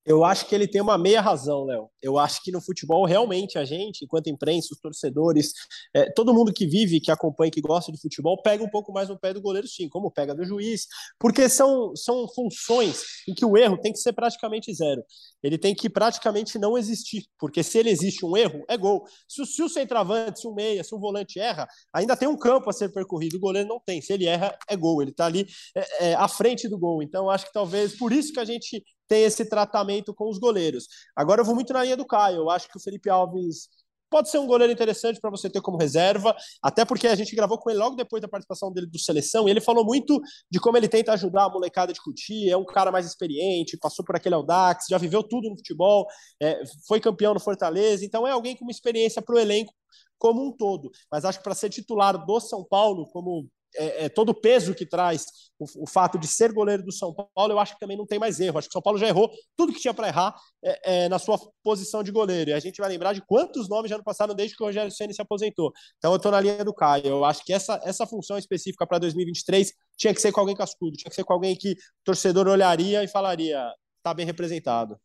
Eu 0.04 0.24
acho 0.24 0.46
que 0.46 0.54
ele 0.54 0.66
tem 0.66 0.80
uma 0.80 0.96
meia 0.96 1.20
razão, 1.20 1.64
Léo. 1.64 1.90
Eu 2.02 2.18
acho 2.18 2.42
que 2.42 2.50
no 2.50 2.60
futebol, 2.60 3.04
realmente, 3.04 3.58
a 3.58 3.64
gente, 3.64 4.04
enquanto 4.04 4.28
imprensa, 4.28 4.68
os 4.72 4.80
torcedores, 4.80 5.52
é, 5.94 6.10
todo 6.12 6.32
mundo 6.32 6.52
que 6.52 6.66
vive, 6.66 7.00
que 7.00 7.10
acompanha, 7.10 7.50
que 7.50 7.60
gosta 7.60 7.92
de 7.92 8.00
futebol, 8.00 8.40
pega 8.42 8.64
um 8.64 8.70
pouco 8.70 8.92
mais 8.92 9.08
no 9.10 9.18
pé 9.18 9.34
do 9.34 9.42
goleiro, 9.42 9.68
sim, 9.68 9.88
como 9.88 10.10
pega 10.10 10.34
do 10.34 10.44
juiz, 10.44 10.86
porque 11.18 11.48
são, 11.48 11.94
são 11.94 12.26
funções 12.28 13.02
em 13.28 13.34
que 13.34 13.44
o 13.44 13.56
erro 13.58 13.78
tem 13.78 13.92
que 13.92 13.98
ser 13.98 14.14
praticamente 14.14 14.72
zero. 14.72 15.04
Ele 15.42 15.58
tem 15.58 15.74
que 15.74 15.90
praticamente 15.90 16.58
não 16.58 16.78
existir, 16.78 17.26
porque 17.38 17.62
se 17.62 17.78
ele 17.78 17.90
existe 17.90 18.24
um 18.24 18.36
erro, 18.36 18.64
é 18.68 18.76
gol. 18.78 19.04
Se, 19.28 19.44
se 19.44 19.62
o 19.62 19.68
centroavante, 19.68 20.40
se 20.40 20.48
o 20.48 20.54
meia, 20.54 20.82
se 20.82 20.94
o 20.94 20.98
volante 20.98 21.38
erra, 21.38 21.68
ainda 21.92 22.16
tem 22.16 22.28
um 22.28 22.36
campo 22.36 22.70
a 22.70 22.72
ser 22.72 22.90
percorrido, 22.90 23.36
o 23.36 23.40
goleiro 23.40 23.68
não 23.68 23.78
tem. 23.78 24.00
Se 24.00 24.14
ele 24.14 24.26
erra, 24.26 24.56
é 24.68 24.76
gol. 24.76 25.02
Ele 25.02 25.10
está 25.10 25.26
ali 25.26 25.46
é, 25.76 26.08
é, 26.08 26.14
à 26.14 26.26
frente 26.26 26.68
do 26.68 26.78
gol. 26.78 27.02
Então, 27.02 27.28
acho 27.28 27.46
que 27.46 27.52
talvez 27.52 27.96
por 27.96 28.12
isso 28.12 28.32
que 28.32 28.40
a 28.40 28.44
gente 28.44 28.82
tem 29.11 29.25
esse 29.25 29.44
tratamento 29.44 30.14
com 30.14 30.31
os 30.31 30.38
goleiros. 30.38 30.87
Agora 31.16 31.40
eu 31.40 31.44
vou 31.44 31.57
muito 31.57 31.73
na 31.73 31.83
linha 31.83 31.96
do 31.96 32.07
Caio. 32.07 32.37
Eu 32.37 32.51
acho 32.51 32.68
que 32.68 32.77
o 32.77 32.81
Felipe 32.81 33.11
Alves 33.11 33.68
pode 34.09 34.31
ser 34.31 34.38
um 34.38 34.46
goleiro 34.46 34.73
interessante 34.73 35.20
para 35.20 35.31
você 35.31 35.51
ter 35.51 35.61
como 35.61 35.77
reserva, 35.77 36.35
até 36.62 36.85
porque 36.85 37.09
a 37.09 37.14
gente 37.14 37.35
gravou 37.35 37.59
com 37.59 37.70
ele 37.70 37.79
logo 37.79 37.96
depois 37.96 38.23
da 38.23 38.29
participação 38.29 38.73
dele 38.73 38.87
do 38.88 38.99
seleção, 38.99 39.46
e 39.46 39.53
ele 39.53 39.61
falou 39.61 39.85
muito 39.85 40.20
de 40.51 40.59
como 40.59 40.77
ele 40.77 40.88
tenta 40.88 41.12
ajudar 41.12 41.44
a 41.44 41.49
molecada 41.49 41.92
de 41.92 42.01
Cuti, 42.01 42.51
é 42.51 42.57
um 42.57 42.64
cara 42.64 42.90
mais 42.90 43.07
experiente, 43.07 43.79
passou 43.79 44.05
por 44.05 44.16
aquele 44.16 44.35
Audax, 44.35 44.87
já 44.90 44.99
viveu 44.99 45.23
tudo 45.23 45.49
no 45.49 45.57
futebol, 45.57 46.07
é, 46.42 46.61
foi 46.88 46.99
campeão 46.99 47.35
no 47.35 47.38
Fortaleza, 47.38 48.05
então 48.05 48.27
é 48.27 48.33
alguém 48.33 48.57
com 48.57 48.64
uma 48.64 48.73
experiência 48.73 49.23
para 49.23 49.37
o 49.37 49.38
elenco 49.38 49.73
como 50.18 50.44
um 50.44 50.53
todo. 50.53 50.90
Mas 51.11 51.25
acho 51.25 51.38
que 51.38 51.44
para 51.44 51.55
ser 51.55 51.70
titular 51.70 52.27
do 52.27 52.40
São 52.40 52.64
Paulo, 52.64 53.07
como 53.12 53.49
é, 53.76 54.04
é, 54.04 54.09
todo 54.09 54.30
o 54.30 54.35
peso 54.35 54.74
que 54.74 54.87
traz 54.87 55.26
o, 55.59 55.85
o, 55.85 55.87
fato 55.87 56.18
de 56.18 56.26
ser 56.26 56.52
goleiro 56.52 56.83
do 56.83 56.92
São 56.92 57.14
Paulo, 57.14 57.52
eu 57.52 57.59
acho 57.59 57.74
que 57.74 57.80
também 57.80 57.96
não 57.96 58.06
tem 58.06 58.18
mais 58.18 58.40
erro. 58.40 58.59
Acho 58.59 58.68
que 58.68 58.72
o 58.72 58.74
São 58.74 58.83
Paulo 58.83 58.98
já 58.98 59.06
errou 59.06 59.30
tudo 59.56 59.72
que 59.72 59.80
tinha 59.80 59.94
para 59.94 60.09
errar 60.09 60.35
é, 60.64 61.04
é, 61.04 61.09
na 61.09 61.18
sua 61.18 61.38
posição 61.62 62.02
de 62.02 62.11
goleiro. 62.11 62.50
E 62.50 62.52
a 62.52 62.61
gente 62.61 62.80
vai 62.80 62.88
lembrar 62.88 63.12
de 63.12 63.22
quantos 63.22 63.68
nomes 63.68 63.90
já 63.90 63.96
não 63.96 64.04
passaram 64.04 64.35
desde 64.35 64.56
que 64.56 64.62
o 64.62 64.66
Rogério 64.66 64.90
Ceni 64.90 65.14
se 65.14 65.22
aposentou. 65.22 65.72
Então 65.98 66.12
eu 66.12 66.16
estou 66.16 66.33
na 66.33 66.40
linha 66.40 66.64
do 66.64 66.74
Caio. 66.74 67.06
Eu 67.06 67.24
acho 67.24 67.44
que 67.44 67.52
essa, 67.52 67.80
essa 67.85 68.06
função 68.06 68.38
específica 68.38 68.87
para 68.87 68.98
2023 68.98 69.72
tinha 69.96 70.14
que 70.14 70.20
ser 70.20 70.33
com 70.33 70.40
alguém 70.40 70.56
cascudo, 70.56 70.96
tinha 70.96 71.11
que 71.11 71.16
ser 71.16 71.24
com 71.24 71.33
alguém 71.33 71.54
que 71.54 71.72
o 71.72 71.76
torcedor 72.04 72.48
olharia 72.48 73.04
e 73.04 73.09
falaria: 73.09 73.70
tá 74.02 74.14
bem 74.14 74.26
representado. 74.26 74.98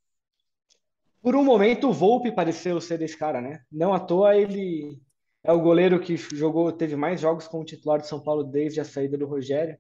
Por 1.22 1.36
um 1.36 1.44
momento, 1.44 1.90
o 1.90 1.94
Volpe 1.94 2.32
pareceu 2.32 2.80
ser 2.80 3.00
desse 3.00 3.18
cara, 3.18 3.42
né? 3.42 3.62
Não 3.72 3.94
à 3.94 4.00
toa 4.00 4.36
ele 4.36 5.02
é 5.46 5.52
o 5.52 5.62
goleiro 5.62 6.00
que 6.00 6.18
jogou, 6.18 6.72
teve 6.72 6.96
mais 6.96 7.22
jogos 7.22 7.48
como 7.48 7.64
titular 7.64 8.00
de 8.00 8.08
São 8.08 8.20
Paulo 8.20 8.44
desde 8.44 8.82
a 8.82 8.86
saída 8.86 9.18
do 9.18 9.28
Rogério. 9.28 9.78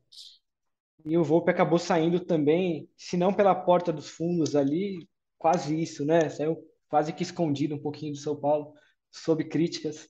E 1.03 1.17
o 1.17 1.23
Volpe 1.23 1.49
acabou 1.49 1.79
saindo 1.79 2.19
também, 2.19 2.87
se 2.95 3.17
não 3.17 3.33
pela 3.33 3.55
porta 3.55 3.91
dos 3.91 4.07
fundos 4.07 4.55
ali, 4.55 5.07
quase 5.37 5.79
isso, 5.81 6.05
né? 6.05 6.29
Saiu 6.29 6.57
quase 6.87 7.13
que 7.13 7.23
escondido 7.23 7.75
um 7.75 7.81
pouquinho 7.81 8.13
do 8.13 8.19
São 8.19 8.35
Paulo, 8.35 8.73
sob 9.11 9.43
críticas. 9.43 10.07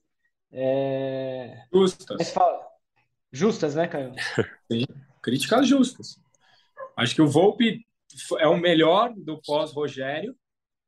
É... 0.52 1.66
Justas. 1.74 2.30
Fala... 2.32 2.68
Justas, 3.32 3.76
né, 3.76 3.88
Caio? 3.88 4.14
Sim, 4.72 4.86
críticas 5.22 5.68
justas. 5.68 6.18
Acho 6.98 7.16
que 7.16 7.22
o 7.22 7.28
Volpe 7.28 7.86
é 8.40 8.48
o 8.48 8.58
melhor 8.58 9.14
do 9.16 9.42
pós-Rogério, 9.42 10.36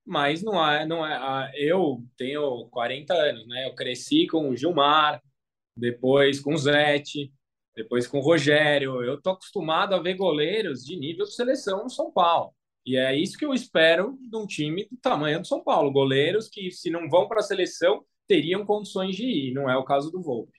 mas 0.07 0.41
não 0.41 0.65
é, 0.65 0.85
não 0.85 1.05
é. 1.05 1.51
Eu 1.55 2.01
tenho 2.17 2.65
40 2.69 3.13
anos, 3.13 3.47
né? 3.47 3.67
Eu 3.67 3.75
cresci 3.75 4.25
com 4.25 4.49
o 4.49 4.55
Gilmar, 4.55 5.21
depois 5.75 6.39
com 6.39 6.53
o 6.53 6.57
Zete, 6.57 7.31
depois 7.75 8.07
com 8.07 8.19
o 8.19 8.21
Rogério. 8.21 9.03
Eu 9.03 9.21
tô 9.21 9.31
acostumado 9.31 9.93
a 9.93 10.01
ver 10.01 10.15
goleiros 10.15 10.83
de 10.83 10.95
nível 10.95 11.25
de 11.25 11.35
seleção 11.35 11.83
no 11.83 11.89
São 11.89 12.11
Paulo. 12.11 12.53
E 12.85 12.95
é 12.95 13.13
isso 13.13 13.37
que 13.37 13.45
eu 13.45 13.53
espero 13.53 14.17
de 14.21 14.37
um 14.37 14.47
time 14.47 14.87
do 14.89 14.97
tamanho 14.97 15.41
do 15.41 15.47
São 15.47 15.61
Paulo. 15.61 15.91
Goleiros 15.91 16.47
que, 16.47 16.71
se 16.71 16.89
não 16.89 17.09
vão 17.09 17.27
para 17.27 17.41
a 17.41 17.43
seleção, 17.43 18.03
teriam 18.25 18.65
condições 18.65 19.13
de 19.13 19.25
ir. 19.25 19.53
Não 19.53 19.69
é 19.69 19.75
o 19.75 19.83
caso 19.83 20.09
do 20.09 20.21
Volpe. 20.21 20.57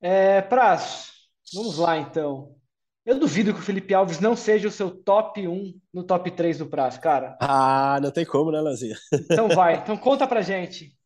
É, 0.00 0.40
Praz, 0.40 1.12
vamos 1.52 1.76
lá 1.76 1.98
então. 1.98 2.56
Eu 3.04 3.18
duvido 3.18 3.52
que 3.52 3.60
o 3.60 3.62
Felipe 3.62 3.92
Alves 3.92 4.18
não 4.18 4.34
seja 4.34 4.66
o 4.66 4.70
seu 4.70 4.90
top 4.90 5.46
1 5.46 5.74
no 5.92 6.02
top 6.02 6.30
3 6.30 6.58
do 6.58 6.66
prazo, 6.66 6.98
cara. 7.00 7.36
Ah, 7.38 7.98
não 8.02 8.10
tem 8.10 8.24
como, 8.24 8.50
né, 8.50 8.58
Lanzinha? 8.60 8.96
Então 9.30 9.48
vai, 9.48 9.76
então 9.76 9.94
conta 9.96 10.26
pra 10.26 10.40
gente. 10.40 10.96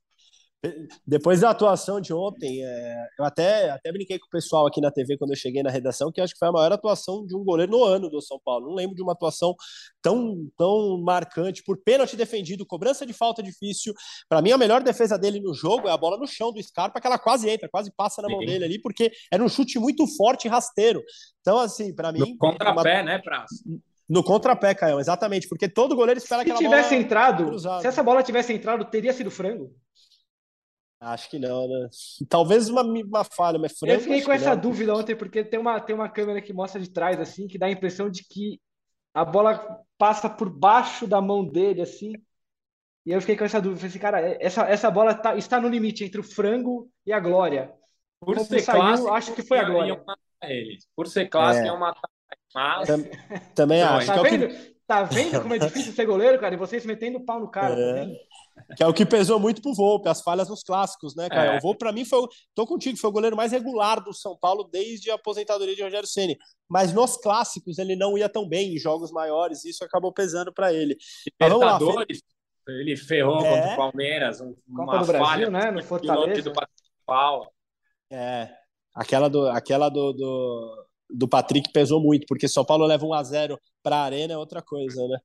Depois 1.07 1.41
da 1.41 1.51
atuação 1.51 2.01
de 2.01 2.13
ontem, 2.13 2.65
é, 2.65 3.07
eu 3.17 3.25
até, 3.25 3.71
até 3.71 3.93
brinquei 3.93 4.19
com 4.19 4.27
o 4.27 4.31
pessoal 4.31 4.67
aqui 4.67 4.81
na 4.81 4.91
TV 4.91 5.17
quando 5.17 5.31
eu 5.31 5.37
cheguei 5.37 5.63
na 5.63 5.71
redação, 5.71 6.11
que 6.11 6.21
acho 6.21 6.33
que 6.33 6.39
foi 6.39 6.49
a 6.49 6.53
maior 6.53 6.73
atuação 6.73 7.25
de 7.25 7.37
um 7.37 7.45
goleiro 7.45 7.71
no 7.71 7.85
ano 7.85 8.11
do 8.11 8.21
São 8.21 8.41
Paulo. 8.45 8.67
Não 8.67 8.75
lembro 8.75 8.97
de 8.97 9.03
uma 9.03 9.13
atuação 9.13 9.55
tão, 10.03 10.49
tão 10.57 11.01
marcante, 11.01 11.63
por 11.63 11.79
pênalti 11.79 12.17
defendido, 12.17 12.67
cobrança 12.67 13.07
de 13.07 13.13
falta 13.13 13.41
difícil. 13.41 13.95
Para 14.29 14.43
mim, 14.43 14.51
a 14.51 14.59
melhor 14.59 14.83
defesa 14.83 15.17
dele 15.17 15.39
no 15.39 15.55
jogo 15.55 15.87
é 15.87 15.93
a 15.93 15.97
bola 15.97 16.17
no 16.17 16.27
chão 16.27 16.53
do 16.53 16.61
Scarpa, 16.61 17.01
que 17.01 17.07
ela 17.07 17.19
quase 17.19 17.49
entra, 17.49 17.69
quase 17.69 17.93
passa 17.97 18.21
na 18.21 18.29
mão 18.29 18.41
Sim. 18.41 18.47
dele 18.47 18.65
ali, 18.65 18.81
porque 18.81 19.13
era 19.33 19.43
um 19.43 19.49
chute 19.49 19.79
muito 19.79 20.09
forte 20.17 20.47
e 20.47 20.49
rasteiro. 20.49 21.01
Então, 21.41 21.59
assim, 21.59 21.95
para 21.95 22.11
mim. 22.11 22.19
No 22.19 22.37
contrapé, 22.37 22.95
uma... 22.95 23.03
né, 23.05 23.19
Praça? 23.19 23.55
No 24.09 24.25
contrapé, 24.25 24.75
Caio, 24.75 24.99
exatamente, 24.99 25.47
porque 25.47 25.69
todo 25.69 25.95
goleiro 25.95 26.19
espera 26.19 26.43
que 26.43 26.51
ela 26.51 26.59
tivesse 26.59 26.95
entrado, 26.97 27.59
se 27.59 27.87
essa 27.87 28.03
bola 28.03 28.23
tivesse 28.23 28.53
entrado, 28.53 28.85
teria 28.87 29.13
sido 29.13 29.31
frango. 29.31 29.71
Acho 31.01 31.31
que 31.31 31.39
não, 31.39 31.69
né? 31.69 31.89
Talvez 32.29 32.69
uma, 32.69 32.83
uma 32.83 33.25
falha, 33.25 33.59
mas 33.59 33.79
frango. 33.79 33.95
Eu 33.95 34.01
fiquei 34.01 34.23
com 34.23 34.33
essa 34.33 34.55
não. 34.55 34.61
dúvida 34.61 34.95
ontem, 34.95 35.15
porque 35.15 35.45
tem 35.45 35.61
uma, 35.61 35.81
tem 35.81 35.95
uma 35.95 36.09
câmera 36.09 36.43
que 36.43 36.53
mostra 36.53 36.81
de 36.81 36.91
trás, 36.91 37.21
assim, 37.21 37.47
que 37.47 37.59
dá 37.59 37.67
a 37.67 37.71
impressão 37.71 38.11
de 38.11 38.25
que 38.25 38.61
a 39.15 39.25
bola 39.25 39.81
passa 39.97 40.29
por 40.29 40.51
baixo 40.51 41.07
da 41.07 41.21
mão 41.21 41.45
dele, 41.45 41.83
assim. 41.83 42.15
E 43.07 43.13
eu 43.13 43.21
fiquei 43.21 43.37
com 43.37 43.45
essa 43.45 43.61
dúvida. 43.61 43.81
Falei 43.81 43.91
assim, 43.91 43.99
cara, 43.99 44.21
essa, 44.45 44.63
essa 44.69 44.91
bola 44.91 45.15
tá, 45.15 45.37
está 45.37 45.61
no 45.61 45.69
limite 45.69 46.05
entre 46.05 46.21
o 46.21 46.25
frango 46.25 46.91
e 47.07 47.13
a 47.13 47.21
glória. 47.21 47.73
Por 48.21 48.35
Como 48.35 48.47
ser 48.47 48.61
saiu, 48.61 48.81
clássico, 48.81 49.11
acho 49.11 49.35
que 49.35 49.43
foi 49.43 49.59
a 49.59 49.65
glória. 49.65 50.05
Por 50.97 51.07
ser 51.07 51.29
clássico, 51.29 51.67
é, 51.67 51.69
é 51.69 51.73
uma 51.73 51.95
mas... 52.55 52.89
Também 53.55 53.83
acho. 53.83 54.07
Tá, 54.07 54.17
é 54.17 54.23
vendo? 54.23 54.49
Que... 54.49 54.77
tá 54.87 55.03
vendo 55.03 55.41
como 55.43 55.55
é 55.55 55.59
difícil 55.59 55.93
ser 55.93 56.07
goleiro, 56.07 56.39
cara? 56.39 56.55
E 56.55 56.59
vocês 56.59 56.85
metendo 56.85 57.25
pau 57.25 57.41
no 57.41 57.51
cara. 57.51 57.75
É. 57.75 58.07
Tá 58.07 58.13
que 58.77 58.83
é 58.83 58.87
o 58.87 58.93
que 58.93 59.07
pesou 59.07 59.39
muito 59.39 59.63
pro 59.63 59.75
Volpe, 59.75 60.09
as 60.09 60.23
falhas 60.23 60.49
nos 60.49 60.63
clássicos, 60.63 61.15
né, 61.15 61.29
cara? 61.29 61.55
É. 61.55 61.59
O 61.59 61.61
Volpe, 61.61 61.79
para 61.79 61.93
mim, 61.93 62.05
foi. 62.05 62.27
Tô 62.55 62.67
contigo, 62.67 62.99
foi 62.99 63.11
o 63.11 63.13
goleiro 63.13 63.37
mais 63.37 63.53
regular 63.53 64.03
do 64.03 64.13
São 64.13 64.37
Paulo 64.37 64.65
desde 64.65 65.11
a 65.11 65.15
aposentadoria 65.15 65.75
de 65.75 65.83
Rogério 65.83 66.09
Ceni. 66.09 66.37
Mas 66.69 66.93
nos 66.93 67.17
clássicos 67.17 67.79
ele 67.79 67.97
não 67.97 68.17
ia 68.17 68.29
tão 68.29 68.49
bem 68.49 68.75
em 68.75 68.79
jogos 68.79 69.11
maiores, 69.11 69.65
e 69.65 69.71
isso 69.71 69.85
acabou 69.85 70.13
pesando 70.13 70.53
para 70.53 70.73
ele. 70.73 70.97
Libertadores, 71.41 72.23
ele 72.69 72.97
ferrou 72.97 73.45
é. 73.45 73.51
contra 73.51 73.73
o 73.73 73.77
Palmeiras, 73.77 74.41
um, 74.41 74.53
do 74.53 74.85
Brasil, 74.85 75.19
falha, 75.19 75.51
né? 75.51 75.71
No 75.71 75.83
Fortaleza. 75.83 76.51
Do 76.51 76.53
Paulo. 77.07 77.51
É. 78.11 78.51
Aquela 78.95 79.29
do, 79.29 79.49
aquela 79.49 79.89
do, 79.89 80.13
do, 80.13 80.87
do 81.09 81.29
Patrick 81.29 81.73
pesou 81.73 82.01
muito, 82.01 82.27
porque 82.27 82.49
São 82.49 82.65
Paulo 82.65 82.85
leva 82.85 83.07
1 83.07 83.15
a 83.15 83.23
0 83.23 83.61
para 83.83 83.97
a 83.97 84.03
Arena 84.03 84.35
é 84.35 84.37
outra 84.37 84.61
coisa, 84.61 85.07
né? 85.07 85.19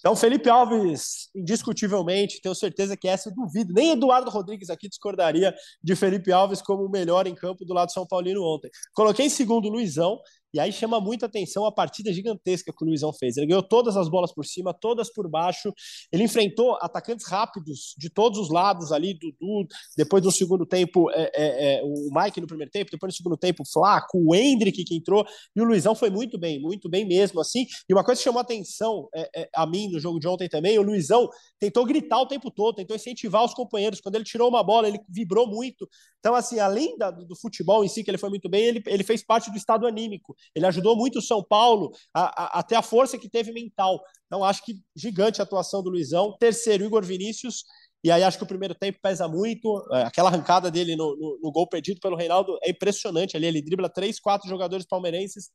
Então, 0.00 0.16
Felipe 0.16 0.48
Alves, 0.48 1.28
indiscutivelmente, 1.34 2.40
tenho 2.40 2.54
certeza 2.54 2.96
que 2.96 3.06
essa 3.06 3.28
eu 3.28 3.34
duvido. 3.34 3.72
Nem 3.72 3.90
Eduardo 3.90 4.30
Rodrigues 4.30 4.70
aqui 4.70 4.88
discordaria 4.88 5.54
de 5.82 5.94
Felipe 5.94 6.32
Alves 6.32 6.62
como 6.62 6.84
o 6.84 6.90
melhor 6.90 7.26
em 7.26 7.34
campo 7.34 7.64
do 7.66 7.74
lado 7.74 7.88
do 7.88 7.92
São 7.92 8.06
Paulino 8.06 8.42
ontem. 8.42 8.70
Coloquei 8.94 9.26
em 9.26 9.30
segundo 9.30 9.66
o 9.66 9.70
Luizão, 9.70 10.18
e 10.52 10.60
aí 10.60 10.72
chama 10.72 11.00
muita 11.00 11.26
atenção 11.26 11.64
a 11.64 11.72
partida 11.72 12.12
gigantesca 12.12 12.72
que 12.76 12.84
o 12.84 12.86
Luizão 12.86 13.12
fez. 13.12 13.36
Ele 13.36 13.46
ganhou 13.46 13.62
todas 13.62 13.96
as 13.96 14.08
bolas 14.08 14.32
por 14.32 14.44
cima, 14.44 14.74
todas 14.74 15.12
por 15.12 15.28
baixo. 15.28 15.72
Ele 16.12 16.24
enfrentou 16.24 16.76
atacantes 16.80 17.26
rápidos 17.26 17.94
de 17.96 18.10
todos 18.10 18.38
os 18.38 18.50
lados 18.50 18.92
ali, 18.92 19.14
Dudu, 19.14 19.66
depois 19.96 20.22
do 20.22 20.32
segundo 20.32 20.66
tempo, 20.66 21.10
é, 21.10 21.30
é, 21.34 21.74
é, 21.74 21.82
o 21.84 22.10
Mike 22.12 22.40
no 22.40 22.46
primeiro 22.46 22.70
tempo, 22.70 22.90
depois 22.90 23.12
no 23.12 23.16
segundo 23.16 23.36
tempo, 23.36 23.62
o 23.62 23.66
Flaco, 23.66 24.18
o 24.18 24.34
Hendrick 24.34 24.84
que 24.84 24.96
entrou, 24.96 25.24
e 25.54 25.60
o 25.60 25.64
Luizão 25.64 25.94
foi 25.94 26.10
muito 26.10 26.38
bem, 26.38 26.60
muito 26.60 26.88
bem 26.88 27.06
mesmo, 27.06 27.40
assim. 27.40 27.66
E 27.88 27.92
uma 27.92 28.04
coisa 28.04 28.18
que 28.18 28.24
chamou 28.24 28.40
atenção 28.40 29.08
é, 29.14 29.42
é, 29.42 29.48
a 29.54 29.66
mim 29.66 29.88
no 29.90 30.00
jogo 30.00 30.18
de 30.18 30.26
ontem 30.26 30.48
também, 30.48 30.78
o 30.78 30.82
Luizão 30.82 31.28
tentou 31.58 31.84
gritar 31.84 32.20
o 32.20 32.26
tempo 32.26 32.50
todo, 32.50 32.76
tentou 32.76 32.96
incentivar 32.96 33.44
os 33.44 33.54
companheiros. 33.54 34.00
Quando 34.00 34.16
ele 34.16 34.24
tirou 34.24 34.48
uma 34.48 34.62
bola, 34.62 34.88
ele 34.88 34.98
vibrou 35.08 35.46
muito. 35.46 35.88
Então, 36.18 36.34
assim, 36.34 36.58
além 36.58 36.96
da, 36.98 37.10
do 37.10 37.36
futebol 37.36 37.84
em 37.84 37.88
si, 37.88 38.04
que 38.04 38.10
ele 38.10 38.18
foi 38.18 38.28
muito 38.28 38.48
bem, 38.48 38.64
ele, 38.64 38.82
ele 38.86 39.02
fez 39.02 39.22
parte 39.24 39.50
do 39.50 39.56
estado 39.56 39.86
anímico. 39.86 40.36
Ele 40.54 40.66
ajudou 40.66 40.96
muito 40.96 41.18
o 41.18 41.22
São 41.22 41.42
Paulo 41.42 41.90
a, 42.14 42.60
a, 42.60 42.64
a 42.76 42.82
força 42.82 43.18
que 43.18 43.28
teve 43.28 43.52
mental. 43.52 44.00
Então, 44.26 44.44
acho 44.44 44.64
que 44.64 44.74
gigante 44.96 45.40
a 45.40 45.44
atuação 45.44 45.82
do 45.82 45.90
Luizão. 45.90 46.36
Terceiro, 46.38 46.84
Igor 46.84 47.04
Vinícius. 47.04 47.64
E 48.02 48.10
aí 48.10 48.22
acho 48.22 48.38
que 48.38 48.44
o 48.44 48.48
primeiro 48.48 48.74
tempo 48.74 48.98
pesa 49.02 49.28
muito. 49.28 49.86
É, 49.92 50.02
aquela 50.02 50.28
arrancada 50.30 50.70
dele 50.70 50.96
no, 50.96 51.16
no, 51.16 51.38
no 51.42 51.52
gol 51.52 51.68
perdido 51.68 52.00
pelo 52.00 52.16
Reinaldo 52.16 52.58
é 52.62 52.70
impressionante 52.70 53.36
ali. 53.36 53.46
Ele 53.46 53.62
dribla 53.62 53.88
três, 53.88 54.18
quatro 54.18 54.48
jogadores 54.48 54.86
palmeirenses 54.86 55.50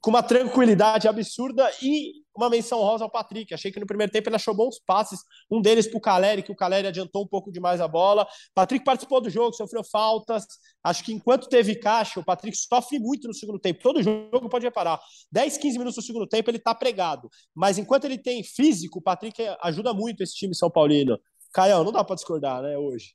com 0.00 0.10
uma 0.10 0.22
tranquilidade 0.22 1.08
absurda 1.08 1.68
e 1.82 2.12
uma 2.40 2.50
menção 2.50 2.78
rosa 2.80 3.04
ao 3.04 3.10
Patrick. 3.10 3.52
Achei 3.52 3.70
que 3.70 3.80
no 3.80 3.86
primeiro 3.86 4.12
tempo 4.12 4.28
ele 4.28 4.36
achou 4.36 4.54
bons 4.54 4.80
passes, 4.86 5.20
um 5.50 5.60
deles 5.60 5.86
para 5.86 5.98
o 5.98 6.00
Caleri, 6.00 6.42
que 6.42 6.52
o 6.52 6.56
Caleri 6.56 6.86
adiantou 6.86 7.24
um 7.24 7.26
pouco 7.26 7.52
demais 7.52 7.80
a 7.80 7.88
bola. 7.88 8.26
Patrick 8.54 8.84
participou 8.84 9.20
do 9.20 9.30
jogo, 9.30 9.54
sofreu 9.54 9.82
faltas. 9.84 10.44
Acho 10.82 11.04
que 11.04 11.12
enquanto 11.12 11.48
teve 11.48 11.76
caixa, 11.76 12.20
o 12.20 12.24
Patrick 12.24 12.56
sofre 12.56 12.98
muito 12.98 13.28
no 13.28 13.34
segundo 13.34 13.58
tempo. 13.58 13.80
Todo 13.82 14.02
jogo 14.02 14.48
pode 14.48 14.64
reparar. 14.64 15.00
10, 15.30 15.58
15 15.58 15.78
minutos 15.78 15.96
no 15.96 16.02
segundo 16.02 16.26
tempo 16.26 16.50
ele 16.50 16.58
está 16.58 16.74
pregado. 16.74 17.28
Mas 17.54 17.78
enquanto 17.78 18.04
ele 18.04 18.18
tem 18.18 18.42
físico, 18.42 18.98
o 18.98 19.02
Patrick 19.02 19.40
ajuda 19.62 19.92
muito 19.92 20.22
esse 20.22 20.34
time 20.34 20.54
São 20.54 20.70
Paulino. 20.70 21.18
Caio, 21.52 21.82
não 21.82 21.92
dá 21.92 22.04
para 22.04 22.14
discordar, 22.14 22.62
né, 22.62 22.78
hoje. 22.78 23.14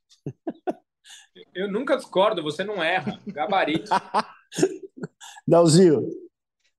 Eu 1.54 1.72
nunca 1.72 1.96
discordo, 1.96 2.44
você 2.44 2.64
não 2.64 2.84
erra. 2.84 3.20
Gabarito. 3.28 3.90
Dalzinho. 5.48 6.25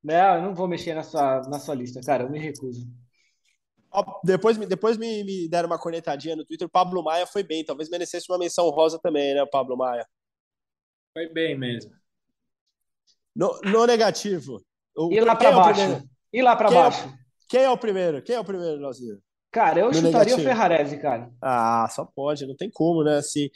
Não, 0.07 0.37
eu 0.37 0.43
não 0.43 0.55
vou 0.55 0.69
mexer 0.69 0.95
na 0.95 1.03
sua, 1.03 1.41
na 1.49 1.59
sua 1.59 1.75
lista, 1.75 2.01
cara. 2.01 2.23
Eu 2.23 2.31
me 2.31 2.39
recuso. 2.39 2.87
Depois, 4.23 4.57
depois 4.57 4.97
me, 4.97 5.25
me 5.25 5.49
deram 5.49 5.67
uma 5.67 5.81
cornetadinha 5.81 6.37
no 6.37 6.45
Twitter. 6.45 6.69
O 6.69 6.71
Pablo 6.71 7.03
Maia 7.03 7.27
foi 7.27 7.43
bem. 7.43 7.65
Talvez 7.65 7.91
merecesse 7.91 8.31
uma 8.31 8.39
menção 8.39 8.71
rosa 8.71 9.01
também, 9.01 9.35
né, 9.35 9.43
o 9.43 9.51
Pablo 9.51 9.77
Maia? 9.77 10.07
Foi 11.13 11.29
bem 11.29 11.59
mesmo. 11.59 11.91
No, 13.35 13.59
no 13.65 13.85
negativo. 13.85 14.65
O, 14.97 15.13
e 15.13 15.21
lá 15.21 15.35
para 15.35 15.49
é 15.49 15.53
baixo. 15.53 15.81
É 15.81 16.03
e 16.33 16.41
lá 16.41 16.55
para 16.55 16.71
baixo. 16.71 17.09
É, 17.09 17.19
quem 17.49 17.63
é 17.63 17.71
o 17.71 17.77
primeiro? 17.77 18.23
Quem 18.23 18.37
é 18.37 18.41
o 18.41 18.45
primeiro, 18.45 18.79
Nozinho? 18.79 19.21
Cara, 19.51 19.81
eu 19.81 19.89
no 19.89 19.95
chutaria 19.95 20.19
negativo. 20.19 20.41
o 20.41 20.45
Ferrarese, 20.45 20.99
cara. 20.99 21.33
Ah, 21.43 21.89
só 21.91 22.05
pode. 22.05 22.47
Não 22.47 22.55
tem 22.55 22.71
como, 22.71 23.03
né? 23.03 23.17
Assim, 23.17 23.51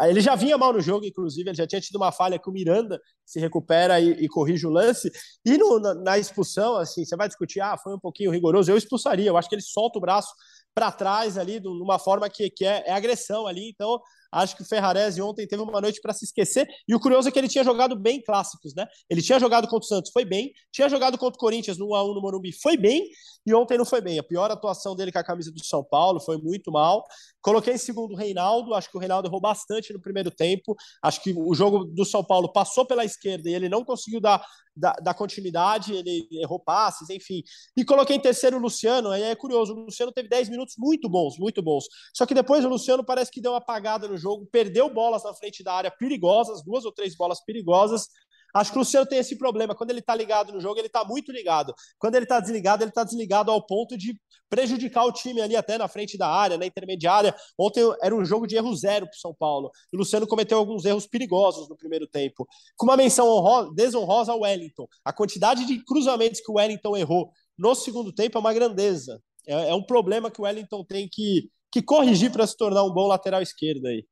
ele 0.00 0.20
já 0.20 0.34
vinha 0.34 0.56
mal 0.56 0.72
no 0.72 0.80
jogo, 0.80 1.04
inclusive, 1.04 1.50
ele 1.50 1.56
já 1.56 1.66
tinha 1.66 1.80
tido 1.80 1.96
uma 1.96 2.10
falha 2.10 2.38
que 2.38 2.48
o 2.48 2.52
Miranda 2.52 3.00
se 3.24 3.38
recupera 3.38 4.00
e, 4.00 4.24
e 4.24 4.28
corrige 4.28 4.66
o 4.66 4.70
lance. 4.70 5.10
E 5.44 5.58
no, 5.58 5.78
na, 5.78 5.94
na, 5.94 6.18
expulsão, 6.18 6.76
assim, 6.76 7.04
você 7.04 7.16
vai 7.16 7.28
discutir, 7.28 7.60
ah, 7.60 7.76
foi 7.76 7.94
um 7.94 7.98
pouquinho 7.98 8.30
rigoroso, 8.30 8.70
eu 8.70 8.76
expulsaria. 8.76 9.28
Eu 9.28 9.36
acho 9.36 9.48
que 9.48 9.54
ele 9.54 9.62
solta 9.62 9.98
o 9.98 10.00
braço 10.00 10.32
para 10.74 10.90
trás 10.90 11.36
ali, 11.36 11.60
de 11.60 11.68
uma 11.68 11.98
forma 11.98 12.28
que, 12.30 12.50
que 12.50 12.64
é, 12.64 12.84
é, 12.86 12.92
agressão 12.92 13.46
ali. 13.46 13.68
Então, 13.68 14.00
Acho 14.34 14.56
que 14.56 14.62
o 14.62 14.66
Ferrarese 14.66 15.22
ontem 15.22 15.46
teve 15.46 15.62
uma 15.62 15.80
noite 15.80 16.00
para 16.00 16.12
se 16.12 16.24
esquecer. 16.24 16.66
E 16.88 16.94
o 16.94 16.98
curioso 16.98 17.28
é 17.28 17.32
que 17.32 17.38
ele 17.38 17.48
tinha 17.48 17.62
jogado 17.62 17.94
bem 17.94 18.20
clássicos, 18.20 18.74
né? 18.74 18.86
Ele 19.08 19.22
tinha 19.22 19.38
jogado 19.38 19.68
contra 19.68 19.84
o 19.84 19.88
Santos, 19.88 20.10
foi 20.12 20.24
bem. 20.24 20.52
Tinha 20.72 20.88
jogado 20.88 21.16
contra 21.16 21.36
o 21.36 21.38
Corinthians 21.38 21.78
no 21.78 21.86
1x1 21.86 22.14
no 22.14 22.20
Morumbi, 22.20 22.52
foi 22.52 22.76
bem. 22.76 23.08
E 23.46 23.54
ontem 23.54 23.78
não 23.78 23.84
foi 23.84 24.00
bem. 24.00 24.18
A 24.18 24.22
pior 24.22 24.50
atuação 24.50 24.96
dele 24.96 25.12
com 25.12 25.18
a 25.18 25.24
camisa 25.24 25.52
do 25.52 25.64
São 25.64 25.84
Paulo 25.84 26.18
foi 26.18 26.36
muito 26.38 26.72
mal. 26.72 27.04
Coloquei 27.40 27.74
em 27.74 27.78
segundo 27.78 28.12
o 28.12 28.16
Reinaldo. 28.16 28.74
Acho 28.74 28.90
que 28.90 28.96
o 28.96 29.00
Reinaldo 29.00 29.28
errou 29.28 29.40
bastante 29.40 29.92
no 29.92 30.00
primeiro 30.00 30.30
tempo. 30.30 30.74
Acho 31.02 31.22
que 31.22 31.32
o 31.36 31.54
jogo 31.54 31.84
do 31.84 32.04
São 32.04 32.24
Paulo 32.24 32.50
passou 32.52 32.86
pela 32.86 33.04
esquerda 33.04 33.48
e 33.48 33.54
ele 33.54 33.68
não 33.68 33.84
conseguiu 33.84 34.18
dar, 34.18 34.44
dar, 34.74 34.94
dar 34.94 35.12
continuidade. 35.12 35.92
Ele 35.92 36.26
errou 36.32 36.58
passes, 36.58 37.10
enfim. 37.10 37.42
E 37.76 37.84
coloquei 37.84 38.16
em 38.16 38.20
terceiro 38.20 38.56
o 38.56 38.60
Luciano. 38.60 39.10
Aí 39.10 39.22
é 39.22 39.34
curioso. 39.36 39.74
O 39.74 39.84
Luciano 39.84 40.10
teve 40.10 40.28
10 40.28 40.48
minutos 40.48 40.74
muito 40.78 41.06
bons, 41.06 41.38
muito 41.38 41.62
bons. 41.62 41.84
Só 42.14 42.24
que 42.24 42.32
depois 42.32 42.64
o 42.64 42.68
Luciano 42.68 43.04
parece 43.04 43.30
que 43.30 43.42
deu 43.42 43.52
uma 43.52 43.58
apagada 43.58 44.08
no 44.08 44.16
jogo, 44.16 44.23
perdeu 44.50 44.92
bolas 44.92 45.24
na 45.24 45.34
frente 45.34 45.62
da 45.62 45.72
área 45.72 45.90
perigosas, 45.90 46.62
duas 46.64 46.84
ou 46.84 46.92
três 46.92 47.16
bolas 47.16 47.42
perigosas. 47.44 48.08
Acho 48.54 48.70
que 48.70 48.78
o 48.78 48.80
Luciano 48.80 49.04
tem 49.04 49.18
esse 49.18 49.36
problema. 49.36 49.74
Quando 49.74 49.90
ele 49.90 49.98
está 49.98 50.14
ligado 50.14 50.52
no 50.52 50.60
jogo, 50.60 50.78
ele 50.78 50.86
está 50.86 51.04
muito 51.04 51.32
ligado. 51.32 51.74
Quando 51.98 52.14
ele 52.14 52.24
está 52.24 52.38
desligado, 52.38 52.84
ele 52.84 52.90
está 52.90 53.02
desligado 53.02 53.50
ao 53.50 53.66
ponto 53.66 53.98
de 53.98 54.16
prejudicar 54.48 55.04
o 55.04 55.12
time 55.12 55.40
ali 55.40 55.56
até 55.56 55.76
na 55.76 55.88
frente 55.88 56.16
da 56.16 56.28
área, 56.28 56.56
na 56.56 56.64
intermediária. 56.64 57.34
Ontem 57.58 57.82
era 58.00 58.14
um 58.14 58.24
jogo 58.24 58.46
de 58.46 58.54
erro 58.54 58.74
zero 58.76 59.06
para 59.06 59.16
o 59.16 59.18
São 59.18 59.34
Paulo. 59.34 59.72
O 59.92 59.96
Luciano 59.96 60.26
cometeu 60.26 60.56
alguns 60.56 60.84
erros 60.84 61.04
perigosos 61.04 61.68
no 61.68 61.76
primeiro 61.76 62.06
tempo. 62.06 62.46
Com 62.76 62.86
uma 62.86 62.96
menção 62.96 63.26
honrosa, 63.26 63.72
desonrosa 63.74 64.30
ao 64.30 64.42
Wellington. 64.42 64.86
A 65.04 65.12
quantidade 65.12 65.66
de 65.66 65.84
cruzamentos 65.84 66.40
que 66.40 66.52
o 66.52 66.54
Wellington 66.54 66.96
errou 66.96 67.30
no 67.58 67.74
segundo 67.74 68.12
tempo 68.12 68.38
é 68.38 68.40
uma 68.40 68.54
grandeza. 68.54 69.20
É, 69.48 69.70
é 69.70 69.74
um 69.74 69.82
problema 69.82 70.30
que 70.30 70.40
o 70.40 70.44
Wellington 70.44 70.84
tem 70.84 71.08
que, 71.10 71.50
que 71.72 71.82
corrigir 71.82 72.30
para 72.30 72.46
se 72.46 72.56
tornar 72.56 72.84
um 72.84 72.92
bom 72.92 73.08
lateral 73.08 73.42
esquerdo 73.42 73.86
aí. 73.86 74.06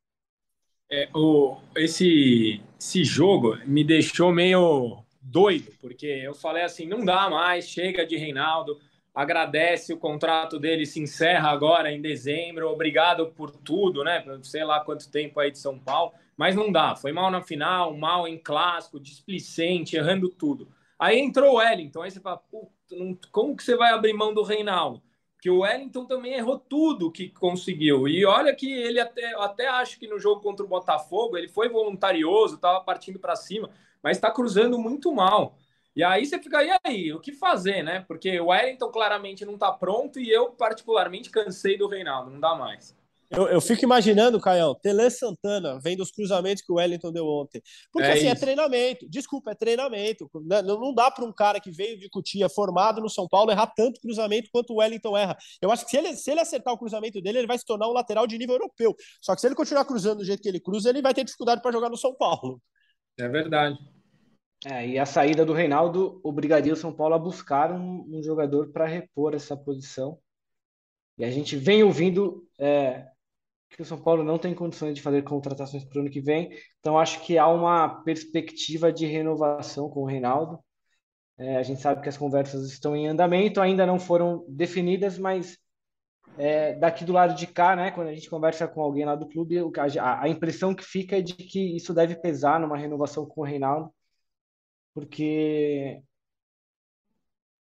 É, 0.94 1.08
o, 1.14 1.56
esse, 1.74 2.60
esse 2.78 3.02
jogo 3.02 3.56
me 3.64 3.82
deixou 3.82 4.30
meio 4.30 5.02
doido, 5.22 5.72
porque 5.80 6.04
eu 6.04 6.34
falei 6.34 6.64
assim: 6.64 6.86
não 6.86 7.02
dá 7.02 7.30
mais, 7.30 7.66
chega 7.66 8.04
de 8.04 8.14
Reinaldo, 8.18 8.78
agradece 9.14 9.94
o 9.94 9.96
contrato 9.96 10.58
dele, 10.58 10.84
se 10.84 11.00
encerra 11.00 11.48
agora 11.48 11.90
em 11.90 12.02
dezembro, 12.02 12.68
obrigado 12.68 13.28
por 13.28 13.50
tudo, 13.50 14.04
né? 14.04 14.22
Sei 14.42 14.62
lá 14.64 14.80
quanto 14.80 15.10
tempo 15.10 15.40
aí 15.40 15.50
de 15.50 15.58
São 15.58 15.78
Paulo, 15.78 16.12
mas 16.36 16.54
não 16.54 16.70
dá, 16.70 16.94
foi 16.94 17.10
mal 17.10 17.30
na 17.30 17.40
final, 17.40 17.96
mal 17.96 18.28
em 18.28 18.36
clássico, 18.36 19.00
displicente, 19.00 19.96
errando 19.96 20.28
tudo. 20.28 20.68
Aí 20.98 21.18
entrou 21.18 21.54
o 21.54 21.56
Wellington, 21.56 22.02
aí 22.02 22.10
você 22.10 22.20
fala, 22.20 22.42
como 23.30 23.56
que 23.56 23.64
você 23.64 23.76
vai 23.76 23.94
abrir 23.94 24.12
mão 24.12 24.34
do 24.34 24.42
Reinaldo? 24.42 25.02
Que 25.42 25.50
o 25.50 25.62
Wellington 25.62 26.04
também 26.04 26.34
errou 26.34 26.56
tudo 26.56 27.10
que 27.10 27.28
conseguiu. 27.28 28.06
E 28.06 28.24
olha 28.24 28.54
que 28.54 28.72
ele 28.72 29.00
até, 29.00 29.34
até 29.34 29.66
acho 29.66 29.98
que 29.98 30.06
no 30.06 30.16
jogo 30.16 30.40
contra 30.40 30.64
o 30.64 30.68
Botafogo 30.68 31.36
ele 31.36 31.48
foi 31.48 31.68
voluntarioso, 31.68 32.54
estava 32.54 32.80
partindo 32.80 33.18
para 33.18 33.34
cima, 33.34 33.68
mas 34.00 34.16
está 34.16 34.30
cruzando 34.30 34.78
muito 34.78 35.12
mal. 35.12 35.58
E 35.96 36.04
aí 36.04 36.24
você 36.24 36.38
fica, 36.38 36.62
e 36.62 36.70
aí, 36.84 37.12
o 37.12 37.18
que 37.18 37.32
fazer, 37.32 37.82
né? 37.82 38.04
Porque 38.06 38.38
o 38.38 38.46
Wellington 38.46 38.88
claramente 38.92 39.44
não 39.44 39.54
está 39.54 39.72
pronto 39.72 40.20
e 40.20 40.30
eu, 40.30 40.50
particularmente, 40.50 41.28
cansei 41.28 41.76
do 41.76 41.88
Reinaldo, 41.88 42.30
não 42.30 42.38
dá 42.38 42.54
mais. 42.54 42.96
Eu, 43.34 43.48
eu 43.48 43.60
fico 43.62 43.82
imaginando, 43.82 44.38
Caião, 44.38 44.74
Tele 44.74 45.08
Santana 45.08 45.80
vendo 45.82 46.00
os 46.00 46.10
cruzamentos 46.10 46.62
que 46.62 46.70
o 46.70 46.74
Wellington 46.74 47.10
deu 47.10 47.26
ontem. 47.26 47.62
Porque 47.90 48.06
é 48.06 48.12
assim, 48.12 48.26
é 48.26 48.32
isso. 48.32 48.36
é 48.36 48.40
treinamento. 48.40 49.08
Desculpa, 49.08 49.52
é 49.52 49.54
treinamento. 49.54 50.30
Né, 50.44 50.60
não, 50.60 50.78
não 50.78 50.94
dá 50.94 51.10
para 51.10 51.24
um 51.24 51.32
cara 51.32 51.58
que 51.58 51.70
veio 51.70 51.98
de 51.98 52.10
Cutia, 52.10 52.48
formado 52.50 53.00
no 53.00 53.08
São 53.08 53.26
Paulo, 53.26 53.50
errar 53.50 53.68
tanto 53.68 54.00
cruzamento 54.00 54.50
quanto 54.52 54.74
o 54.74 54.76
Wellington 54.76 55.16
erra. 55.16 55.36
Eu 55.62 55.72
acho 55.72 55.84
que 55.84 55.90
se 55.90 55.96
ele, 55.96 56.14
se 56.14 56.30
ele 56.30 56.40
acertar 56.40 56.74
o 56.74 56.78
cruzamento 56.78 57.22
dele, 57.22 57.38
ele 57.38 57.46
vai 57.46 57.56
se 57.56 57.64
tornar 57.64 57.88
um 57.88 57.92
lateral 57.92 58.26
de 58.26 58.36
nível 58.36 58.56
europeu. 58.56 58.94
Só 59.20 59.34
que 59.34 59.40
se 59.40 59.46
ele 59.46 59.54
continuar 59.54 59.86
cruzando 59.86 60.18
do 60.18 60.24
jeito 60.24 60.42
que 60.42 60.48
ele 60.48 60.60
cruza, 60.60 60.90
ele 60.90 61.00
vai 61.00 61.14
ter 61.14 61.24
dificuldade 61.24 61.62
para 61.62 61.72
jogar 61.72 61.88
no 61.88 61.96
São 61.96 62.14
Paulo. 62.14 62.60
É 63.18 63.28
verdade. 63.28 63.78
É, 64.64 64.86
e 64.86 64.98
a 64.98 65.06
saída 65.06 65.44
do 65.44 65.54
Reinaldo 65.54 66.20
obrigaria 66.22 66.72
o 66.72 66.76
São 66.76 66.92
Paulo 66.92 67.14
a 67.14 67.18
buscar 67.18 67.72
um, 67.72 68.04
um 68.08 68.22
jogador 68.22 68.70
para 68.70 68.86
repor 68.86 69.34
essa 69.34 69.56
posição. 69.56 70.18
E 71.18 71.24
a 71.24 71.30
gente 71.30 71.56
vem 71.56 71.82
ouvindo 71.82 72.46
é, 72.58 73.06
que 73.76 73.82
o 73.82 73.84
São 73.84 74.00
Paulo 74.00 74.22
não 74.22 74.38
tem 74.38 74.54
condições 74.54 74.94
de 74.94 75.02
fazer 75.02 75.22
contratações 75.22 75.84
para 75.84 75.98
o 75.98 76.02
ano 76.02 76.10
que 76.10 76.20
vem. 76.20 76.50
Então, 76.80 76.98
acho 76.98 77.20
que 77.24 77.38
há 77.38 77.48
uma 77.48 78.02
perspectiva 78.02 78.92
de 78.92 79.06
renovação 79.06 79.88
com 79.88 80.00
o 80.02 80.06
Reinaldo. 80.06 80.58
É, 81.38 81.56
a 81.56 81.62
gente 81.62 81.80
sabe 81.80 82.02
que 82.02 82.08
as 82.08 82.16
conversas 82.16 82.70
estão 82.70 82.94
em 82.94 83.08
andamento, 83.08 83.60
ainda 83.60 83.86
não 83.86 83.98
foram 83.98 84.44
definidas, 84.48 85.18
mas 85.18 85.58
é, 86.38 86.74
daqui 86.74 87.04
do 87.04 87.12
lado 87.12 87.34
de 87.34 87.46
cá, 87.46 87.74
né, 87.74 87.90
quando 87.90 88.08
a 88.08 88.14
gente 88.14 88.28
conversa 88.28 88.68
com 88.68 88.82
alguém 88.82 89.04
lá 89.04 89.14
do 89.16 89.28
clube, 89.28 89.58
a, 89.98 90.22
a 90.22 90.28
impressão 90.28 90.74
que 90.74 90.84
fica 90.84 91.18
é 91.18 91.22
de 91.22 91.34
que 91.34 91.76
isso 91.76 91.94
deve 91.94 92.16
pesar 92.16 92.60
numa 92.60 92.76
renovação 92.76 93.26
com 93.26 93.40
o 93.40 93.44
Reinaldo, 93.44 93.92
porque 94.94 96.02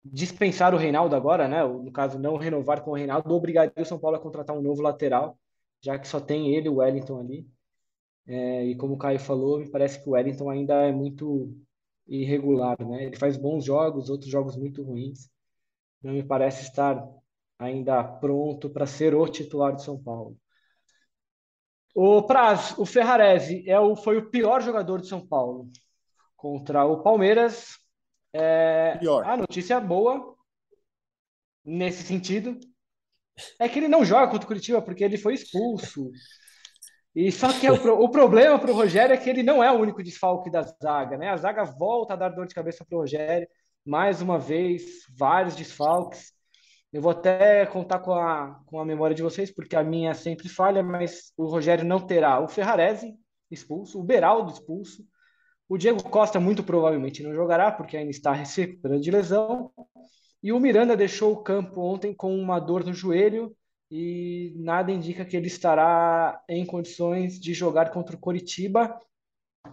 dispensar 0.04 0.74
o 0.74 0.78
Reinaldo 0.78 1.16
agora, 1.16 1.48
né, 1.48 1.64
no 1.64 1.92
caso 1.92 2.18
não 2.20 2.38
renovar 2.38 2.82
com 2.82 2.92
o 2.92 2.96
Reinaldo, 2.96 3.34
obrigaria 3.34 3.74
o 3.78 3.86
São 3.86 4.00
Paulo 4.00 4.18
a 4.18 4.20
contratar 4.20 4.58
um 4.58 4.62
novo 4.62 4.82
lateral 4.82 5.38
já 5.82 5.98
que 5.98 6.08
só 6.08 6.20
tem 6.20 6.56
ele, 6.56 6.70
o 6.70 6.76
Wellington 6.76 7.20
ali. 7.20 7.48
É, 8.28 8.66
e 8.66 8.76
como 8.76 8.94
o 8.94 8.98
Caio 8.98 9.20
falou, 9.20 9.60
me 9.60 9.70
parece 9.70 10.02
que 10.02 10.10
o 10.10 10.14
Wellington 10.14 10.50
ainda 10.50 10.76
é 10.86 10.92
muito 10.92 11.56
irregular, 12.08 12.78
né? 12.86 13.06
Ele 13.06 13.16
faz 13.16 13.38
bons 13.38 13.66
jogos, 13.66 14.10
outros 14.10 14.30
jogos 14.30 14.56
muito 14.56 14.84
ruins. 14.84 15.30
Não 16.02 16.14
me 16.14 16.24
parece 16.24 16.64
estar 16.64 17.04
ainda 17.58 18.04
pronto 18.04 18.70
para 18.70 18.86
ser 18.86 19.14
o 19.16 19.28
titular 19.28 19.76
de 19.76 19.84
São 19.84 20.02
Paulo. 20.02 20.38
O 21.94 22.24
Praz, 22.24 22.78
o 22.78 22.86
Ferrarese 22.86 23.68
é 23.68 23.80
o, 23.80 23.96
foi 23.96 24.18
o 24.18 24.30
pior 24.30 24.62
jogador 24.62 25.02
de 25.02 25.08
São 25.08 25.26
Paulo 25.26 25.70
contra 26.36 26.86
o 26.86 27.02
Palmeiras. 27.02 27.78
É, 28.32 28.98
pior. 28.98 29.26
A 29.26 29.36
notícia 29.36 29.80
boa 29.80 30.36
nesse 31.66 32.04
sentido 32.04 32.58
é 33.60 33.70
que 33.70 33.80
ele 33.80 33.88
não 33.88 34.06
joga 34.06 34.28
contra 34.28 34.46
o 34.46 34.48
Curitiba 34.48 34.82
porque 34.82 35.04
ele 35.04 35.18
foi 35.18 35.34
expulso. 35.34 36.12
E 37.16 37.32
só 37.32 37.52
que 37.52 37.68
é 37.68 37.72
o, 37.72 37.76
o 37.76 38.10
problema 38.10 38.60
para 38.60 38.72
o 38.72 38.76
Rogério 38.76 39.14
é 39.14 39.18
que 39.18 39.30
ele 39.30 39.44
não 39.44 39.64
é 39.64 39.72
o 39.72 39.80
único 39.80 40.04
desfalque 40.04 40.50
da 40.50 40.62
zaga, 40.62 41.18
né? 41.18 41.30
A 41.30 41.38
zaga 41.38 41.64
volta 41.64 42.14
a 42.14 42.16
dar 42.16 42.30
dor 42.30 42.48
de 42.48 42.56
cabeça 42.56 42.86
para 42.86 42.98
o 42.98 43.02
Rogério. 43.02 43.48
Mais 43.86 44.22
uma 44.22 44.38
vez, 44.38 44.84
vários 45.18 45.56
desfalques. 45.56 46.32
Eu 46.92 47.02
vou 47.02 47.12
até 47.12 47.66
contar 47.66 48.00
com 48.00 48.14
a, 48.14 48.62
com 48.66 48.80
a 48.80 48.86
memória 48.86 49.16
de 49.16 49.22
vocês, 49.22 49.52
porque 49.54 49.76
a 49.76 49.84
minha 49.84 50.14
sempre 50.14 50.50
falha, 50.50 50.82
mas 50.82 51.32
o 51.38 51.46
Rogério 51.46 51.86
não 51.86 52.00
terá 52.00 52.40
o 52.40 52.48
Ferrarese 52.48 53.16
expulso, 53.52 54.00
o 54.00 54.04
Beraldo 54.04 54.52
expulso, 54.52 55.04
o 55.68 55.78
Diego 55.78 56.04
Costa 56.04 56.40
muito 56.40 56.64
provavelmente 56.64 57.22
não 57.24 57.34
jogará, 57.34 57.72
porque 57.72 57.98
ainda 57.98 58.10
está 58.12 58.32
recuperando 58.32 59.02
de 59.02 59.12
lesão, 59.12 59.72
e 60.42 60.52
o 60.52 60.60
Miranda 60.60 60.96
deixou 60.96 61.34
o 61.34 61.44
campo 61.44 61.82
ontem 61.82 62.14
com 62.14 62.38
uma 62.38 62.60
dor 62.60 62.86
no 62.86 62.94
joelho 62.94 63.56
e 63.92 64.54
nada 64.56 64.92
indica 64.92 65.26
que 65.26 65.36
ele 65.36 65.48
estará 65.48 66.42
em 66.48 66.66
condições 66.66 67.40
de 67.40 67.54
jogar 67.54 67.92
contra 67.92 68.16
o 68.16 68.20
Coritiba. 68.20 68.98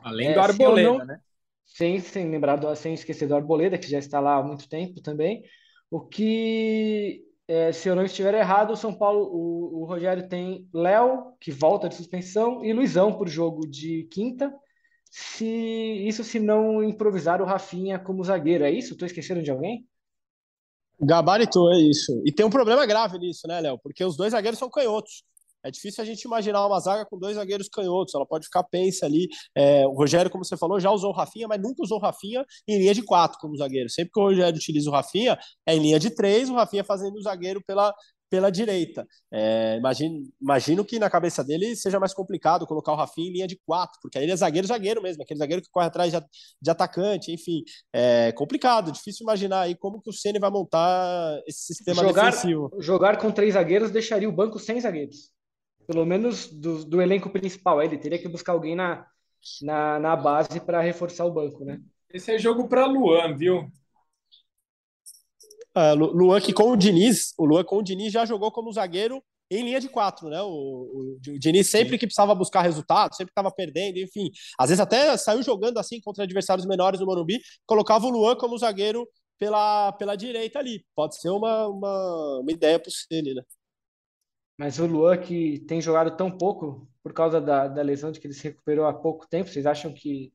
Além 0.03 0.29
é, 0.29 0.35
do 0.35 0.41
Arboleda, 0.41 0.99
não, 0.99 1.05
né? 1.05 1.21
Sem, 1.65 2.01
sem 2.01 2.31
lembrar, 2.31 2.57
do, 2.57 2.75
sem 2.75 2.95
esquecer 2.95 3.29
do 3.29 3.37
Arboleda, 3.37 3.79
que 3.79 3.89
já 3.89 3.99
está 3.99 4.19
lá 4.19 4.37
há 4.37 4.43
muito 4.43 4.69
tempo 4.69 5.01
também. 5.03 5.45
O 5.91 6.01
que, 6.01 7.25
é, 7.47 7.71
se 7.73 7.89
eu 7.89 7.95
não 7.95 8.05
estiver 8.05 8.35
errado, 8.35 8.73
o 8.73 8.77
São 8.77 8.95
Paulo, 8.95 9.29
o, 9.33 9.83
o 9.83 9.85
Rogério 9.85 10.29
tem 10.29 10.69
Léo, 10.73 11.35
que 11.39 11.51
volta 11.53 11.89
de 11.89 11.95
suspensão, 11.95 12.65
e 12.65 12.73
Luizão 12.73 13.13
por 13.17 13.29
jogo 13.29 13.67
de 13.69 14.05
quinta. 14.11 14.53
Se 15.05 15.47
isso 15.47 16.25
se 16.25 16.41
não 16.41 16.83
improvisar 16.83 17.41
o 17.41 17.45
Rafinha 17.45 17.99
como 17.99 18.25
zagueiro, 18.25 18.65
é 18.65 18.71
isso? 18.71 18.95
Estou 18.95 19.07
esquecendo 19.07 19.43
de 19.43 19.51
alguém? 19.51 19.87
Gabaritou, 21.01 21.73
é 21.73 21.79
isso. 21.79 22.23
E 22.25 22.33
tem 22.33 22.45
um 22.47 22.51
problema 22.51 22.87
grave 22.87 23.19
nisso, 23.19 23.47
né, 23.47 23.61
Léo? 23.61 23.79
Porque 23.83 24.05
os 24.05 24.17
dois 24.17 24.33
zagueiros 24.33 24.59
são 24.59 24.71
canhotos. 24.71 25.23
É 25.67 25.71
difícil 25.71 26.01
a 26.01 26.07
gente 26.07 26.23
imaginar 26.23 26.65
uma 26.65 26.79
zaga 26.79 27.05
com 27.05 27.19
dois 27.19 27.35
zagueiros 27.35 27.69
canhotos. 27.69 28.15
Ela 28.15 28.25
pode 28.25 28.47
ficar 28.47 28.63
pensa 28.63 29.05
ali. 29.05 29.29
É, 29.53 29.85
o 29.85 29.93
Rogério, 29.95 30.31
como 30.31 30.45
você 30.45 30.57
falou, 30.57 30.79
já 30.79 30.93
usou 30.93 31.11
o 31.11 31.13
Rafinha, 31.13 31.49
mas 31.49 31.61
nunca 31.61 31.83
usou 31.83 31.99
o 31.99 32.01
Rafinha 32.01 32.45
em 32.69 32.79
linha 32.79 32.95
de 32.95 33.03
quatro 33.03 33.37
como 33.41 33.57
zagueiro. 33.57 33.91
Sempre 33.91 34.13
que 34.13 34.21
o 34.21 34.23
Rogério 34.23 34.57
utiliza 34.57 34.89
o 34.89 34.93
Rafinha, 34.93 35.37
é 35.67 35.75
em 35.75 35.81
linha 35.81 35.99
de 35.99 36.09
três, 36.11 36.49
o 36.49 36.55
Rafinha 36.55 36.85
fazendo 36.85 37.17
o 37.17 37.23
zagueiro 37.23 37.61
pela, 37.67 37.93
pela 38.29 38.51
direita. 38.51 39.07
É, 39.33 39.77
imagino, 39.79 40.23
imagino 40.41 40.85
que 40.85 40.99
na 40.99 41.11
cabeça 41.11 41.45
dele 41.45 41.77
seja 41.77 42.01
mais 42.01 42.13
complicado 42.13 42.67
colocar 42.67 42.93
o 42.93 42.97
Rafinha 42.97 43.29
em 43.29 43.33
linha 43.33 43.47
de 43.47 43.61
quatro, 43.65 43.99
porque 44.01 44.19
aí 44.19 44.25
ele 44.25 44.33
é 44.33 44.37
zagueiro, 44.37 44.67
zagueiro 44.67 45.03
mesmo, 45.03 45.23
aquele 45.23 45.39
zagueiro 45.39 45.63
que 45.63 45.71
corre 45.71 45.87
atrás 45.87 46.13
de, 46.13 46.21
de 46.61 46.71
atacante, 46.71 47.33
enfim. 47.33 47.63
É 47.93 48.33
complicado, 48.33 48.93
difícil 48.93 49.25
imaginar 49.25 49.63
aí 49.63 49.75
como 49.75 50.01
que 50.01 50.11
o 50.11 50.13
Ceni 50.13 50.39
vai 50.39 50.51
montar 50.51 51.41
esse 51.47 51.75
sistema 51.75 52.03
jogar, 52.03 52.31
defensivo. 52.31 52.71
Jogar 52.79 53.19
com 53.19 53.31
três 53.31 53.55
zagueiros 53.55 53.91
deixaria 53.91 54.29
o 54.29 54.33
banco 54.33 54.59
sem 54.59 54.81
zagueiros. 54.81 55.31
Pelo 55.87 56.05
menos 56.05 56.51
do, 56.51 56.85
do 56.85 57.01
elenco 57.01 57.31
principal. 57.31 57.81
Ele 57.81 57.97
teria 57.97 58.19
que 58.19 58.29
buscar 58.29 58.53
alguém 58.53 58.75
na, 58.75 59.07
na, 59.63 60.01
na 60.01 60.17
base 60.17 60.59
para 60.61 60.81
reforçar 60.81 61.25
o 61.25 61.33
banco, 61.33 61.65
né? 61.65 61.81
Esse 62.13 62.33
é 62.33 62.39
jogo 62.39 62.69
para 62.69 62.87
Luan, 62.87 63.37
viu? 63.37 63.71
Uh, 65.77 65.95
Luan 65.95 66.41
que 66.41 66.55
com 66.55 66.71
o 66.71 66.77
Diniz, 66.77 67.35
o 67.37 67.45
Luan 67.45 67.63
com 67.63 67.77
o 67.77 67.83
Diniz 67.83 68.11
já 68.11 68.25
jogou 68.25 68.51
como 68.51 68.73
zagueiro 68.73 69.23
em 69.51 69.63
linha 69.63 69.79
de 69.79 69.89
quatro, 69.89 70.29
né? 70.29 70.41
O, 70.41 70.49
o, 70.49 71.19
o 71.29 71.39
Diniz 71.39 71.71
sempre 71.71 71.91
Sim. 71.91 71.99
que 71.99 72.07
precisava 72.07 72.35
buscar 72.35 72.63
resultado, 72.63 73.15
sempre 73.15 73.31
estava 73.31 73.51
perdendo, 73.51 73.99
enfim. 73.99 74.31
Às 74.59 74.71
vezes 74.71 74.81
até 74.81 75.17
saiu 75.17 75.43
jogando 75.43 75.79
assim 75.79 76.01
contra 76.01 76.25
adversários 76.25 76.67
menores 76.67 76.99
no 76.99 77.07
Morumbi, 77.07 77.41
colocava 77.67 78.07
o 78.07 78.11
Luan 78.11 78.37
como 78.37 78.59
zagueiro 78.59 79.07
pela, 79.39 79.93
pela 79.93 80.17
direita 80.17 80.59
ali. 80.59 80.85
Pode 80.95 81.21
ser 81.21 81.29
uma, 81.29 81.69
uma, 81.69 82.39
uma 82.41 82.53
ideia 82.53 82.79
para 82.79 82.91
ele, 83.11 83.35
né? 83.35 83.43
Mas 84.59 84.79
o 84.79 84.87
Luan, 84.87 85.19
que 85.19 85.61
tem 85.69 85.81
jogado 85.81 86.17
tão 86.17 86.31
pouco 86.31 86.89
por 87.03 87.13
causa 87.13 87.41
da, 87.41 87.69
da 87.69 87.83
lesão 87.83 88.11
de 88.11 88.19
que 88.19 88.27
ele 88.27 88.35
se 88.35 88.45
recuperou 88.45 88.87
há 88.87 88.95
pouco 88.95 89.29
tempo, 89.29 89.51
vocês 89.51 89.67
acham 89.67 89.93
que 89.93 90.33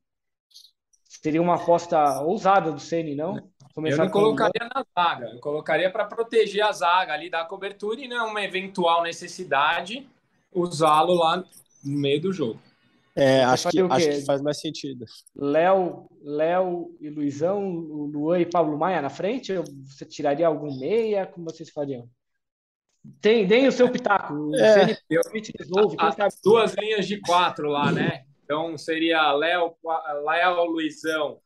seria 1.02 1.42
uma 1.42 1.56
aposta 1.56 2.22
ousada 2.22 2.70
do 2.70 2.80
Ceni, 2.80 3.14
não? 3.14 3.51
Começar 3.74 4.02
eu 4.02 4.04
não 4.06 4.12
colocaria 4.12 4.68
na 4.74 4.84
zaga, 4.94 5.30
eu 5.32 5.40
colocaria 5.40 5.90
para 5.90 6.04
proteger 6.04 6.62
a 6.62 6.72
zaga 6.72 7.12
ali, 7.14 7.30
dar 7.30 7.46
cobertura 7.46 8.00
e 8.00 8.08
não 8.08 8.30
uma 8.30 8.42
eventual 8.42 9.02
necessidade 9.02 10.06
usá-lo 10.52 11.14
lá 11.14 11.38
no 11.82 11.98
meio 11.98 12.20
do 12.20 12.32
jogo. 12.32 12.60
É, 13.14 13.44
acho 13.44 13.68
que, 13.68 13.80
acho 13.80 14.08
que 14.08 14.24
faz 14.24 14.40
mais 14.40 14.60
sentido. 14.60 15.04
Léo, 15.36 16.08
Léo 16.22 16.96
e 17.00 17.10
Luizão, 17.10 17.62
Luan 17.62 18.40
e 18.40 18.46
Pablo 18.46 18.78
Maia 18.78 19.02
na 19.02 19.10
frente? 19.10 19.54
Você 19.54 20.06
tiraria 20.06 20.46
algum 20.46 20.78
meia? 20.78 21.26
Como 21.26 21.44
vocês 21.44 21.68
fariam? 21.70 22.08
Tem, 23.20 23.46
deem 23.46 23.66
o 23.66 23.72
seu 23.72 23.90
pitaco. 23.90 24.32
O 24.32 24.56
é, 24.56 24.96
resolve. 25.58 25.96
As 25.98 26.40
duas 26.42 26.74
linhas 26.74 27.06
de 27.06 27.20
quatro 27.20 27.68
lá, 27.68 27.92
né? 27.92 28.24
Então 28.44 28.76
seria 28.78 29.32
Léo, 29.32 29.74
Léo 30.24 30.64
Luizão, 30.64 31.38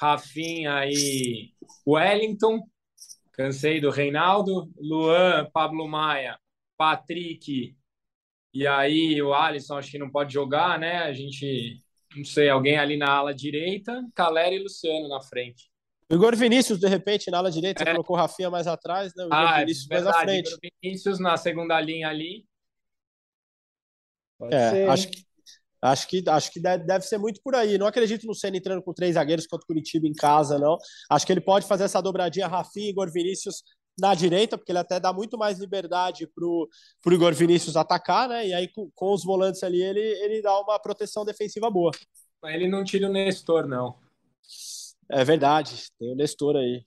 Rafinha 0.00 0.86
e 0.86 1.52
Wellington. 1.86 2.66
Cansei 3.32 3.80
do 3.80 3.90
Reinaldo, 3.90 4.70
Luan, 4.78 5.48
Pablo 5.52 5.86
Maia, 5.86 6.38
Patrick. 6.76 7.76
E 8.52 8.66
aí 8.66 9.20
o 9.22 9.34
Alisson 9.34 9.76
acho 9.76 9.90
que 9.90 9.98
não 9.98 10.10
pode 10.10 10.32
jogar, 10.32 10.78
né? 10.78 10.98
A 10.98 11.12
gente, 11.12 11.78
não 12.16 12.24
sei, 12.24 12.48
alguém 12.48 12.78
ali 12.78 12.96
na 12.96 13.10
ala 13.10 13.34
direita, 13.34 14.02
Calera 14.14 14.54
e 14.54 14.62
Luciano 14.62 15.06
na 15.08 15.20
frente. 15.20 15.70
O 16.10 16.14
Igor 16.14 16.34
Vinícius, 16.34 16.80
de 16.80 16.88
repente, 16.88 17.30
na 17.30 17.38
ala 17.38 17.50
direita, 17.50 17.84
é. 17.84 17.92
colocou 17.92 18.16
o 18.16 18.18
Rafinha 18.18 18.50
mais 18.50 18.66
atrás, 18.66 19.14
né? 19.14 19.24
O 19.24 19.26
Igor 19.26 19.38
ah, 19.38 19.58
Vinícius 19.60 19.90
é 19.90 19.94
mais 19.94 20.06
à 20.06 20.12
frente. 20.14 20.48
Igor 20.48 20.58
Vinícius 20.82 21.18
na 21.18 21.36
segunda 21.36 21.80
linha 21.80 22.08
ali. 22.08 22.44
Pode 24.38 24.54
é, 24.54 24.70
ser. 24.70 24.90
acho 24.90 25.08
que 25.08 25.29
Acho 25.82 26.06
que, 26.08 26.22
acho 26.26 26.52
que 26.52 26.60
deve 26.60 27.02
ser 27.02 27.18
muito 27.18 27.40
por 27.42 27.54
aí. 27.54 27.78
Não 27.78 27.86
acredito 27.86 28.26
no 28.26 28.34
Senna 28.34 28.56
entrando 28.56 28.82
com 28.82 28.92
três 28.92 29.14
zagueiros 29.14 29.46
contra 29.46 29.64
o 29.64 29.66
Curitiba 29.66 30.06
em 30.06 30.12
casa, 30.12 30.58
não. 30.58 30.76
Acho 31.08 31.26
que 31.26 31.32
ele 31.32 31.40
pode 31.40 31.66
fazer 31.66 31.84
essa 31.84 32.00
dobradinha 32.02 32.46
Rafinha 32.46 32.86
e 32.86 32.90
Igor 32.90 33.10
Vinícius 33.10 33.62
na 33.98 34.14
direita, 34.14 34.56
porque 34.56 34.72
ele 34.72 34.78
até 34.78 35.00
dá 35.00 35.12
muito 35.12 35.38
mais 35.38 35.58
liberdade 35.58 36.26
para 36.26 36.44
o 36.44 36.68
Igor 37.06 37.34
Vinícius 37.34 37.76
atacar, 37.76 38.28
né? 38.28 38.46
E 38.46 38.52
aí, 38.52 38.68
com, 38.68 38.90
com, 38.94 39.12
os 39.12 39.24
volantes 39.24 39.62
ali, 39.62 39.82
ele, 39.82 40.00
ele 40.00 40.42
dá 40.42 40.58
uma 40.60 40.78
proteção 40.78 41.24
defensiva 41.24 41.70
boa. 41.70 41.90
Mas 42.42 42.54
ele 42.54 42.68
não 42.68 42.84
tira 42.84 43.08
o 43.08 43.12
Nestor, 43.12 43.66
não. 43.66 43.96
É 45.10 45.24
verdade, 45.24 45.84
tem 45.98 46.12
o 46.12 46.16
Nestor 46.16 46.56
aí. 46.56 46.84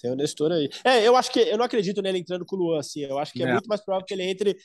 Tem 0.00 0.10
o 0.10 0.16
Nestor 0.16 0.50
aí. 0.50 0.68
É, 0.82 1.06
eu 1.06 1.14
acho 1.14 1.30
que 1.30 1.40
eu 1.40 1.58
não 1.58 1.64
acredito 1.64 2.00
nele 2.00 2.18
entrando 2.18 2.46
com 2.46 2.56
o 2.56 2.58
Luan, 2.58 2.80
assim. 2.80 3.00
Eu 3.00 3.18
acho 3.18 3.32
que 3.32 3.42
é, 3.42 3.46
é 3.46 3.52
muito 3.52 3.68
mais 3.68 3.84
provável 3.84 4.06
que 4.06 4.14
ele 4.14 4.22
entre 4.22 4.56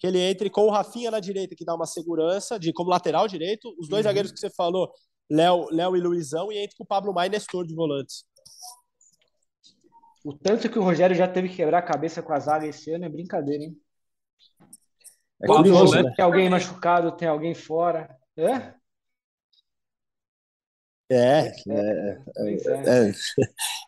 que 0.00 0.06
ele 0.06 0.18
entre 0.18 0.48
com 0.48 0.62
o 0.62 0.70
Rafinha 0.70 1.10
na 1.10 1.20
direita, 1.20 1.54
que 1.54 1.64
dá 1.64 1.74
uma 1.74 1.84
segurança, 1.84 2.58
de 2.58 2.72
como 2.72 2.88
lateral 2.88 3.28
direito, 3.28 3.68
os 3.78 3.86
dois 3.86 4.00
uhum. 4.00 4.08
zagueiros 4.08 4.32
que 4.32 4.40
você 4.40 4.48
falou, 4.48 4.90
Léo, 5.30 5.68
Léo 5.70 5.94
e 5.94 6.00
Luizão, 6.00 6.50
e 6.50 6.56
entre 6.56 6.74
com 6.74 6.84
o 6.84 6.86
Pablo 6.86 7.12
Maia 7.12 7.28
e 7.28 7.30
Nestor 7.30 7.66
de 7.66 7.74
volantes. 7.74 8.24
O 10.24 10.32
tanto 10.32 10.70
que 10.70 10.78
o 10.78 10.82
Rogério 10.82 11.14
já 11.14 11.28
teve 11.28 11.50
que 11.50 11.56
quebrar 11.56 11.78
a 11.78 11.82
cabeça 11.82 12.22
com 12.22 12.32
a 12.32 12.38
zaga 12.38 12.66
esse 12.66 12.90
ano 12.90 13.04
é 13.04 13.08
brincadeira, 13.10 13.62
hein? 13.62 13.76
É 15.42 15.46
curioso, 15.46 16.02
né? 16.02 16.12
Tem 16.16 16.24
alguém 16.24 16.48
machucado, 16.48 17.12
tem 17.12 17.28
alguém 17.28 17.54
fora. 17.54 18.18
É? 18.36 18.74
É, 21.12 21.52
é, 21.68 22.18
é, 22.38 23.12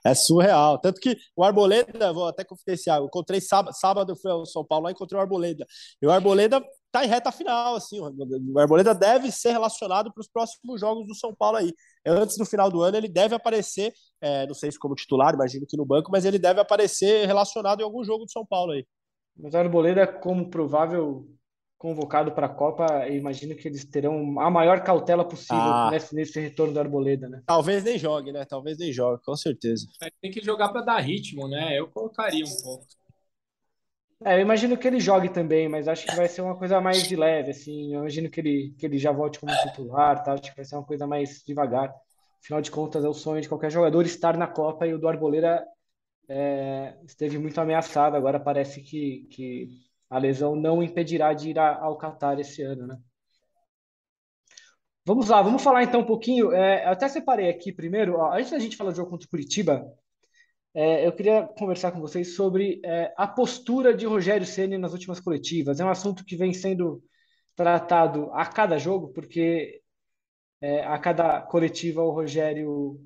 é, 0.06 0.14
surreal. 0.14 0.76
Tanto 0.78 1.00
que 1.00 1.16
o 1.36 1.44
Arboleda, 1.44 2.12
vou 2.12 2.26
até 2.26 2.42
confidenciar, 2.42 2.98
eu 2.98 3.06
encontrei 3.06 3.40
sábado, 3.40 3.72
sábado 3.74 4.16
fui 4.16 4.28
ao 4.28 4.44
São 4.44 4.64
Paulo 4.64 4.86
lá 4.86 4.90
encontrei 4.90 5.16
o 5.16 5.22
Arboleda. 5.22 5.64
E 6.00 6.06
o 6.06 6.10
Arboleda 6.10 6.60
tá 6.90 7.04
em 7.04 7.08
reta 7.08 7.30
final, 7.30 7.76
assim. 7.76 8.00
O 8.00 8.58
Arboleda 8.58 8.92
deve 8.92 9.30
ser 9.30 9.52
relacionado 9.52 10.12
para 10.12 10.20
os 10.20 10.26
próximos 10.26 10.80
jogos 10.80 11.06
do 11.06 11.14
São 11.14 11.32
Paulo 11.32 11.58
aí. 11.58 11.72
Antes 12.04 12.36
do 12.36 12.44
final 12.44 12.68
do 12.68 12.82
ano, 12.82 12.96
ele 12.96 13.08
deve 13.08 13.36
aparecer, 13.36 13.92
é, 14.20 14.44
não 14.44 14.54
sei 14.54 14.72
se 14.72 14.78
como 14.78 14.96
titular, 14.96 15.32
imagino 15.32 15.64
que 15.64 15.76
no 15.76 15.86
banco, 15.86 16.10
mas 16.10 16.24
ele 16.24 16.40
deve 16.40 16.60
aparecer 16.60 17.24
relacionado 17.26 17.80
em 17.80 17.84
algum 17.84 18.02
jogo 18.02 18.24
do 18.24 18.32
São 18.32 18.44
Paulo 18.44 18.72
aí. 18.72 18.84
Mas 19.38 19.54
o 19.54 19.56
Arboleda, 19.56 20.08
como 20.08 20.50
provável 20.50 21.24
convocado 21.82 22.30
para 22.30 22.46
a 22.46 22.48
Copa, 22.48 23.08
imagino 23.08 23.56
que 23.56 23.66
eles 23.66 23.84
terão 23.84 24.38
a 24.40 24.48
maior 24.48 24.84
cautela 24.84 25.24
possível 25.24 25.56
ah, 25.60 25.88
nesse, 25.90 26.14
nesse, 26.14 26.38
retorno 26.38 26.72
do 26.72 26.78
Arboleda, 26.78 27.28
né? 27.28 27.42
Talvez 27.44 27.82
nem 27.82 27.98
jogue, 27.98 28.30
né? 28.30 28.44
Talvez 28.44 28.78
nem 28.78 28.92
jogue, 28.92 29.20
com 29.24 29.34
certeza. 29.34 29.88
Tem 30.20 30.30
que 30.30 30.40
jogar 30.40 30.68
para 30.68 30.82
dar 30.82 31.00
ritmo, 31.00 31.48
né? 31.48 31.76
Eu 31.76 31.88
colocaria 31.88 32.44
um 32.44 32.62
pouco. 32.62 32.86
É, 34.24 34.36
eu 34.36 34.40
imagino 34.40 34.78
que 34.78 34.86
ele 34.86 35.00
jogue 35.00 35.28
também, 35.28 35.68
mas 35.68 35.88
acho 35.88 36.06
que 36.06 36.14
vai 36.14 36.28
ser 36.28 36.42
uma 36.42 36.56
coisa 36.56 36.80
mais 36.80 37.08
de 37.08 37.16
leve, 37.16 37.50
assim. 37.50 37.92
Eu 37.92 38.02
imagino 38.02 38.30
que 38.30 38.38
ele, 38.38 38.76
que 38.78 38.86
ele 38.86 38.96
já 38.96 39.10
volte 39.10 39.40
como 39.40 39.52
titular, 39.52 40.22
tá? 40.22 40.34
Acho 40.34 40.50
que 40.50 40.56
vai 40.56 40.64
ser 40.64 40.76
uma 40.76 40.84
coisa 40.84 41.04
mais 41.04 41.42
devagar. 41.44 41.92
Afinal 42.40 42.62
de 42.62 42.70
contas, 42.70 43.04
é 43.04 43.08
o 43.08 43.12
sonho 43.12 43.42
de 43.42 43.48
qualquer 43.48 43.72
jogador 43.72 44.06
estar 44.06 44.36
na 44.36 44.46
Copa 44.46 44.86
e 44.86 44.94
o 44.94 45.00
do 45.00 45.08
Arboleda 45.08 45.66
é, 46.28 46.94
esteve 47.04 47.38
muito 47.38 47.60
ameaçado. 47.60 48.14
Agora 48.16 48.38
parece 48.38 48.80
que, 48.82 49.26
que 49.32 49.91
a 50.12 50.18
lesão 50.18 50.54
não 50.54 50.82
impedirá 50.82 51.32
de 51.32 51.48
ir 51.50 51.58
ao 51.58 51.96
Qatar 51.96 52.38
esse 52.38 52.62
ano, 52.62 52.86
né? 52.86 52.98
Vamos 55.06 55.30
lá, 55.30 55.40
vamos 55.40 55.62
falar 55.62 55.82
então 55.82 56.02
um 56.02 56.06
pouquinho. 56.06 56.52
É, 56.52 56.84
até 56.84 57.08
separei 57.08 57.48
aqui 57.48 57.72
primeiro, 57.72 58.16
ó, 58.18 58.34
antes 58.34 58.50
da 58.50 58.58
gente 58.58 58.76
falar 58.76 58.90
do 58.90 58.96
jogo 58.96 59.08
contra 59.10 59.26
o 59.26 59.30
Curitiba, 59.30 59.90
é, 60.74 61.06
eu 61.06 61.12
queria 61.12 61.48
conversar 61.58 61.92
com 61.92 62.00
vocês 62.00 62.36
sobre 62.36 62.80
é, 62.84 63.14
a 63.16 63.26
postura 63.26 63.94
de 63.94 64.04
Rogério 64.04 64.46
Ceni 64.46 64.76
nas 64.76 64.92
últimas 64.92 65.18
coletivas. 65.18 65.80
É 65.80 65.84
um 65.84 65.88
assunto 65.90 66.24
que 66.26 66.36
vem 66.36 66.52
sendo 66.52 67.02
tratado 67.56 68.30
a 68.34 68.44
cada 68.44 68.78
jogo, 68.78 69.08
porque 69.14 69.80
é, 70.60 70.84
a 70.84 70.98
cada 70.98 71.40
coletiva 71.40 72.02
o 72.02 72.10
Rogério 72.10 73.00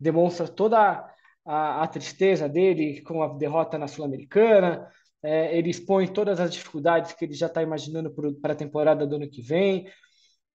demonstra 0.00 0.48
toda 0.48 1.06
a, 1.44 1.82
a 1.82 1.86
tristeza 1.86 2.48
dele 2.48 3.02
com 3.02 3.22
a 3.22 3.28
derrota 3.34 3.76
na 3.76 3.88
Sul-Americana, 3.88 4.90
é, 5.26 5.58
ele 5.58 5.70
expõe 5.70 6.06
todas 6.06 6.38
as 6.38 6.52
dificuldades 6.52 7.12
que 7.12 7.24
ele 7.24 7.34
já 7.34 7.46
está 7.46 7.60
imaginando 7.60 8.14
para 8.40 8.52
a 8.52 8.56
temporada 8.56 9.04
do 9.04 9.16
ano 9.16 9.28
que 9.28 9.42
vem. 9.42 9.90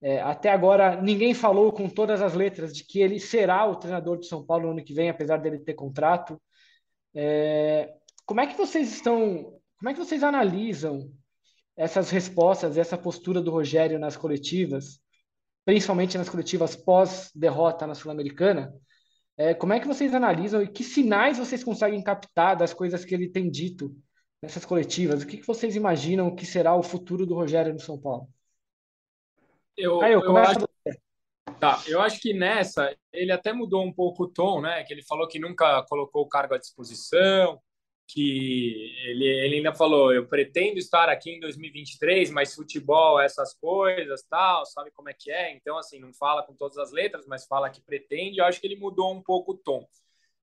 É, 0.02 0.22
até 0.22 0.50
agora, 0.50 1.02
ninguém 1.02 1.34
falou 1.34 1.74
com 1.74 1.90
todas 1.90 2.22
as 2.22 2.34
letras 2.34 2.74
de 2.74 2.86
que 2.86 3.02
ele 3.02 3.20
será 3.20 3.66
o 3.66 3.76
treinador 3.76 4.18
de 4.18 4.28
São 4.28 4.46
Paulo 4.46 4.68
no 4.68 4.72
ano 4.72 4.84
que 4.84 4.94
vem, 4.94 5.10
apesar 5.10 5.38
dele 5.38 5.60
ter 5.60 5.74
contrato. 5.74 6.42
É, 7.14 7.94
como 8.26 8.40
é 8.40 8.48
que 8.48 8.58
vocês 8.58 8.94
estão? 8.94 9.60
Como 9.78 9.90
é 9.90 9.94
que 9.94 10.00
vocês 10.00 10.24
analisam 10.24 11.12
essas 11.76 12.10
respostas, 12.10 12.78
essa 12.78 12.98
postura 12.98 13.42
do 13.42 13.52
Rogério 13.52 14.00
nas 14.00 14.16
coletivas, 14.16 15.02
principalmente 15.66 16.18
nas 16.18 16.30
coletivas 16.30 16.78
pós-derrota 16.78 17.86
na 17.86 17.94
Sul-Americana? 17.94 18.74
É, 19.36 19.54
como 19.54 19.74
é 19.74 19.82
que 19.82 19.88
vocês 19.88 20.14
analisam 20.14 20.62
e 20.62 20.68
que 20.68 20.84
sinais 20.84 21.38
vocês 21.38 21.62
conseguem 21.62 22.02
captar 22.02 22.56
das 22.56 22.74
coisas 22.74 23.04
que 23.04 23.14
ele 23.14 23.28
tem 23.28 23.52
dito 23.52 23.94
nessas 24.42 24.66
coletivas, 24.66 25.22
o 25.22 25.28
que, 25.28 25.38
que 25.38 25.46
vocês 25.46 25.76
imaginam 25.76 26.36
que 26.36 26.46
será 26.46 26.76
o 26.76 26.84
futuro 26.84 27.26
do 27.26 27.36
Rogério 27.36 27.74
no 27.74 27.80
São 27.80 27.98
Paulo? 27.98 28.28
Eu, 29.78 30.02
Aí, 30.02 30.14
eu, 30.14 30.22
eu 30.22 30.38
acho, 30.38 30.68
tá, 31.60 31.82
eu 31.88 32.02
acho 32.02 32.20
que 32.20 32.34
nessa 32.34 32.96
ele 33.14 33.32
até 33.32 33.54
mudou 33.54 33.84
um 33.84 33.94
pouco 33.94 34.24
o 34.24 34.28
tom, 34.28 34.62
né? 34.62 34.84
Que 34.84 34.94
ele 34.94 35.04
falou 35.04 35.28
que 35.28 35.40
nunca 35.40 35.84
colocou 35.84 36.24
o 36.24 36.28
cargo 36.28 36.56
à 36.56 36.58
disposição, 36.58 37.62
que 38.08 38.94
ele, 39.06 39.26
ele 39.26 39.56
ainda 39.58 39.74
falou, 39.74 40.14
eu 40.14 40.28
pretendo 40.28 40.78
estar 40.78 41.08
aqui 41.08 41.32
em 41.32 41.40
2023, 41.40 42.30
mas 42.32 42.54
futebol, 42.54 43.20
essas 43.20 43.54
coisas, 43.54 44.24
tal, 44.30 44.66
sabe 44.66 44.92
como 44.92 45.10
é 45.10 45.14
que 45.14 45.32
é? 45.32 45.54
Então, 45.54 45.78
assim, 45.78 46.00
não 46.00 46.14
fala 46.14 46.44
com 46.44 46.54
todas 46.54 46.78
as 46.78 46.92
letras, 46.92 47.26
mas 47.28 47.46
fala 47.46 47.70
que 47.70 47.82
pretende. 47.82 48.40
Eu 48.40 48.46
acho 48.46 48.60
que 48.60 48.68
ele 48.68 48.76
mudou 48.76 49.14
um 49.14 49.22
pouco 49.22 49.54
o 49.54 49.58
tom. 49.58 49.88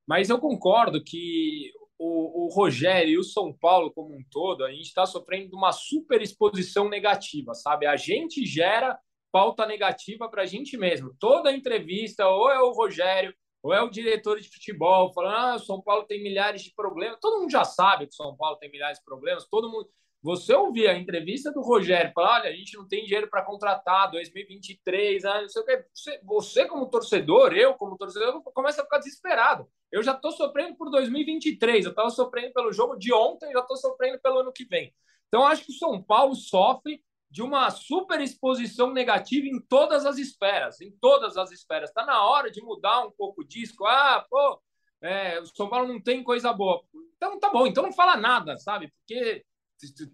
Mas 0.06 0.30
eu 0.30 0.38
concordo 0.38 1.04
que 1.04 1.70
o, 1.98 2.44
o 2.44 2.48
Rogério 2.48 3.12
e 3.12 3.18
o 3.18 3.24
São 3.24 3.52
Paulo 3.52 3.92
como 3.92 4.14
um 4.14 4.22
todo, 4.30 4.64
a 4.64 4.70
gente 4.70 4.86
está 4.86 5.04
sofrendo 5.04 5.56
uma 5.56 5.72
super 5.72 6.22
exposição 6.22 6.88
negativa, 6.88 7.54
sabe? 7.54 7.86
A 7.86 7.96
gente 7.96 8.46
gera 8.46 8.98
pauta 9.32 9.66
negativa 9.66 10.28
para 10.28 10.42
a 10.42 10.46
gente 10.46 10.76
mesmo. 10.76 11.14
Toda 11.18 11.52
entrevista, 11.52 12.28
ou 12.28 12.50
é 12.50 12.60
o 12.60 12.72
Rogério, 12.72 13.34
ou 13.62 13.74
é 13.74 13.82
o 13.82 13.90
diretor 13.90 14.40
de 14.40 14.48
futebol, 14.48 15.12
falando: 15.12 15.34
ah, 15.34 15.54
o 15.56 15.60
São 15.60 15.82
Paulo 15.82 16.04
tem 16.04 16.22
milhares 16.22 16.62
de 16.62 16.72
problemas. 16.74 17.18
Todo 17.20 17.40
mundo 17.40 17.50
já 17.50 17.64
sabe 17.64 18.06
que 18.06 18.12
o 18.12 18.16
São 18.16 18.36
Paulo 18.36 18.56
tem 18.56 18.70
milhares 18.70 18.98
de 18.98 19.04
problemas, 19.04 19.46
todo 19.48 19.70
mundo. 19.70 19.88
Você 20.20 20.52
ouvir 20.52 20.88
a 20.88 20.98
entrevista 20.98 21.52
do 21.52 21.60
Rogério, 21.60 22.12
falar, 22.12 22.40
olha, 22.40 22.50
a 22.50 22.52
gente 22.52 22.76
não 22.76 22.88
tem 22.88 23.04
dinheiro 23.04 23.28
para 23.28 23.44
contratar 23.44 24.10
2023, 24.10 25.24
ah, 25.24 25.42
não 25.42 25.48
sei 25.48 25.62
o 25.62 25.64
que. 25.64 25.84
Você, 25.94 26.20
você, 26.24 26.64
como 26.66 26.90
torcedor, 26.90 27.52
eu 27.52 27.74
como 27.74 27.96
torcedor, 27.96 28.42
começa 28.42 28.80
a 28.80 28.84
ficar 28.84 28.98
desesperado. 28.98 29.68
Eu 29.92 30.02
já 30.02 30.12
estou 30.12 30.32
sofrendo 30.32 30.76
por 30.76 30.90
2023, 30.90 31.84
eu 31.84 31.90
estava 31.90 32.10
sofrendo 32.10 32.52
pelo 32.52 32.72
jogo 32.72 32.96
de 32.96 33.12
ontem, 33.12 33.52
já 33.52 33.60
estou 33.60 33.76
sofrendo 33.76 34.18
pelo 34.20 34.40
ano 34.40 34.52
que 34.52 34.64
vem. 34.64 34.92
Então, 35.28 35.46
acho 35.46 35.64
que 35.64 35.72
o 35.72 35.76
São 35.76 36.02
Paulo 36.02 36.34
sofre 36.34 37.00
de 37.30 37.42
uma 37.42 37.70
super 37.70 38.20
exposição 38.20 38.92
negativa 38.92 39.46
em 39.46 39.60
todas 39.60 40.06
as 40.06 40.18
esferas, 40.18 40.80
em 40.80 40.90
todas 40.90 41.36
as 41.36 41.52
esferas. 41.52 41.90
Está 41.90 42.04
na 42.04 42.24
hora 42.24 42.50
de 42.50 42.62
mudar 42.62 43.06
um 43.06 43.10
pouco 43.10 43.44
disso. 43.44 43.74
Ah, 43.84 44.26
pô, 44.28 44.60
é, 45.02 45.38
o 45.40 45.46
São 45.46 45.68
Paulo 45.68 45.86
não 45.86 46.02
tem 46.02 46.24
coisa 46.24 46.52
boa. 46.52 46.82
Então 47.16 47.38
tá 47.38 47.50
bom, 47.50 47.66
então 47.66 47.82
não 47.82 47.92
fala 47.92 48.16
nada, 48.16 48.56
sabe? 48.56 48.92
Porque 49.06 49.44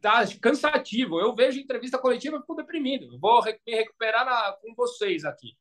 tá 0.01 0.25
cansativo. 0.41 1.21
Eu 1.21 1.35
vejo 1.35 1.59
entrevista 1.59 1.99
coletiva 1.99 2.37
e 2.37 2.41
fico 2.41 2.55
deprimido. 2.55 3.19
Vou 3.19 3.43
me 3.45 3.75
recuperar 3.75 4.25
na, 4.25 4.53
com 4.53 4.75
vocês 4.75 5.25
aqui. 5.25 5.57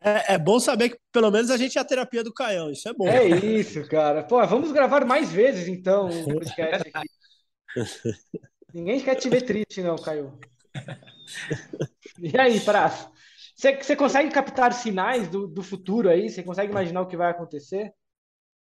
É, 0.00 0.34
é, 0.34 0.38
bom 0.38 0.60
saber 0.60 0.90
que 0.90 0.98
pelo 1.12 1.30
menos 1.30 1.50
a 1.50 1.56
gente 1.56 1.76
é 1.76 1.80
a 1.80 1.84
terapia 1.84 2.22
do 2.22 2.32
Caião. 2.32 2.70
Isso 2.70 2.88
é 2.88 2.92
bom. 2.92 3.08
É 3.08 3.26
isso, 3.26 3.86
cara. 3.88 4.22
Pô, 4.22 4.44
vamos 4.46 4.70
gravar 4.70 5.04
mais 5.04 5.32
vezes 5.32 5.66
então 5.66 6.08
o 6.08 6.24
podcast 6.34 6.88
aqui. 6.94 7.08
Ninguém 8.72 9.00
quer 9.00 9.16
te 9.16 9.28
ver 9.28 9.42
triste, 9.42 9.82
não, 9.82 9.96
Caio. 9.96 10.38
E 12.20 12.38
aí, 12.38 12.60
Praça? 12.60 13.10
Você, 13.54 13.76
você 13.76 13.96
consegue 13.96 14.30
captar 14.30 14.72
sinais 14.72 15.28
do, 15.28 15.48
do 15.48 15.62
futuro 15.62 16.08
aí? 16.08 16.28
Você 16.28 16.42
consegue 16.42 16.70
imaginar 16.70 17.00
o 17.00 17.06
que 17.06 17.16
vai 17.16 17.30
acontecer? 17.30 17.92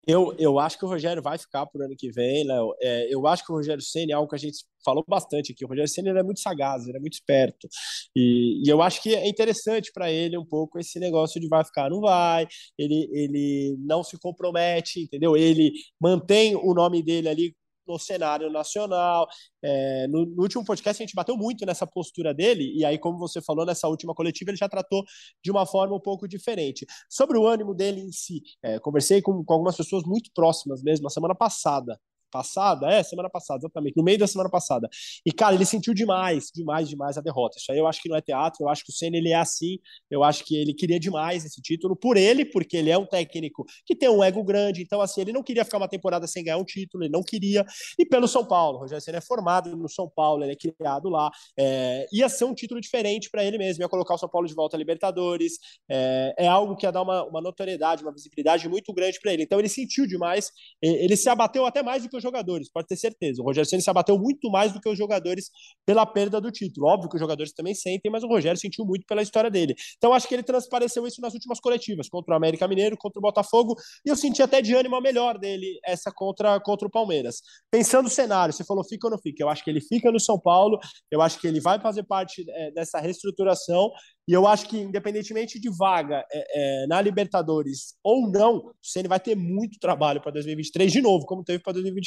Eu, 0.08 0.34
eu 0.40 0.58
acho 0.58 0.80
que 0.80 0.86
o 0.86 0.88
Rogério 0.88 1.22
vai 1.22 1.38
ficar 1.38 1.66
por 1.66 1.84
ano 1.84 1.94
que 1.98 2.10
vem, 2.10 2.46
Léo. 2.46 2.74
É, 2.82 3.14
eu 3.14 3.28
acho 3.28 3.46
que 3.46 3.52
o 3.52 3.56
Rogério 3.56 3.84
Senna 3.84 4.14
é 4.14 4.16
algo 4.16 4.30
que 4.30 4.36
a 4.36 4.40
gente 4.40 4.64
falou 4.84 5.04
bastante 5.06 5.52
aqui. 5.52 5.66
O 5.66 5.68
Rogério 5.68 5.90
Senna 5.90 6.18
é 6.18 6.24
muito 6.24 6.40
sagaz, 6.40 6.88
ele 6.88 6.96
é 6.96 7.00
muito 7.00 7.16
esperto. 7.16 7.68
E, 8.16 8.62
e 8.66 8.70
eu 8.70 8.82
acho 8.82 9.04
que 9.04 9.14
é 9.14 9.28
interessante 9.28 9.92
para 9.94 10.10
ele 10.10 10.38
um 10.38 10.46
pouco 10.46 10.80
esse 10.80 10.98
negócio 10.98 11.42
de 11.42 11.48
vai 11.50 11.66
ficar, 11.66 11.90
não 11.90 12.00
vai. 12.00 12.48
Ele, 12.78 13.10
ele 13.12 13.76
não 13.80 14.02
se 14.02 14.18
compromete, 14.18 15.02
entendeu? 15.02 15.36
Ele 15.36 15.74
mantém 16.00 16.56
o 16.56 16.74
nome 16.74 17.04
dele 17.04 17.28
ali 17.28 17.56
no 17.88 17.98
cenário 18.00 18.52
nacional. 18.52 19.28
É, 19.64 20.08
no, 20.08 20.26
no, 20.26 20.42
último 20.42 20.64
podcast 20.64 21.02
a 21.02 21.06
gente 21.06 21.16
bateu 21.16 21.36
muito 21.38 21.66
nessa 21.66 21.88
postura 21.88 22.34
dele, 22.34 22.74
e 22.76 22.86
aí, 22.86 22.98
como 22.98 23.18
você 23.18 23.42
falou, 23.42 23.66
nessa 23.66 23.88
última 23.88 24.14
coletiva, 24.14 24.52
ele 24.52 24.58
já 24.58 24.70
tratou 24.70 25.04
de 25.44 25.52
uma 25.52 25.66
forma 25.66 25.96
um 25.96 26.00
pouco 26.00 26.28
diferente. 26.28 26.86
Sobre 27.10 27.38
o 27.38 27.48
ânimo 27.48 27.74
dele 27.74 28.02
em 28.02 28.12
si, 28.12 28.42
é, 28.64 28.80
conversei 28.80 29.22
com, 29.22 29.44
com 29.44 29.54
algumas 29.54 29.76
pessoas 29.76 30.04
muito 30.04 30.30
próximas 30.34 30.82
mesmo, 30.84 31.08
a 31.08 31.10
semana 31.10 31.36
passada, 31.36 32.00
passada, 32.32 32.90
é, 32.92 33.04
semana 33.04 33.30
passada, 33.30 33.60
exatamente, 33.60 33.96
no 33.98 34.04
meio 34.04 34.18
da 34.18 34.28
semana 34.28 34.50
passada. 34.50 34.88
E, 35.26 35.32
cara, 35.32 35.56
ele 35.56 35.66
sentiu 35.66 35.94
demais, 35.94 36.52
demais, 36.54 36.90
demais 36.90 37.18
a 37.18 37.22
derrota. 37.22 37.58
Isso 37.58 37.72
aí 37.72 37.78
eu 37.78 37.88
acho 37.88 38.02
que 38.02 38.10
não 38.10 38.18
é 38.18 38.22
teatro, 38.22 38.64
eu 38.64 38.70
acho 38.70 38.84
que 38.84 38.92
o 38.92 38.96
Senna, 38.96 39.18
ele 39.18 39.30
é 39.30 39.36
assim, 39.36 39.80
eu 40.10 40.24
acho 40.24 40.44
que 40.44 40.56
ele 40.56 40.74
queria 40.74 41.00
demais 41.00 41.46
esse 41.46 41.62
título, 41.62 41.96
por 41.96 42.18
ele, 42.18 42.46
porque 42.46 42.78
ele 42.78 42.90
é 42.90 42.98
um 42.98 43.06
técnico 43.06 43.66
que 43.86 43.96
tem 43.96 44.10
um 44.10 44.24
ego 44.24 44.44
grande, 44.44 44.82
então, 44.82 45.02
assim, 45.02 45.22
ele 45.22 45.32
não 45.32 45.44
queria 45.44 45.66
ficar 45.66 45.78
uma 45.78 45.88
temporada 45.88 46.28
sem 46.28 46.44
ganhar 46.44 46.58
um 46.58 46.66
título, 46.66 47.04
ele 47.04 47.12
não 47.12 47.24
queria, 47.24 47.66
e 47.98 48.06
pelo 48.06 48.28
São 48.28 48.46
Paulo, 48.46 48.78
o 48.78 48.82
Rogério 48.82 49.04
Senna 49.04 49.18
é 49.18 49.22
formado 49.22 49.76
no 49.76 49.90
São 49.90 50.10
Paulo, 50.10 50.44
ele 50.44 50.54
é 50.54 50.56
criado 50.56 51.10
lá, 51.10 51.30
é, 51.58 52.06
ia 52.12 52.30
ser 52.30 52.46
um 52.46 52.54
título 52.54 52.82
diferente 52.82 53.30
para 53.30 53.44
ele 53.44 53.58
mesmo, 53.58 53.84
ia 53.84 53.90
colocar 53.90 54.16
o 54.16 54.18
São 54.18 54.30
Paulo 54.30 54.48
de 54.48 54.54
volta 54.54 54.76
à 54.76 54.80
Libertadores, 54.80 55.54
é, 55.90 56.34
é 56.38 56.48
algo 56.48 56.76
que 56.76 56.86
ia 56.86 56.92
dar 56.92 57.02
uma, 57.02 57.24
uma 57.26 57.42
notoriedade, 57.42 58.04
uma 58.04 58.14
visibilidade 58.14 58.68
muito 58.68 58.94
grande 58.94 59.20
para 59.22 59.34
ele, 59.34 59.44
então 59.44 59.60
ele 59.60 59.70
sentiu 59.70 60.06
demais, 60.06 60.52
ele 60.82 61.16
se 61.16 61.30
abateu 61.30 61.66
até 61.66 61.82
mais 61.82 62.04
do 62.04 62.10
que 62.10 62.17
os 62.18 62.24
jogadores, 62.24 62.70
pode 62.72 62.88
ter 62.88 62.96
certeza. 62.96 63.42
O 63.42 63.46
Rogério 63.46 63.70
Ceni 63.70 63.82
se 63.82 63.90
abateu 63.90 64.18
muito 64.18 64.50
mais 64.50 64.74
do 64.74 64.80
que 64.80 64.90
os 64.90 64.98
jogadores 64.98 65.50
pela 65.86 66.06
perda 66.06 66.42
do 66.42 66.52
título. 66.52 66.88
Óbvio 66.88 67.10
que 67.10 67.16
os 67.16 67.22
jogadores 67.22 67.54
também 67.54 67.74
sentem, 67.74 68.12
mas 68.12 68.24
o 68.24 68.28
Rogério 68.28 68.60
sentiu 68.60 68.86
muito 68.86 69.06
pela 69.06 69.22
história 69.22 69.50
dele. 69.50 69.76
Então 69.98 70.14
acho 70.14 70.28
que 70.28 70.34
ele 70.34 70.44
transpareceu 70.44 71.06
isso 71.08 71.22
nas 71.22 71.34
últimas 71.34 71.60
coletivas, 71.60 72.10
contra 72.10 72.34
o 72.34 72.38
América 72.38 72.68
Mineiro, 72.68 72.98
contra 72.98 73.20
o 73.20 73.22
Botafogo, 73.22 73.76
e 74.06 74.10
eu 74.10 74.16
senti 74.16 74.42
até 74.42 74.62
de 74.62 74.74
ânimo 74.74 74.96
a 74.96 75.02
melhor 75.02 75.38
dele 75.38 75.80
essa 75.86 76.12
contra, 76.12 76.60
contra 76.60 76.88
o 76.88 76.92
Palmeiras. 76.92 77.42
Pensando 77.72 78.04
no 78.04 78.10
cenário, 78.10 78.54
você 78.54 78.64
falou 78.64 78.84
fica 78.84 79.08
ou 79.08 79.12
não 79.12 79.18
fica? 79.18 79.44
Eu 79.44 79.50
acho 79.50 79.64
que 79.64 79.70
ele 79.70 79.82
fica 79.82 80.12
no 80.12 80.20
São 80.20 80.40
Paulo, 80.40 80.80
eu 81.12 81.22
acho 81.22 81.40
que 81.40 81.48
ele 81.48 81.60
vai 81.60 81.80
fazer 81.80 82.04
parte 82.04 82.46
é, 82.50 82.72
dessa 82.72 83.00
reestruturação 83.00 83.92
e 84.28 84.34
eu 84.34 84.46
acho 84.46 84.68
que, 84.68 84.78
independentemente 84.78 85.58
de 85.58 85.70
vaga 85.70 86.26
é, 86.30 86.84
é, 86.84 86.88
na 86.88 87.00
Libertadores 87.00 87.96
ou 88.04 88.30
não, 88.30 88.58
o 88.58 88.74
Ceni 88.82 89.08
vai 89.08 89.22
ter 89.22 89.36
muito 89.36 89.80
trabalho 89.80 90.22
para 90.22 90.34
2023 90.34 90.92
de 90.92 91.02
novo, 91.02 91.26
como 91.26 91.46
teve 91.46 91.64
para 91.64 91.74
2022. 91.74 92.07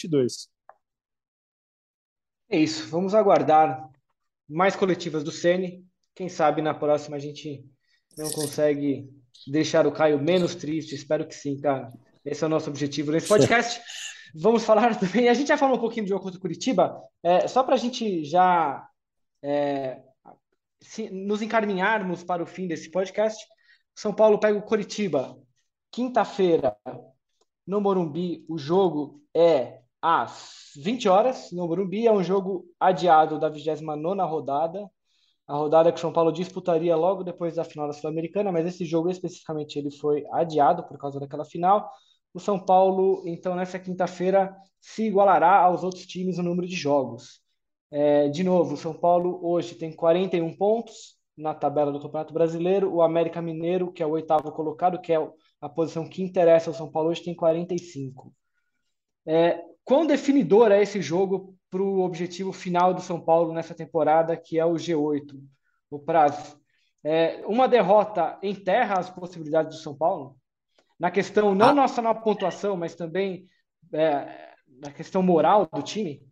É 2.49 2.59
isso. 2.59 2.89
Vamos 2.89 3.15
aguardar 3.15 3.89
mais 4.49 4.75
coletivas 4.77 5.23
do 5.23 5.31
Ceni. 5.31 5.85
Quem 6.15 6.29
sabe 6.29 6.61
na 6.61 6.75
próxima 6.75 7.17
a 7.17 7.21
gente 7.21 7.65
não 8.17 8.31
consegue 8.31 9.09
deixar 9.47 9.87
o 9.87 9.93
Caio 9.93 10.21
menos 10.21 10.55
triste. 10.55 10.95
Espero 10.95 11.27
que 11.27 11.35
sim, 11.35 11.61
cara. 11.61 11.93
Esse 12.25 12.45
é 12.45 12.47
o 12.47 12.51
nosso 12.51 12.69
objetivo 12.69 13.13
nesse 13.13 13.29
podcast. 13.29 13.81
Vamos 14.35 14.65
falar 14.65 14.99
também. 14.99 15.29
A 15.29 15.35
gente 15.35 15.49
já 15.49 15.57
falou 15.57 15.77
um 15.77 15.81
pouquinho 15.81 16.07
do 16.07 16.09
jogo 16.09 16.23
contra 16.23 16.39
o 16.39 16.41
Curitiba. 16.41 17.01
É, 17.23 17.49
só 17.49 17.63
para 17.63 17.75
a 17.75 17.79
gente 17.79 18.25
já 18.25 18.87
é, 19.43 20.01
se 20.83 21.11
nos 21.11 21.43
encaminharmos 21.43 22.25
para 22.25 22.43
o 22.43 22.47
fim 22.47 22.67
desse 22.67 22.91
podcast, 22.91 23.45
São 23.95 24.15
Paulo 24.15 24.39
pega 24.39 24.59
o 24.59 24.63
Coritiba. 24.63 25.39
Quinta-feira, 25.91 26.77
no 27.67 27.81
Morumbi, 27.81 28.45
o 28.49 28.57
jogo 28.57 29.23
é 29.35 29.80
às 30.03 30.73
20 30.77 31.09
horas. 31.09 31.51
No 31.53 31.67
Morumbi 31.67 32.07
é 32.07 32.13
um 32.13 32.23
jogo 32.23 32.65
adiado 32.79 33.39
da 33.39 33.49
29 33.49 34.23
rodada. 34.23 34.91
A 35.47 35.57
rodada 35.57 35.91
que 35.91 35.99
o 35.99 36.01
São 36.01 36.13
Paulo 36.13 36.33
disputaria 36.33 36.95
logo 36.95 37.25
depois 37.25 37.57
da 37.57 37.65
final 37.65 37.87
da 37.89 37.93
Sul-Americana, 37.93 38.53
mas 38.53 38.67
esse 38.67 38.85
jogo 38.85 39.11
especificamente 39.11 39.79
ele 39.79 39.91
foi 39.91 40.25
adiado 40.33 40.85
por 40.85 40.97
causa 40.97 41.19
daquela 41.19 41.45
final. 41.45 41.91
O 42.33 42.39
São 42.39 42.59
Paulo, 42.65 43.25
então, 43.27 43.57
nessa 43.57 43.79
quinta-feira, 43.79 44.57
se 44.81 45.07
igualará 45.07 45.57
aos 45.59 45.83
outros 45.83 46.07
times 46.07 46.39
no 46.39 46.45
número 46.45 46.69
de 46.69 46.77
jogos. 46.77 47.41
É, 47.91 48.29
de 48.29 48.45
novo, 48.45 48.75
o 48.75 48.77
São 48.77 48.95
Paulo 48.95 49.41
hoje 49.43 49.75
tem 49.75 49.93
41 49.93 50.57
pontos 50.57 51.17
na 51.37 51.55
tabela 51.55 51.91
do 51.91 52.01
Campeonato 52.01 52.33
Brasileiro. 52.33 52.93
O 52.95 53.03
América 53.03 53.43
Mineiro, 53.43 53.93
que 53.93 54.03
é 54.03 54.07
o 54.07 54.11
oitavo 54.11 54.53
colocado, 54.53 55.01
que 55.01 55.13
é 55.13 55.31
a 55.61 55.69
posição 55.69 56.09
que 56.09 56.23
interessa 56.23 56.71
ao 56.71 56.75
São 56.75 56.91
Paulo 56.91 57.11
hoje, 57.11 57.25
tem 57.25 57.35
45. 57.35 58.33
É, 59.27 59.61
quão 59.91 60.07
definidor 60.07 60.71
é 60.71 60.81
esse 60.81 61.03
jogo 61.03 61.59
para 61.69 61.83
o 61.83 62.03
objetivo 62.03 62.53
final 62.53 62.95
do 62.95 63.01
São 63.01 63.21
Paulo 63.21 63.53
nessa 63.53 63.75
temporada, 63.75 64.37
que 64.37 64.57
é 64.57 64.65
o 64.65 64.75
G8, 64.75 65.37
o 65.91 65.99
prazo? 65.99 66.57
É, 67.03 67.45
uma 67.45 67.67
derrota 67.67 68.39
enterra 68.41 69.01
as 69.01 69.11
possibilidades 69.11 69.77
do 69.77 69.83
São 69.83 69.93
Paulo? 69.93 70.37
Na 70.97 71.11
questão, 71.11 71.57
não 71.57 71.71
ah. 71.71 71.75
nossa 71.75 72.01
na 72.01 72.15
pontuação, 72.15 72.77
mas 72.77 72.95
também 72.95 73.47
é, 73.93 74.53
na 74.81 74.93
questão 74.93 75.25
moral 75.25 75.69
do 75.75 75.83
time? 75.83 76.23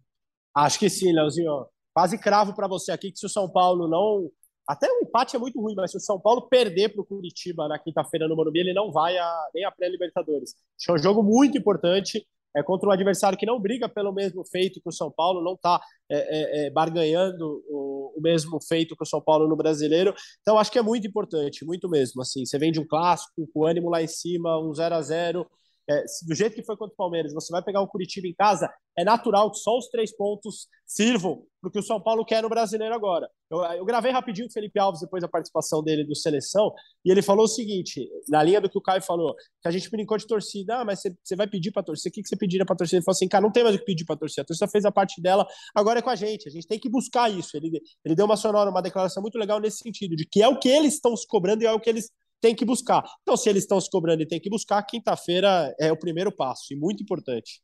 Acho 0.54 0.78
que 0.78 0.88
sim, 0.88 1.12
Leozinho. 1.12 1.66
Quase 1.92 2.16
cravo 2.16 2.54
para 2.54 2.68
você 2.68 2.92
aqui 2.92 3.11
que 3.11 3.18
se 3.18 3.26
o 3.26 3.30
São 3.30 3.50
Paulo 3.50 3.88
não. 3.88 4.30
Até 4.68 4.86
o 4.88 5.02
empate 5.02 5.34
é 5.34 5.38
muito 5.38 5.61
ruim, 5.61 5.74
mas 5.74 5.90
se 5.90 5.96
o 5.96 6.00
São 6.00 6.20
Paulo 6.20 6.42
perder 6.42 6.90
para 6.90 7.02
o 7.02 7.04
Curitiba 7.04 7.66
na 7.66 7.76
quinta-feira 7.76 8.28
no 8.28 8.36
Morumbi, 8.36 8.61
ele 8.61 8.72
não 8.72 8.92
vai 8.92 9.18
a, 9.18 9.48
nem 9.52 9.64
a 9.64 9.72
pré-Libertadores. 9.72 10.54
Acho 10.76 10.86
que 10.86 10.90
é 10.92 10.94
um 10.94 10.98
jogo 10.98 11.24
muito 11.24 11.59
importante. 11.59 12.24
É 12.59 12.62
contra 12.62 12.88
um 12.88 12.92
adversário 12.92 13.38
que 13.38 13.46
não 13.46 13.61
briga 13.61 13.88
pelo 13.88 14.12
mesmo 14.12 14.44
feito 14.44 14.80
que 14.80 14.88
o 14.88 14.92
São 14.92 15.11
Paulo, 15.11 15.42
não 15.42 15.54
está 15.54 15.80
é, 16.11 16.16
é, 16.16 16.66
é, 16.66 16.70
barganhando 16.70 17.62
o, 17.68 18.14
o, 18.16 18.20
mesmo 18.20 18.59
feito 18.61 18.96
que 18.96 19.02
o 19.02 19.06
São 19.06 19.20
Paulo 19.20 19.46
no 19.46 19.56
brasileiro. 19.56 20.12
Então, 20.40 20.59
acho 20.59 20.72
que 20.72 20.78
é 20.78 20.82
muito 20.82 21.06
importante, 21.06 21.64
muito 21.64 21.88
mesmo. 21.88 22.20
Assim, 22.20 22.44
você 22.44 22.59
vem 22.59 22.72
de 22.72 22.80
um 22.80 22.86
clássico, 22.86 23.48
com 23.52 23.61
o 23.61 23.66
ânimo 23.66 23.88
lá 23.88 24.02
em 24.02 24.09
cima, 24.09 24.59
um 24.59 24.74
0 24.74 24.94
a 24.94 25.02
0 25.02 25.46
é, 25.89 26.05
do 26.26 26.34
jeito 26.34 26.55
que 26.55 26.64
foi 26.64 26.76
contra 26.76 26.93
o 26.93 26.97
Palmeiras, 26.97 27.32
você 27.32 27.51
vai 27.51 27.62
pegar 27.62 27.80
o 27.80 27.89
Curitiba 27.89 28.26
em 28.26 28.34
casa, 28.34 28.70
é 28.97 29.05
natural 29.05 29.51
que 29.51 29.59
só 29.59 29.76
os 29.76 29.89
três 29.89 30.14
pontos 30.14 30.68
sirvam 30.86 31.43
para 31.61 31.68
o 31.68 31.70
que 31.70 31.78
o 31.78 31.82
São 31.82 32.01
Paulo 32.01 32.24
quer 32.24 32.43
no 32.43 32.49
brasileiro 32.49 32.95
agora. 32.95 33.28
Eu, 33.51 33.59
eu, 33.64 33.84
gravei 33.84 34.12
rapidinho 34.12 34.47
com 34.47 34.51
o 34.51 34.53
Felipe 34.53 34.78
Alves 34.78 35.01
depois 35.01 35.22
da 35.22 35.28
participação 35.28 35.82
dele 35.82 36.05
do 36.05 36.14
Seleção, 36.14 36.72
e 37.05 37.11
ele 37.11 37.22
falou 37.22 37.45
o 37.45 37.49
seguinte, 37.49 38.07
na 38.28 38.43
linha 38.43 38.61
do 38.61 38.68
que 38.68 38.76
o 38.76 38.82
Caio 38.82 39.03
falou, 39.03 39.34
que 39.34 39.68
a 39.68 39.70
gente 39.70 39.91
brincou 39.91 40.18
de 40.18 40.26
torcida, 40.26 40.80
ah, 40.80 40.84
mas 40.84 41.01
você, 41.01 41.34
vai 41.34 41.47
pedir 41.47 41.72
para 41.72 41.82
torcer, 41.82 42.11
o 42.11 42.12
que, 42.12 42.22
que 42.22 42.28
você 42.28 42.36
pediria 42.36 42.66
para 42.66 42.76
torcer? 42.76 42.99
Ele 42.99 43.05
falou 43.05 43.16
assim, 43.16 43.28
cara, 43.28 43.43
não 43.43 43.51
tem 43.51 43.64
mais 43.64 43.74
o 43.74 43.78
que 43.78 43.84
pedir 43.86 44.05
para 44.05 44.16
torcer, 44.16 44.43
a 44.43 44.47
torcida 44.47 44.68
fez 44.68 44.84
a 44.84 44.93
parte 44.93 45.22
dela, 45.22 45.47
agora 45.74 46.01
é 46.01 46.03
com 46.03 46.11
a 46.11 46.16
gente, 46.16 46.49
a 46.49 46.53
gente 46.53 46.66
tem 46.66 46.78
que 46.78 46.91
buscar 46.91 47.30
isso. 47.30 47.57
Ele, 47.57 47.80
ele 48.05 48.14
deu 48.14 48.26
uma 48.26 48.36
sonora, 48.36 48.70
uma 48.70 48.82
declaração 48.82 49.22
muito 49.22 49.39
legal 49.39 49.59
nesse 49.59 49.78
sentido, 49.78 50.14
de 50.14 50.26
que 50.26 50.43
é 50.43 50.49
o 50.49 50.59
que 50.59 50.68
eles 50.68 50.95
estão 50.95 51.16
se 51.16 51.26
cobrando 51.26 51.62
e 51.62 51.66
é 51.66 51.72
o 51.72 51.80
que 51.80 51.89
eles 51.89 52.11
tem 52.41 52.55
que 52.55 52.64
buscar. 52.64 53.05
Então, 53.22 53.36
se 53.36 53.49
eles 53.49 53.64
estão 53.64 53.80
se 53.80 53.91
cobrando 53.91 54.22
e 54.22 54.26
tem 54.26 54.41
que 54.41 54.51
buscar, 54.51 54.82
quinta-feira 54.82 55.74
é 55.78 55.91
o 55.93 55.99
primeiro 55.99 56.30
passo, 56.30 56.72
e 56.72 56.76
muito 56.76 57.03
importante. 57.03 57.62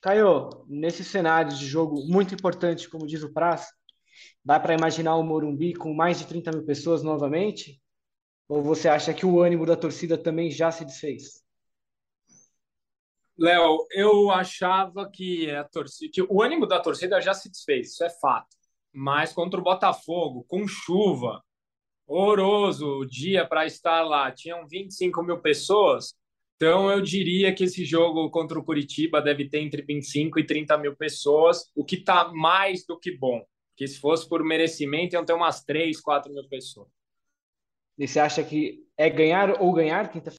Caio, 0.00 0.64
nesse 0.68 1.02
cenário 1.02 1.56
de 1.56 1.66
jogo 1.66 2.06
muito 2.06 2.34
importante, 2.34 2.88
como 2.88 3.06
diz 3.06 3.22
o 3.22 3.32
Praz, 3.32 3.68
dá 4.44 4.60
para 4.60 4.74
imaginar 4.74 5.16
o 5.16 5.22
Morumbi 5.22 5.74
com 5.74 5.94
mais 5.94 6.18
de 6.18 6.26
30 6.26 6.52
mil 6.52 6.64
pessoas 6.64 7.02
novamente? 7.02 7.80
Ou 8.48 8.62
você 8.62 8.88
acha 8.88 9.14
que 9.14 9.24
o 9.24 9.40
ânimo 9.40 9.64
da 9.64 9.76
torcida 9.76 10.18
também 10.18 10.50
já 10.50 10.70
se 10.70 10.84
desfez? 10.84 11.42
Léo, 13.36 13.86
eu 13.90 14.30
achava 14.30 15.10
que 15.10 15.50
a 15.50 15.64
torcida, 15.64 16.10
que 16.12 16.22
o 16.22 16.42
ânimo 16.42 16.66
da 16.66 16.78
torcida 16.78 17.20
já 17.20 17.34
se 17.34 17.50
desfez, 17.50 17.92
isso 17.92 18.04
é 18.04 18.10
fato. 18.10 18.56
Mas 18.92 19.32
contra 19.32 19.58
o 19.58 19.64
Botafogo, 19.64 20.44
com 20.46 20.68
chuva, 20.68 21.42
horroroso 22.06 22.86
o 22.86 23.06
dia 23.06 23.46
para 23.46 23.66
estar 23.66 24.02
lá. 24.02 24.30
Tinham 24.30 24.66
25 24.66 25.22
mil 25.22 25.38
pessoas. 25.40 26.14
Então, 26.56 26.90
eu 26.90 27.00
diria 27.00 27.54
que 27.54 27.64
esse 27.64 27.84
jogo 27.84 28.30
contra 28.30 28.58
o 28.58 28.64
Curitiba 28.64 29.20
deve 29.20 29.48
ter 29.48 29.60
entre 29.60 29.82
25 29.82 30.38
e 30.38 30.46
30 30.46 30.78
mil 30.78 30.96
pessoas, 30.96 31.70
o 31.74 31.84
que 31.84 31.96
está 31.96 32.32
mais 32.32 32.86
do 32.86 32.98
que 32.98 33.16
bom. 33.16 33.44
Que 33.76 33.86
se 33.88 33.98
fosse 33.98 34.28
por 34.28 34.42
merecimento, 34.44 35.14
iam 35.14 35.24
ter 35.24 35.32
umas 35.32 35.64
3, 35.64 36.00
4 36.00 36.32
mil 36.32 36.48
pessoas. 36.48 36.88
E 37.98 38.06
você 38.06 38.20
acha 38.20 38.42
que 38.42 38.84
é 38.96 39.10
ganhar 39.10 39.60
ou 39.60 39.72
ganhar 39.72 40.08
quinta-feira? 40.10 40.38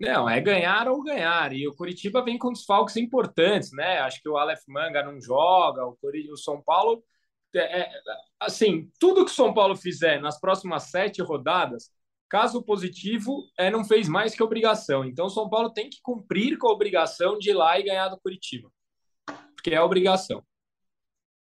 Não, 0.00 0.28
é 0.28 0.40
ganhar 0.40 0.88
ou 0.88 1.00
ganhar. 1.02 1.52
E 1.52 1.66
o 1.68 1.74
Curitiba 1.74 2.24
vem 2.24 2.36
com 2.36 2.52
desfalques 2.52 2.96
importantes, 2.96 3.70
né? 3.72 3.98
Acho 4.00 4.20
que 4.20 4.28
o 4.28 4.36
Aleph 4.36 4.62
Manga 4.66 5.02
não 5.02 5.20
joga, 5.20 5.86
o, 5.86 5.96
o 6.32 6.36
São 6.36 6.60
Paulo. 6.60 7.04
É, 7.54 7.80
é, 7.80 7.90
assim, 8.40 8.90
tudo 8.98 9.24
que 9.24 9.30
o 9.30 9.34
São 9.34 9.52
Paulo 9.52 9.76
fizer 9.76 10.20
nas 10.20 10.40
próximas 10.40 10.84
sete 10.84 11.20
rodadas 11.22 11.90
Caso 12.32 12.62
positivo, 12.62 13.44
é, 13.58 13.70
não 13.70 13.84
fez 13.84 14.08
mais 14.08 14.34
que 14.34 14.42
obrigação. 14.42 15.04
Então, 15.04 15.26
o 15.26 15.28
São 15.28 15.50
Paulo 15.50 15.68
tem 15.68 15.90
que 15.90 16.00
cumprir 16.02 16.56
com 16.56 16.66
a 16.66 16.72
obrigação 16.72 17.36
de 17.36 17.50
ir 17.50 17.52
lá 17.52 17.78
e 17.78 17.82
ganhar 17.82 18.08
do 18.08 18.18
Curitiba. 18.18 18.72
Porque 19.54 19.74
é 19.74 19.82
obrigação. 19.82 20.42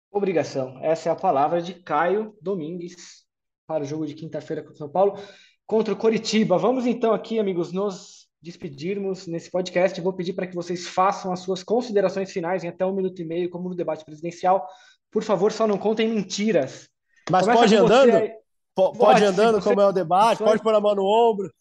Obrigação. 0.10 0.80
Essa 0.84 1.10
é 1.10 1.12
a 1.12 1.16
palavra 1.16 1.62
de 1.62 1.76
Caio 1.76 2.36
Domingues 2.42 3.24
para 3.68 3.84
o 3.84 3.86
jogo 3.86 4.08
de 4.08 4.16
quinta-feira 4.16 4.64
contra 4.64 4.74
o 4.74 4.78
São 4.80 4.90
Paulo 4.90 5.20
contra 5.64 5.94
o 5.94 5.96
Curitiba. 5.96 6.58
Vamos 6.58 6.88
então 6.88 7.14
aqui, 7.14 7.38
amigos, 7.38 7.72
nos 7.72 8.28
despedirmos 8.42 9.28
nesse 9.28 9.52
podcast. 9.52 10.02
Vou 10.02 10.14
pedir 10.14 10.34
para 10.34 10.48
que 10.48 10.56
vocês 10.56 10.88
façam 10.88 11.32
as 11.32 11.42
suas 11.42 11.62
considerações 11.62 12.32
finais 12.32 12.64
em 12.64 12.68
até 12.68 12.84
um 12.84 12.96
minuto 12.96 13.22
e 13.22 13.26
meio, 13.26 13.52
como 13.52 13.70
no 13.70 13.76
debate 13.76 14.04
presidencial. 14.04 14.68
Por 15.12 15.24
favor, 15.24 15.52
só 15.52 15.66
não 15.66 15.78
contem 15.78 16.08
mentiras. 16.08 16.90
Mas 17.30 17.46
Começa 17.46 17.62
pode 17.62 17.76
andando? 17.76 18.16
Aí. 18.16 18.32
Pode, 18.76 18.98
pode 18.98 19.26
andando, 19.26 19.62
como 19.62 19.82
é 19.82 19.86
o 19.86 19.92
debate, 19.92 20.44
pode 20.44 20.62
pôr 20.62 20.74
a 20.74 20.80
mão 20.80 20.96
no 20.96 21.04
ombro. 21.04 21.52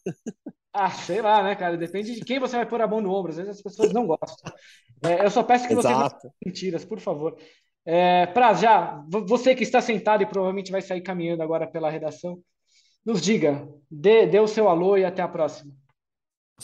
Ah, 0.71 0.91
sei 0.91 1.21
lá, 1.21 1.43
né, 1.43 1.55
cara? 1.55 1.75
Depende 1.75 2.15
de 2.15 2.21
quem 2.21 2.39
você 2.39 2.55
vai 2.55 2.65
pôr 2.65 2.79
a 2.79 2.87
mão 2.87 3.01
no 3.01 3.11
ombro. 3.11 3.31
Às 3.31 3.37
vezes 3.37 3.57
as 3.57 3.61
pessoas 3.61 3.91
não 3.91 4.05
gostam. 4.05 4.53
É, 5.03 5.25
eu 5.25 5.29
só 5.29 5.43
peço 5.43 5.67
que 5.67 5.75
você 5.75 5.89
não 5.89 6.09
mentiras, 6.45 6.85
por 6.85 6.99
favor. 6.99 7.35
É, 7.85 8.27
Praz, 8.27 8.59
já, 8.59 9.03
você 9.27 9.55
que 9.55 9.63
está 9.63 9.81
sentado 9.81 10.21
e 10.21 10.25
provavelmente 10.25 10.71
vai 10.71 10.81
sair 10.81 11.01
caminhando 11.01 11.41
agora 11.41 11.65
pela 11.65 11.89
redação, 11.89 12.39
nos 13.05 13.21
diga, 13.21 13.67
dê, 13.89 14.27
dê 14.27 14.39
o 14.39 14.47
seu 14.47 14.69
alô 14.69 14.95
e 14.95 15.03
até 15.03 15.21
a 15.21 15.27
próxima. 15.27 15.73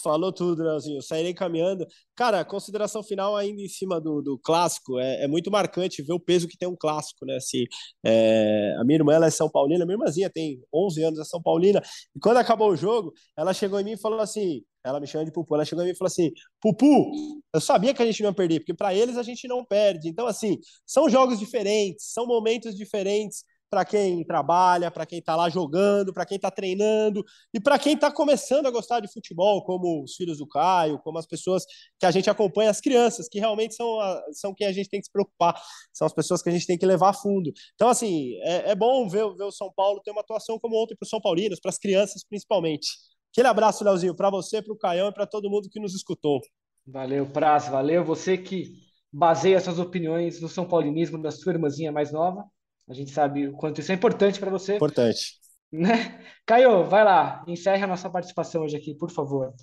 Falou 0.01 0.31
tudo, 0.31 0.63
Leozinho. 0.63 1.01
Sairei 1.01 1.33
caminhando. 1.33 1.85
Cara, 2.15 2.43
consideração 2.43 3.03
final 3.03 3.35
ainda 3.35 3.61
em 3.61 3.67
cima 3.67 3.99
do, 3.99 4.21
do 4.21 4.37
clássico. 4.37 4.99
É, 4.99 5.23
é, 5.23 5.27
muito 5.27 5.49
marcante 5.51 6.01
ver 6.01 6.13
o 6.13 6.19
peso 6.19 6.47
que 6.47 6.57
tem 6.57 6.67
um 6.67 6.75
clássico, 6.75 7.25
né? 7.25 7.37
Assim, 7.37 7.65
é, 8.03 8.75
a 8.79 8.83
minha 8.83 8.99
irmã 8.99 9.13
ela 9.13 9.27
é 9.27 9.31
São 9.31 9.49
Paulina, 9.49 9.85
minha 9.85 9.95
irmãzinha 9.95 10.29
tem 10.29 10.61
11 10.73 11.03
anos, 11.03 11.19
é 11.19 11.23
São 11.23 11.41
Paulina. 11.41 11.81
E 12.15 12.19
quando 12.19 12.37
acabou 12.37 12.69
o 12.69 12.75
jogo, 12.75 13.13
ela 13.37 13.53
chegou 13.53 13.79
em 13.79 13.83
mim 13.83 13.93
e 13.93 13.97
falou 13.97 14.19
assim: 14.19 14.61
ela 14.83 14.99
me 14.99 15.07
chama 15.07 15.25
de 15.25 15.31
Pupu. 15.31 15.55
Ela 15.55 15.65
chegou 15.65 15.83
em 15.83 15.87
mim 15.87 15.93
e 15.93 15.97
falou 15.97 16.07
assim: 16.07 16.31
Pupu, 16.61 17.11
eu 17.53 17.61
sabia 17.61 17.93
que 17.93 18.01
a 18.01 18.05
gente 18.05 18.21
não 18.21 18.29
ia 18.29 18.35
perder, 18.35 18.59
porque 18.59 18.73
para 18.73 18.93
eles 18.93 19.17
a 19.17 19.23
gente 19.23 19.47
não 19.47 19.65
perde. 19.65 20.07
Então, 20.09 20.27
assim, 20.27 20.59
são 20.85 21.09
jogos 21.09 21.39
diferentes, 21.39 22.13
são 22.13 22.27
momentos 22.27 22.75
diferentes 22.75 23.43
para 23.75 23.83
quem 23.83 24.23
trabalha, 24.23 24.89
para 24.89 25.05
quem 25.05 25.19
está 25.19 25.35
lá 25.35 25.49
jogando, 25.49 26.13
para 26.13 26.25
quem 26.25 26.37
está 26.37 26.49
treinando 26.49 27.25
e 27.53 27.59
para 27.59 27.77
quem 27.77 27.93
está 27.93 28.09
começando 28.09 28.67
a 28.67 28.71
gostar 28.71 29.01
de 29.01 29.11
futebol, 29.11 29.65
como 29.65 30.01
os 30.01 30.15
filhos 30.15 30.37
do 30.37 30.47
Caio, 30.47 30.97
como 30.99 31.17
as 31.17 31.25
pessoas 31.25 31.65
que 31.99 32.05
a 32.05 32.11
gente 32.11 32.29
acompanha, 32.29 32.69
as 32.69 32.79
crianças, 32.79 33.27
que 33.27 33.37
realmente 33.37 33.75
são, 33.75 33.99
a, 33.99 34.23
são 34.31 34.53
quem 34.53 34.65
a 34.65 34.71
gente 34.71 34.87
tem 34.87 35.01
que 35.01 35.07
se 35.07 35.11
preocupar, 35.11 35.61
são 35.91 36.05
as 36.05 36.13
pessoas 36.13 36.41
que 36.41 36.47
a 36.47 36.53
gente 36.53 36.65
tem 36.65 36.77
que 36.77 36.85
levar 36.85 37.09
a 37.09 37.13
fundo. 37.13 37.51
Então, 37.73 37.89
assim, 37.89 38.35
é, 38.43 38.71
é 38.71 38.75
bom 38.75 39.09
ver, 39.09 39.29
ver 39.35 39.43
o 39.43 39.51
São 39.51 39.69
Paulo 39.75 39.99
ter 39.99 40.11
uma 40.11 40.21
atuação 40.21 40.57
como 40.57 40.81
ontem 40.81 40.95
para 40.95 41.03
os 41.03 41.09
São 41.09 41.19
Paulinos, 41.19 41.59
para 41.59 41.67
as 41.67 41.77
crianças 41.77 42.23
principalmente. 42.23 42.87
Aquele 43.33 43.49
abraço, 43.49 43.83
Leozinho, 43.83 44.15
para 44.15 44.29
você, 44.29 44.61
para 44.61 44.71
o 44.71 44.77
Caião 44.77 45.09
e 45.09 45.13
para 45.13 45.27
todo 45.27 45.49
mundo 45.49 45.67
que 45.69 45.81
nos 45.81 45.93
escutou. 45.93 46.39
Valeu, 46.87 47.25
Praz, 47.25 47.67
valeu. 47.67 48.05
Você 48.05 48.37
que 48.37 48.71
baseia 49.11 49.59
suas 49.59 49.79
opiniões 49.79 50.39
no 50.39 50.47
São 50.47 50.65
Paulinismo 50.65 51.21
da 51.21 51.29
sua 51.29 51.51
irmãzinha 51.51 51.91
mais 51.91 52.13
nova. 52.13 52.45
A 52.87 52.93
gente 52.93 53.11
sabe 53.11 53.47
o 53.47 53.53
quanto 53.53 53.81
isso 53.81 53.91
é 53.91 53.95
importante 53.95 54.39
para 54.39 54.51
você. 54.51 54.75
Importante. 54.75 55.39
Né? 55.71 56.23
Caio, 56.45 56.85
vai 56.85 57.03
lá, 57.03 57.43
encerre 57.47 57.83
a 57.83 57.87
nossa 57.87 58.09
participação 58.09 58.63
hoje 58.63 58.77
aqui, 58.77 58.95
por 58.95 59.11
favor. 59.11 59.53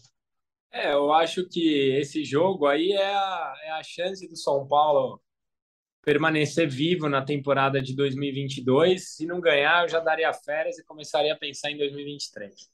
É, 0.71 0.93
eu 0.93 1.13
acho 1.13 1.49
que 1.49 1.97
esse 1.97 2.25
jogo 2.25 2.67
aí 2.67 2.93
é 2.93 3.15
a, 3.15 3.55
é 3.65 3.71
a 3.73 3.83
chance 3.83 4.27
do 4.29 4.37
São 4.37 4.67
Paulo 4.67 5.21
permanecer 6.03 6.69
vivo 6.69 7.09
na 7.09 7.25
temporada 7.25 7.81
de 7.81 7.95
2022. 7.95 9.15
Se 9.15 9.27
não 9.27 9.41
ganhar, 9.41 9.85
eu 9.85 9.89
já 9.89 10.01
daria 10.01 10.33
férias 10.33 10.79
e 10.79 10.85
começaria 10.85 11.33
a 11.33 11.39
pensar 11.39 11.71
em 11.71 11.77
2023. 11.77 12.69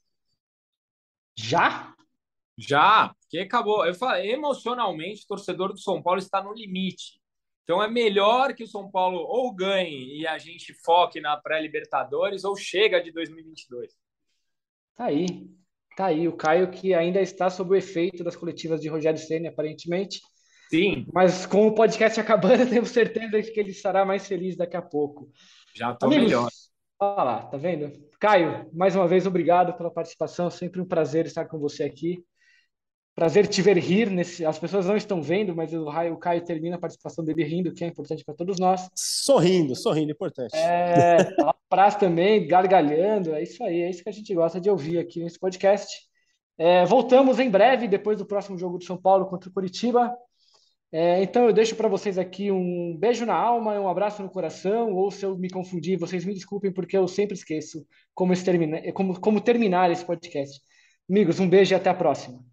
Já? 1.35 1.93
Já, 2.57 3.13
porque 3.21 3.39
acabou. 3.39 3.85
Eu 3.85 3.93
falei, 3.93 4.31
emocionalmente, 4.31 5.23
o 5.23 5.27
torcedor 5.27 5.71
do 5.71 5.79
São 5.79 6.01
Paulo 6.01 6.19
está 6.19 6.43
no 6.43 6.53
limite. 6.53 7.18
Então 7.69 7.83
é 7.83 7.87
melhor 7.87 8.55
que 8.55 8.63
o 8.63 8.67
São 8.67 8.89
Paulo 8.89 9.19
ou 9.19 9.53
ganhe 9.53 10.19
e 10.19 10.25
a 10.25 10.39
gente 10.39 10.73
foque 10.73 11.21
na 11.21 11.37
pré-Libertadores 11.37 12.43
ou 12.43 12.55
chega 12.55 12.99
de 12.99 13.11
2022. 13.11 13.93
Tá 14.95 15.05
aí. 15.05 15.47
Tá 15.95 16.07
aí 16.07 16.27
o 16.27 16.35
Caio 16.35 16.71
que 16.71 16.95
ainda 16.95 17.21
está 17.21 17.47
sob 17.47 17.69
o 17.69 17.75
efeito 17.75 18.23
das 18.23 18.35
coletivas 18.35 18.81
de 18.81 18.89
Rogério 18.89 19.19
Ceni 19.19 19.49
aparentemente. 19.49 20.19
Sim. 20.71 21.05
Mas 21.13 21.45
com 21.45 21.67
o 21.67 21.75
podcast 21.75 22.19
acabando, 22.19 22.65
tenho 22.67 22.83
certeza 22.87 23.39
de 23.39 23.51
que 23.51 23.59
ele 23.59 23.69
estará 23.69 24.03
mais 24.03 24.27
feliz 24.27 24.57
daqui 24.57 24.75
a 24.75 24.81
pouco. 24.81 25.29
Já 25.75 25.95
Amigos, 26.01 26.25
melhor. 26.25 26.49
Olha 26.99 27.23
lá, 27.23 27.45
tá 27.45 27.57
vendo? 27.57 27.91
Caio, 28.19 28.67
mais 28.73 28.95
uma 28.95 29.07
vez 29.07 29.27
obrigado 29.27 29.77
pela 29.77 29.91
participação, 29.91 30.49
sempre 30.49 30.81
um 30.81 30.87
prazer 30.87 31.27
estar 31.27 31.45
com 31.45 31.59
você 31.59 31.83
aqui. 31.83 32.17
Prazer 33.19 33.47
te 33.47 33.61
ver 33.61 33.77
rir. 33.77 34.09
Nesse... 34.09 34.45
As 34.45 34.57
pessoas 34.57 34.85
não 34.85 34.95
estão 34.95 35.21
vendo, 35.21 35.53
mas 35.53 35.73
o, 35.73 35.89
o 35.89 36.17
Caio 36.17 36.41
termina 36.41 36.77
a 36.77 36.79
participação 36.79 37.21
dele 37.21 37.43
rindo, 37.43 37.73
que 37.73 37.83
é 37.83 37.87
importante 37.87 38.23
para 38.23 38.33
todos 38.33 38.57
nós. 38.57 38.89
Sorrindo, 38.95 39.75
sorrindo, 39.75 40.09
importante. 40.09 40.55
É, 40.55 41.17
a 41.43 41.53
Praz 41.67 41.95
também, 41.95 42.47
gargalhando. 42.47 43.33
É 43.33 43.43
isso 43.43 43.61
aí, 43.61 43.81
é 43.81 43.89
isso 43.89 44.01
que 44.01 44.07
a 44.07 44.13
gente 44.13 44.33
gosta 44.33 44.61
de 44.61 44.69
ouvir 44.69 44.99
aqui 44.99 45.21
nesse 45.21 45.37
podcast. 45.37 45.93
É, 46.57 46.85
voltamos 46.85 47.41
em 47.41 47.49
breve, 47.49 47.89
depois 47.89 48.17
do 48.17 48.25
próximo 48.25 48.57
jogo 48.57 48.77
do 48.77 48.85
São 48.85 48.95
Paulo 48.95 49.25
contra 49.25 49.49
o 49.49 49.53
Curitiba. 49.53 50.15
É, 50.89 51.21
então 51.21 51.45
eu 51.45 51.51
deixo 51.51 51.75
para 51.75 51.89
vocês 51.89 52.17
aqui 52.17 52.49
um 52.49 52.95
beijo 52.97 53.25
na 53.25 53.35
alma, 53.35 53.77
um 53.81 53.89
abraço 53.89 54.23
no 54.23 54.29
coração, 54.29 54.93
ou 54.93 55.11
se 55.11 55.25
eu 55.25 55.37
me 55.37 55.49
confundir, 55.49 55.99
vocês 55.99 56.23
me 56.23 56.33
desculpem, 56.33 56.71
porque 56.71 56.97
eu 56.97 57.05
sempre 57.05 57.35
esqueço 57.35 57.85
como, 58.15 58.33
como, 58.93 59.19
como 59.19 59.41
terminar 59.41 59.91
esse 59.91 60.05
podcast. 60.05 60.61
Amigos, 61.09 61.37
um 61.41 61.49
beijo 61.49 61.73
e 61.73 61.75
até 61.75 61.89
a 61.89 61.93
próxima. 61.93 62.48